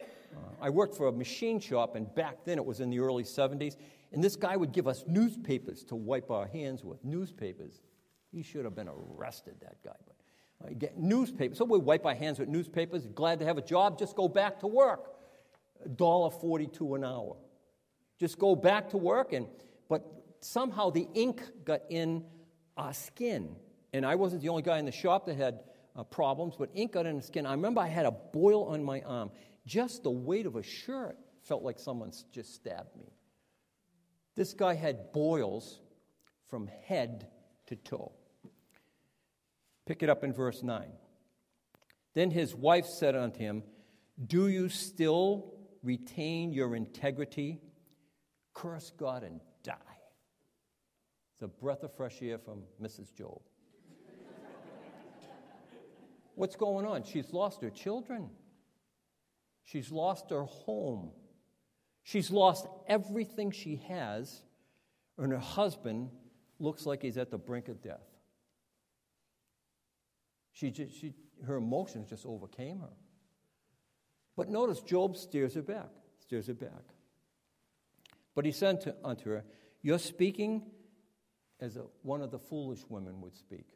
Uh, 0.00 0.36
I 0.60 0.68
worked 0.68 0.94
for 0.94 1.08
a 1.08 1.12
machine 1.12 1.58
shop, 1.58 1.96
and 1.96 2.14
back 2.14 2.44
then 2.44 2.58
it 2.58 2.64
was 2.64 2.80
in 2.80 2.90
the 2.90 2.98
early 2.98 3.24
70s, 3.24 3.76
and 4.12 4.22
this 4.22 4.36
guy 4.36 4.54
would 4.56 4.72
give 4.72 4.86
us 4.86 5.04
newspapers 5.06 5.82
to 5.84 5.96
wipe 5.96 6.30
our 6.30 6.46
hands 6.46 6.84
with. 6.84 7.02
Newspapers. 7.02 7.80
He 8.30 8.42
should 8.42 8.64
have 8.64 8.74
been 8.74 8.88
arrested, 8.88 9.54
that 9.60 9.82
guy. 9.82 9.96
But 10.60 10.70
uh, 10.70 10.74
get 10.78 10.98
newspapers. 10.98 11.56
So 11.56 11.64
we 11.64 11.78
wipe 11.78 12.04
our 12.04 12.14
hands 12.14 12.38
with 12.38 12.48
newspapers. 12.48 13.06
Glad 13.06 13.38
to 13.40 13.46
have 13.46 13.56
a 13.56 13.62
job. 13.62 13.98
Just 13.98 14.14
go 14.14 14.28
back 14.28 14.60
to 14.60 14.66
work. 14.66 15.14
$1.42 15.88 16.96
an 16.96 17.04
hour. 17.04 17.36
Just 18.20 18.38
go 18.38 18.54
back 18.54 18.90
to 18.90 18.98
work, 18.98 19.32
and 19.32 19.48
but 19.88 20.04
somehow 20.40 20.90
the 20.90 21.08
ink 21.14 21.42
got 21.64 21.80
in 21.88 22.24
our 22.76 22.92
skin. 22.92 23.56
And 23.94 24.06
I 24.06 24.14
wasn't 24.14 24.42
the 24.42 24.48
only 24.50 24.62
guy 24.62 24.78
in 24.78 24.84
the 24.84 24.92
shop 24.92 25.26
that 25.26 25.36
had 25.36 25.60
uh, 25.94 26.04
problems, 26.04 26.54
but 26.58 26.70
ink 26.74 26.92
got 26.92 27.06
in 27.06 27.16
the 27.16 27.22
skin. 27.22 27.46
I 27.46 27.52
remember 27.52 27.80
I 27.80 27.88
had 27.88 28.06
a 28.06 28.10
boil 28.10 28.64
on 28.64 28.82
my 28.82 29.00
arm. 29.02 29.30
Just 29.66 30.02
the 30.02 30.10
weight 30.10 30.46
of 30.46 30.56
a 30.56 30.62
shirt 30.62 31.16
felt 31.42 31.62
like 31.62 31.78
someone's 31.78 32.24
just 32.32 32.54
stabbed 32.54 32.96
me. 32.96 33.12
This 34.34 34.54
guy 34.54 34.74
had 34.74 35.12
boils 35.12 35.80
from 36.48 36.68
head 36.86 37.28
to 37.66 37.76
toe. 37.76 38.12
Pick 39.86 40.02
it 40.02 40.08
up 40.08 40.24
in 40.24 40.32
verse 40.32 40.62
9. 40.62 40.90
Then 42.14 42.30
his 42.30 42.54
wife 42.54 42.86
said 42.86 43.14
unto 43.16 43.40
him, 43.40 43.62
Do 44.24 44.48
you 44.48 44.68
still 44.68 45.54
retain 45.82 46.52
your 46.52 46.74
integrity? 46.74 47.60
Curse 48.54 48.92
God 48.96 49.22
and 49.22 49.40
die. 49.62 49.76
It's 51.34 51.42
a 51.42 51.48
breath 51.48 51.82
of 51.82 51.96
fresh 51.96 52.20
air 52.22 52.38
from 52.38 52.62
Mrs. 52.80 53.14
Job. 53.14 53.40
What's 56.34 56.56
going 56.56 56.86
on? 56.86 57.04
She's 57.04 57.32
lost 57.32 57.62
her 57.62 57.70
children. 57.70 58.30
She's 59.64 59.90
lost 59.90 60.30
her 60.30 60.44
home. 60.44 61.10
She's 62.02 62.30
lost 62.30 62.66
everything 62.88 63.50
she 63.52 63.76
has, 63.88 64.42
and 65.18 65.32
her 65.32 65.38
husband 65.38 66.10
looks 66.58 66.84
like 66.84 67.02
he's 67.02 67.16
at 67.16 67.30
the 67.30 67.38
brink 67.38 67.68
of 67.68 67.80
death. 67.80 68.00
She 70.52 70.70
just, 70.70 70.98
she, 70.98 71.14
her 71.46 71.56
emotions 71.56 72.10
just 72.10 72.26
overcame 72.26 72.80
her. 72.80 72.92
But 74.36 74.48
notice 74.48 74.80
Job 74.80 75.16
steers 75.16 75.54
her 75.54 75.62
back, 75.62 75.90
steers 76.18 76.46
her 76.46 76.54
back. 76.54 76.82
But 78.34 78.44
he 78.44 78.52
said 78.52 78.80
to, 78.82 78.96
unto 79.04 79.30
her, 79.30 79.44
You're 79.82 79.98
speaking 79.98 80.62
as 81.60 81.76
a, 81.76 81.84
one 82.02 82.22
of 82.22 82.30
the 82.30 82.38
foolish 82.38 82.80
women 82.88 83.20
would 83.20 83.36
speak, 83.36 83.66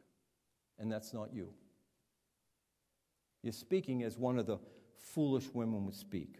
and 0.79 0.91
that's 0.91 1.13
not 1.13 1.33
you. 1.33 1.53
You're 3.43 3.53
speaking 3.53 4.03
as 4.03 4.17
one 4.17 4.37
of 4.37 4.45
the 4.45 4.57
foolish 4.97 5.47
women 5.53 5.85
would 5.85 5.95
speak. 5.95 6.39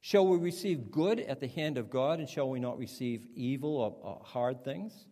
Shall 0.00 0.26
we 0.26 0.36
receive 0.36 0.90
good 0.90 1.20
at 1.20 1.40
the 1.40 1.48
hand 1.48 1.78
of 1.78 1.88
God, 1.88 2.18
and 2.18 2.28
shall 2.28 2.50
we 2.50 2.60
not 2.60 2.78
receive 2.78 3.26
evil 3.34 3.76
or, 3.76 3.96
or 4.02 4.20
hard 4.22 4.62
things? 4.62 5.06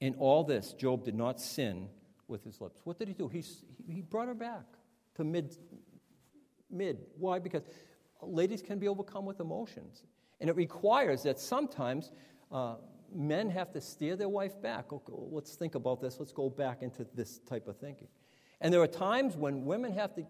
In 0.00 0.14
all 0.14 0.44
this, 0.44 0.72
Job 0.72 1.04
did 1.04 1.16
not 1.16 1.40
sin 1.40 1.88
with 2.28 2.44
his 2.44 2.60
lips. 2.60 2.80
What 2.84 2.98
did 2.98 3.08
he 3.08 3.14
do? 3.14 3.26
He, 3.28 3.42
he 3.88 4.00
brought 4.00 4.28
her 4.28 4.34
back 4.34 4.66
to 5.16 5.24
mid. 5.24 5.56
Mid. 6.70 6.98
Why? 7.16 7.38
Because 7.40 7.62
ladies 8.22 8.62
can 8.62 8.78
be 8.78 8.86
overcome 8.86 9.24
with 9.24 9.40
emotions. 9.40 10.04
And 10.40 10.48
it 10.48 10.54
requires 10.54 11.24
that 11.24 11.40
sometimes 11.40 12.12
uh, 12.52 12.76
men 13.12 13.50
have 13.50 13.72
to 13.72 13.80
steer 13.80 14.14
their 14.14 14.28
wife 14.28 14.60
back. 14.62 14.92
Okay, 14.92 15.12
let's 15.12 15.56
think 15.56 15.74
about 15.74 16.00
this. 16.00 16.20
Let's 16.20 16.32
go 16.32 16.48
back 16.48 16.82
into 16.82 17.06
this 17.14 17.40
type 17.40 17.66
of 17.66 17.78
thinking. 17.78 18.08
And 18.60 18.74
there 18.74 18.82
are 18.82 18.88
times 18.88 19.36
when 19.36 19.64
women 19.64 19.92
have 19.92 20.14
to 20.14 20.26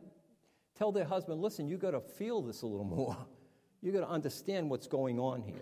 tell 0.76 0.93
their 0.93 1.05
husband, 1.05 1.41
listen, 1.41 1.68
you 1.68 1.76
got 1.76 1.93
to 1.93 2.01
feel 2.01 2.43
this 2.43 2.62
a 2.62 2.66
little 2.66 2.85
more. 2.97 3.16
You 3.83 3.93
got 3.93 4.01
to 4.01 4.09
understand 4.09 4.68
what's 4.70 4.87
going 4.87 5.18
on 5.18 5.43
here. 5.43 5.55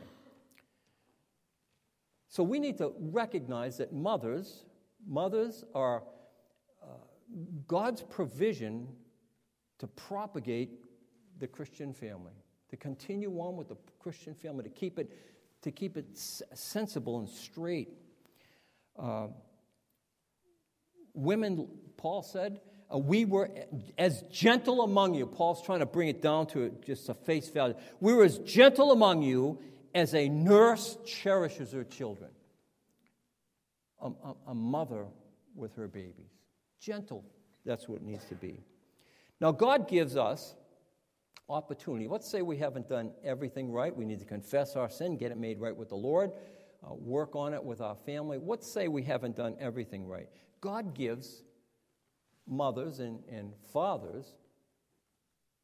So 2.28 2.42
we 2.42 2.58
need 2.58 2.78
to 2.78 2.92
recognize 2.98 3.78
that 3.78 3.92
mothers, 3.92 4.64
mothers 5.06 5.64
are 5.74 6.02
uh, 6.82 6.86
God's 7.66 8.02
provision 8.02 8.88
to 9.78 9.86
propagate 9.86 10.70
the 11.38 11.46
Christian 11.46 11.92
family, 11.92 12.32
to 12.70 12.76
continue 12.76 13.30
on 13.38 13.56
with 13.56 13.68
the 13.68 13.76
Christian 14.00 14.34
family, 14.34 14.64
to 14.64 14.70
keep 14.70 14.98
it, 14.98 15.12
to 15.62 15.70
keep 15.70 15.96
it 15.96 16.06
sensible 16.14 17.18
and 17.18 17.28
straight. 17.28 17.90
Uh, 18.98 19.28
women, 21.14 21.68
Paul 21.96 22.22
said, 22.22 22.60
uh, 22.92 22.98
we 22.98 23.24
were 23.24 23.50
as 23.98 24.22
gentle 24.30 24.82
among 24.82 25.14
you. 25.14 25.26
Paul's 25.26 25.62
trying 25.62 25.80
to 25.80 25.86
bring 25.86 26.08
it 26.08 26.22
down 26.22 26.46
to 26.48 26.72
just 26.84 27.08
a 27.08 27.14
face 27.14 27.48
value. 27.48 27.74
We 28.00 28.14
were 28.14 28.24
as 28.24 28.38
gentle 28.38 28.92
among 28.92 29.22
you 29.22 29.58
as 29.94 30.14
a 30.14 30.28
nurse 30.28 30.96
cherishes 31.04 31.72
her 31.72 31.84
children. 31.84 32.30
a, 34.00 34.06
a, 34.08 34.34
a 34.48 34.54
mother 34.54 35.06
with 35.54 35.74
her 35.76 35.88
babies. 35.88 36.30
Gentle, 36.80 37.24
that's 37.64 37.88
what 37.88 37.96
it 37.96 38.04
needs 38.04 38.24
to 38.26 38.34
be. 38.34 38.62
Now, 39.40 39.52
God 39.52 39.88
gives 39.88 40.16
us 40.16 40.54
opportunity. 41.48 42.08
Let's 42.08 42.28
say 42.28 42.42
we 42.42 42.56
haven't 42.56 42.88
done 42.88 43.12
everything 43.24 43.70
right. 43.70 43.94
We 43.94 44.04
need 44.04 44.20
to 44.20 44.24
confess 44.24 44.76
our 44.76 44.90
sin, 44.90 45.16
get 45.16 45.30
it 45.30 45.38
made 45.38 45.60
right 45.60 45.76
with 45.76 45.88
the 45.88 45.96
Lord, 45.96 46.32
uh, 46.84 46.94
work 46.94 47.36
on 47.36 47.54
it 47.54 47.62
with 47.62 47.80
our 47.80 47.96
family. 48.06 48.38
Let's 48.42 48.70
say 48.70 48.88
we 48.88 49.02
haven't 49.02 49.36
done 49.36 49.56
everything 49.60 50.06
right. 50.06 50.28
God 50.60 50.94
gives 50.94 51.42
mothers 52.46 53.00
and, 53.00 53.20
and 53.30 53.52
fathers 53.72 54.34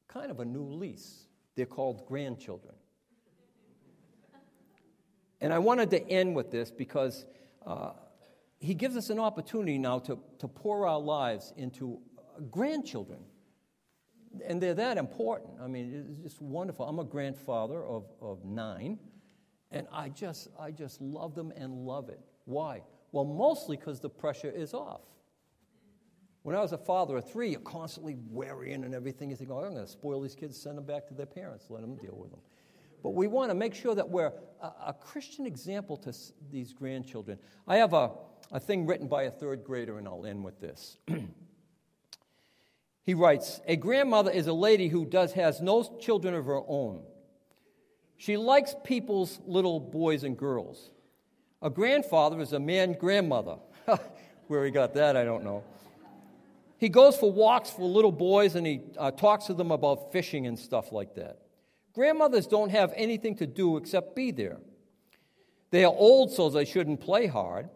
kind 0.08 0.30
of 0.30 0.40
a 0.40 0.44
new 0.44 0.64
lease. 0.64 1.26
They're 1.54 1.66
called 1.66 2.06
grandchildren. 2.06 2.74
And 5.40 5.52
I 5.52 5.58
wanted 5.58 5.90
to 5.90 6.08
end 6.08 6.36
with 6.36 6.50
this 6.50 6.70
because 6.70 7.24
uh, 7.66 7.92
he 8.60 8.74
gives 8.74 8.96
us 8.96 9.10
an 9.10 9.18
opportunity 9.18 9.78
now 9.78 9.98
to, 10.00 10.18
to 10.38 10.48
pour 10.48 10.86
our 10.86 11.00
lives 11.00 11.52
into 11.56 11.98
grandchildren. 12.50 13.18
And 14.46 14.62
they're 14.62 14.74
that 14.74 14.98
important. 14.98 15.54
I 15.60 15.66
mean, 15.66 16.06
it's 16.08 16.18
just 16.20 16.40
wonderful. 16.40 16.86
I'm 16.86 17.00
a 17.00 17.04
grandfather 17.04 17.84
of, 17.84 18.04
of 18.20 18.44
nine, 18.44 18.98
and 19.70 19.86
I 19.92 20.08
just, 20.10 20.48
I 20.58 20.70
just 20.70 21.00
love 21.00 21.34
them 21.34 21.52
and 21.56 21.86
love 21.86 22.08
it. 22.08 22.20
Why? 22.44 22.82
Well, 23.10 23.24
mostly 23.24 23.76
because 23.76 24.00
the 24.00 24.08
pressure 24.08 24.50
is 24.50 24.72
off. 24.74 25.02
When 26.42 26.56
I 26.56 26.60
was 26.60 26.72
a 26.72 26.78
father 26.78 27.16
of 27.16 27.30
three, 27.30 27.50
you're 27.50 27.60
constantly 27.60 28.16
worrying 28.30 28.84
and 28.84 28.94
everything. 28.94 29.30
You 29.30 29.36
think, 29.36 29.50
oh, 29.50 29.58
I'm 29.58 29.74
going 29.74 29.86
to 29.86 29.90
spoil 29.90 30.20
these 30.20 30.34
kids, 30.34 30.60
send 30.60 30.76
them 30.76 30.84
back 30.84 31.06
to 31.08 31.14
their 31.14 31.26
parents, 31.26 31.66
let 31.70 31.82
them 31.82 31.96
deal 31.96 32.16
with 32.16 32.30
them. 32.30 32.40
But 33.02 33.10
we 33.10 33.26
want 33.26 33.50
to 33.50 33.54
make 33.54 33.74
sure 33.74 33.94
that 33.94 34.08
we're 34.08 34.32
a, 34.60 34.66
a 34.88 34.96
Christian 35.00 35.46
example 35.46 35.96
to 35.98 36.10
s- 36.10 36.32
these 36.50 36.72
grandchildren. 36.72 37.38
I 37.66 37.76
have 37.76 37.92
a, 37.92 38.10
a 38.50 38.60
thing 38.60 38.86
written 38.86 39.08
by 39.08 39.24
a 39.24 39.30
third 39.30 39.64
grader, 39.64 39.98
and 39.98 40.06
I'll 40.06 40.26
end 40.26 40.44
with 40.44 40.60
this. 40.60 40.96
he 43.04 43.14
writes 43.14 43.60
A 43.66 43.76
grandmother 43.76 44.30
is 44.30 44.46
a 44.46 44.52
lady 44.52 44.88
who 44.88 45.04
does, 45.04 45.32
has 45.32 45.60
no 45.60 45.82
children 46.00 46.34
of 46.34 46.46
her 46.46 46.60
own. 46.66 47.02
She 48.16 48.36
likes 48.36 48.74
people's 48.84 49.40
little 49.46 49.80
boys 49.80 50.22
and 50.22 50.36
girls. 50.36 50.90
A 51.60 51.70
grandfather 51.70 52.40
is 52.40 52.52
a 52.52 52.60
man 52.60 52.92
grandmother. 52.92 53.56
Where 54.46 54.64
he 54.64 54.70
got 54.70 54.94
that, 54.94 55.16
I 55.16 55.24
don't 55.24 55.44
know. 55.44 55.64
He 56.82 56.88
goes 56.88 57.16
for 57.16 57.30
walks 57.30 57.70
for 57.70 57.82
little 57.82 58.10
boys 58.10 58.56
and 58.56 58.66
he 58.66 58.80
uh, 58.98 59.12
talks 59.12 59.44
to 59.44 59.54
them 59.54 59.70
about 59.70 60.10
fishing 60.10 60.48
and 60.48 60.58
stuff 60.58 60.90
like 60.90 61.14
that. 61.14 61.38
Grandmothers 61.94 62.48
don't 62.48 62.70
have 62.70 62.92
anything 62.96 63.36
to 63.36 63.46
do 63.46 63.76
except 63.76 64.16
be 64.16 64.32
there. 64.32 64.58
They 65.70 65.84
are 65.84 65.94
old, 65.94 66.32
so 66.32 66.50
they 66.50 66.64
shouldn't 66.64 67.00
play 67.00 67.28
hard. 67.28 67.68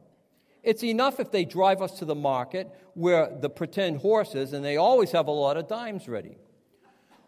It's 0.64 0.82
enough 0.82 1.20
if 1.20 1.30
they 1.30 1.44
drive 1.44 1.82
us 1.82 2.00
to 2.00 2.04
the 2.04 2.16
market 2.16 2.68
where 2.94 3.30
the 3.30 3.48
pretend 3.48 3.98
horses, 3.98 4.52
and 4.52 4.64
they 4.64 4.76
always 4.76 5.12
have 5.12 5.28
a 5.28 5.30
lot 5.30 5.56
of 5.56 5.68
dimes 5.68 6.08
ready. 6.08 6.36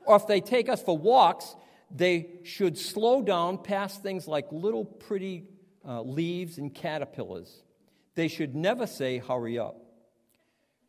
Or 0.04 0.16
if 0.16 0.26
they 0.26 0.40
take 0.40 0.68
us 0.68 0.82
for 0.82 0.98
walks, 0.98 1.54
they 1.92 2.40
should 2.42 2.76
slow 2.76 3.22
down 3.22 3.56
past 3.56 4.02
things 4.02 4.26
like 4.26 4.46
little 4.50 4.84
pretty 4.84 5.44
uh, 5.86 6.02
leaves 6.02 6.58
and 6.58 6.74
caterpillars. 6.74 7.62
They 8.16 8.26
should 8.26 8.56
never 8.56 8.88
say, 8.88 9.18
hurry 9.18 9.60
up. 9.60 9.84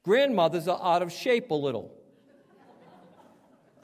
Grandmothers 0.10 0.68
are 0.68 0.82
out 0.82 1.04
of 1.04 1.12
shape 1.12 1.52
a 1.52 1.54
little. 1.54 1.94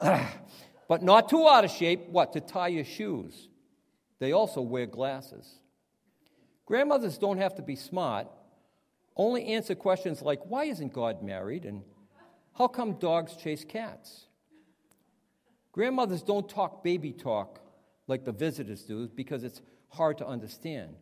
but 0.00 1.00
not 1.00 1.28
too 1.28 1.46
out 1.46 1.64
of 1.64 1.70
shape, 1.70 2.08
what? 2.08 2.32
To 2.32 2.40
tie 2.40 2.66
your 2.66 2.82
shoes. 2.82 3.48
They 4.18 4.32
also 4.32 4.60
wear 4.60 4.86
glasses. 4.86 5.48
Grandmothers 6.64 7.16
don't 7.16 7.38
have 7.38 7.54
to 7.54 7.62
be 7.62 7.76
smart, 7.76 8.26
only 9.14 9.46
answer 9.46 9.76
questions 9.76 10.20
like, 10.20 10.40
why 10.46 10.64
isn't 10.64 10.92
God 10.92 11.22
married? 11.22 11.64
And 11.64 11.84
how 12.54 12.66
come 12.66 12.94
dogs 12.94 13.36
chase 13.36 13.64
cats? 13.64 14.26
Grandmothers 15.70 16.24
don't 16.24 16.48
talk 16.48 16.82
baby 16.82 17.12
talk 17.12 17.60
like 18.08 18.24
the 18.24 18.32
visitors 18.32 18.82
do 18.82 19.06
because 19.06 19.44
it's 19.44 19.62
hard 19.90 20.18
to 20.18 20.26
understand. 20.26 20.96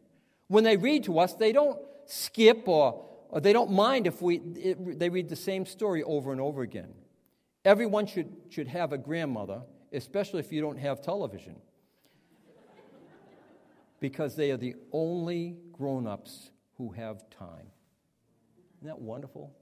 When 0.49 0.65
they 0.65 0.77
read 0.77 1.05
to 1.05 1.19
us, 1.19 1.33
they 1.33 1.53
don't 1.53 1.79
skip 2.05 2.69
or 2.69 3.14
or 3.35 3.41
they 3.41 3.53
don't 3.53 3.73
mind 3.73 4.07
if 4.07 4.23
we, 4.23 4.37
it, 4.37 5.01
they 5.01 5.09
read 5.09 5.29
the 5.29 5.35
same 5.35 5.67
story 5.67 6.05
over 6.05 6.31
and 6.31 6.41
over 6.41 6.63
again. 6.63 6.95
Everyone 7.65 8.07
should, 8.07 8.33
should 8.49 8.69
have 8.69 8.93
a 8.93 8.99
grandmother, 8.99 9.63
especially 9.93 10.39
if 10.39 10.53
you 10.53 10.61
don't 10.61 10.79
have 10.79 11.03
television, 11.03 11.57
because 13.99 14.37
they 14.37 14.53
are 14.53 14.57
the 14.57 14.77
only 14.93 15.57
grown 15.73 16.07
ups 16.07 16.51
who 16.79 16.93
have 16.93 17.29
time. 17.29 17.67
Isn't 18.77 18.87
that 18.87 19.01
wonderful? 19.01 19.53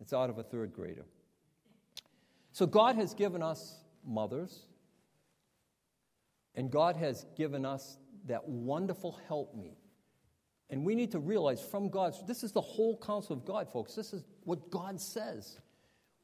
It's 0.00 0.14
out 0.14 0.30
of 0.30 0.38
a 0.38 0.42
third 0.42 0.72
grader. 0.72 1.04
So, 2.52 2.64
God 2.64 2.96
has 2.96 3.12
given 3.12 3.42
us 3.42 3.76
mothers, 4.06 4.62
and 6.54 6.70
God 6.70 6.96
has 6.96 7.26
given 7.36 7.66
us 7.66 7.98
that 8.24 8.48
wonderful 8.48 9.20
helpmeet 9.28 9.76
and 10.70 10.84
we 10.84 10.94
need 10.94 11.12
to 11.12 11.18
realize 11.18 11.60
from 11.60 11.88
God's, 11.88 12.22
this 12.26 12.42
is 12.42 12.52
the 12.52 12.60
whole 12.60 12.96
counsel 12.98 13.34
of 13.34 13.44
God, 13.44 13.70
folks. 13.70 13.94
This 13.94 14.12
is 14.12 14.24
what 14.44 14.70
God 14.70 15.00
says. 15.00 15.58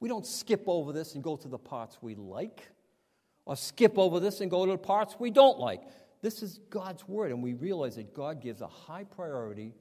We 0.00 0.08
don't 0.08 0.26
skip 0.26 0.64
over 0.66 0.92
this 0.92 1.14
and 1.14 1.24
go 1.24 1.36
to 1.36 1.48
the 1.48 1.58
parts 1.58 1.98
we 2.02 2.14
like, 2.14 2.68
or 3.46 3.56
skip 3.56 3.98
over 3.98 4.20
this 4.20 4.40
and 4.40 4.50
go 4.50 4.66
to 4.66 4.72
the 4.72 4.78
parts 4.78 5.16
we 5.18 5.30
don't 5.30 5.58
like. 5.58 5.82
This 6.20 6.42
is 6.42 6.58
God's 6.70 7.06
word, 7.06 7.30
and 7.30 7.42
we 7.42 7.54
realize 7.54 7.96
that 7.96 8.14
God 8.14 8.40
gives 8.40 8.60
a 8.60 8.66
high 8.66 9.04
priority 9.04 9.74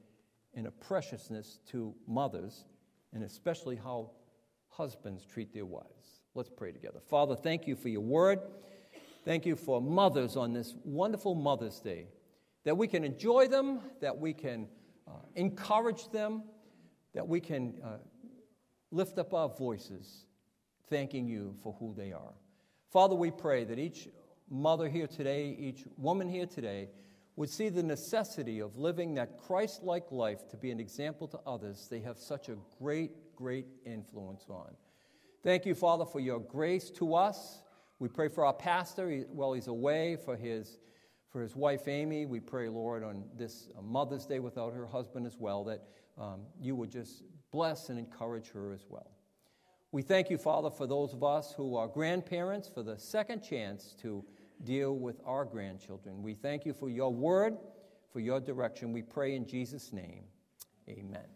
and 0.53 0.67
a 0.67 0.71
preciousness 0.71 1.59
to 1.71 1.93
mothers, 2.07 2.65
and 3.13 3.23
especially 3.23 3.75
how 3.75 4.11
husbands 4.69 5.25
treat 5.25 5.53
their 5.53 5.65
wives. 5.65 6.21
Let's 6.35 6.49
pray 6.49 6.71
together. 6.71 6.99
Father, 7.09 7.35
thank 7.35 7.67
you 7.67 7.75
for 7.75 7.89
your 7.89 8.01
word. 8.01 8.39
Thank 9.23 9.45
you 9.45 9.55
for 9.55 9.81
mothers 9.81 10.35
on 10.35 10.51
this 10.53 10.73
wonderful 10.83 11.35
Mother's 11.35 11.79
Day 11.79 12.07
that 12.63 12.77
we 12.77 12.87
can 12.87 13.03
enjoy 13.03 13.47
them, 13.47 13.79
that 14.01 14.17
we 14.17 14.33
can 14.33 14.67
uh, 15.07 15.11
encourage 15.35 16.09
them, 16.09 16.43
that 17.13 17.27
we 17.27 17.39
can 17.39 17.75
uh, 17.83 17.97
lift 18.91 19.17
up 19.17 19.33
our 19.33 19.49
voices, 19.49 20.25
thanking 20.89 21.27
you 21.27 21.55
for 21.61 21.73
who 21.79 21.93
they 21.95 22.11
are. 22.11 22.33
Father, 22.91 23.15
we 23.15 23.31
pray 23.31 23.63
that 23.63 23.79
each 23.79 24.07
mother 24.49 24.87
here 24.87 25.07
today, 25.07 25.55
each 25.59 25.83
woman 25.97 26.29
here 26.29 26.45
today, 26.45 26.89
would 27.35 27.49
see 27.49 27.69
the 27.69 27.81
necessity 27.81 28.59
of 28.59 28.77
living 28.77 29.15
that 29.15 29.39
Christ 29.39 29.83
like 29.83 30.11
life 30.11 30.47
to 30.49 30.57
be 30.57 30.69
an 30.69 30.79
example 30.79 31.27
to 31.29 31.39
others 31.47 31.87
they 31.89 31.99
have 32.01 32.17
such 32.19 32.49
a 32.49 32.57
great, 32.79 33.35
great 33.35 33.65
influence 33.85 34.45
on. 34.49 34.75
Thank 35.41 35.65
you, 35.65 35.73
Father, 35.73 36.05
for 36.05 36.19
your 36.19 36.39
grace 36.39 36.89
to 36.91 37.15
us. 37.15 37.63
We 37.99 38.07
pray 38.07 38.27
for 38.27 38.45
our 38.45 38.53
pastor 38.53 39.25
while 39.31 39.53
he's 39.53 39.67
away, 39.67 40.17
for 40.23 40.35
his 40.35 40.77
for 41.33 41.41
his 41.41 41.55
wife 41.55 41.87
Amy, 41.87 42.27
we 42.27 42.39
pray, 42.39 42.69
Lord, 42.69 43.03
on 43.03 43.23
this 43.35 43.67
uh, 43.75 43.81
Mother's 43.81 44.27
Day 44.27 44.39
without 44.39 44.71
her 44.73 44.85
husband 44.85 45.25
as 45.25 45.35
well, 45.39 45.63
that 45.63 45.81
um, 46.17 46.41
you 46.61 46.75
would 46.75 46.91
just 46.91 47.23
bless 47.51 47.89
and 47.89 47.97
encourage 47.97 48.51
her 48.51 48.71
as 48.71 48.85
well. 48.87 49.09
We 49.91 50.03
thank 50.03 50.29
you, 50.29 50.37
Father, 50.37 50.69
for 50.69 50.85
those 50.85 51.11
of 51.11 51.23
us 51.23 51.51
who 51.57 51.75
are 51.75 51.87
grandparents, 51.87 52.67
for 52.67 52.83
the 52.83 52.97
second 52.99 53.41
chance 53.41 53.95
to 54.03 54.23
deal 54.63 54.95
with 54.95 55.19
our 55.25 55.43
grandchildren. 55.43 56.21
We 56.21 56.35
thank 56.35 56.65
you 56.65 56.73
for 56.73 56.89
your 56.89 57.11
word, 57.11 57.57
for 58.11 58.19
your 58.19 58.39
direction. 58.39 58.93
We 58.93 59.01
pray 59.01 59.35
in 59.35 59.47
Jesus' 59.47 59.91
name. 59.91 60.23
Amen. 60.87 61.33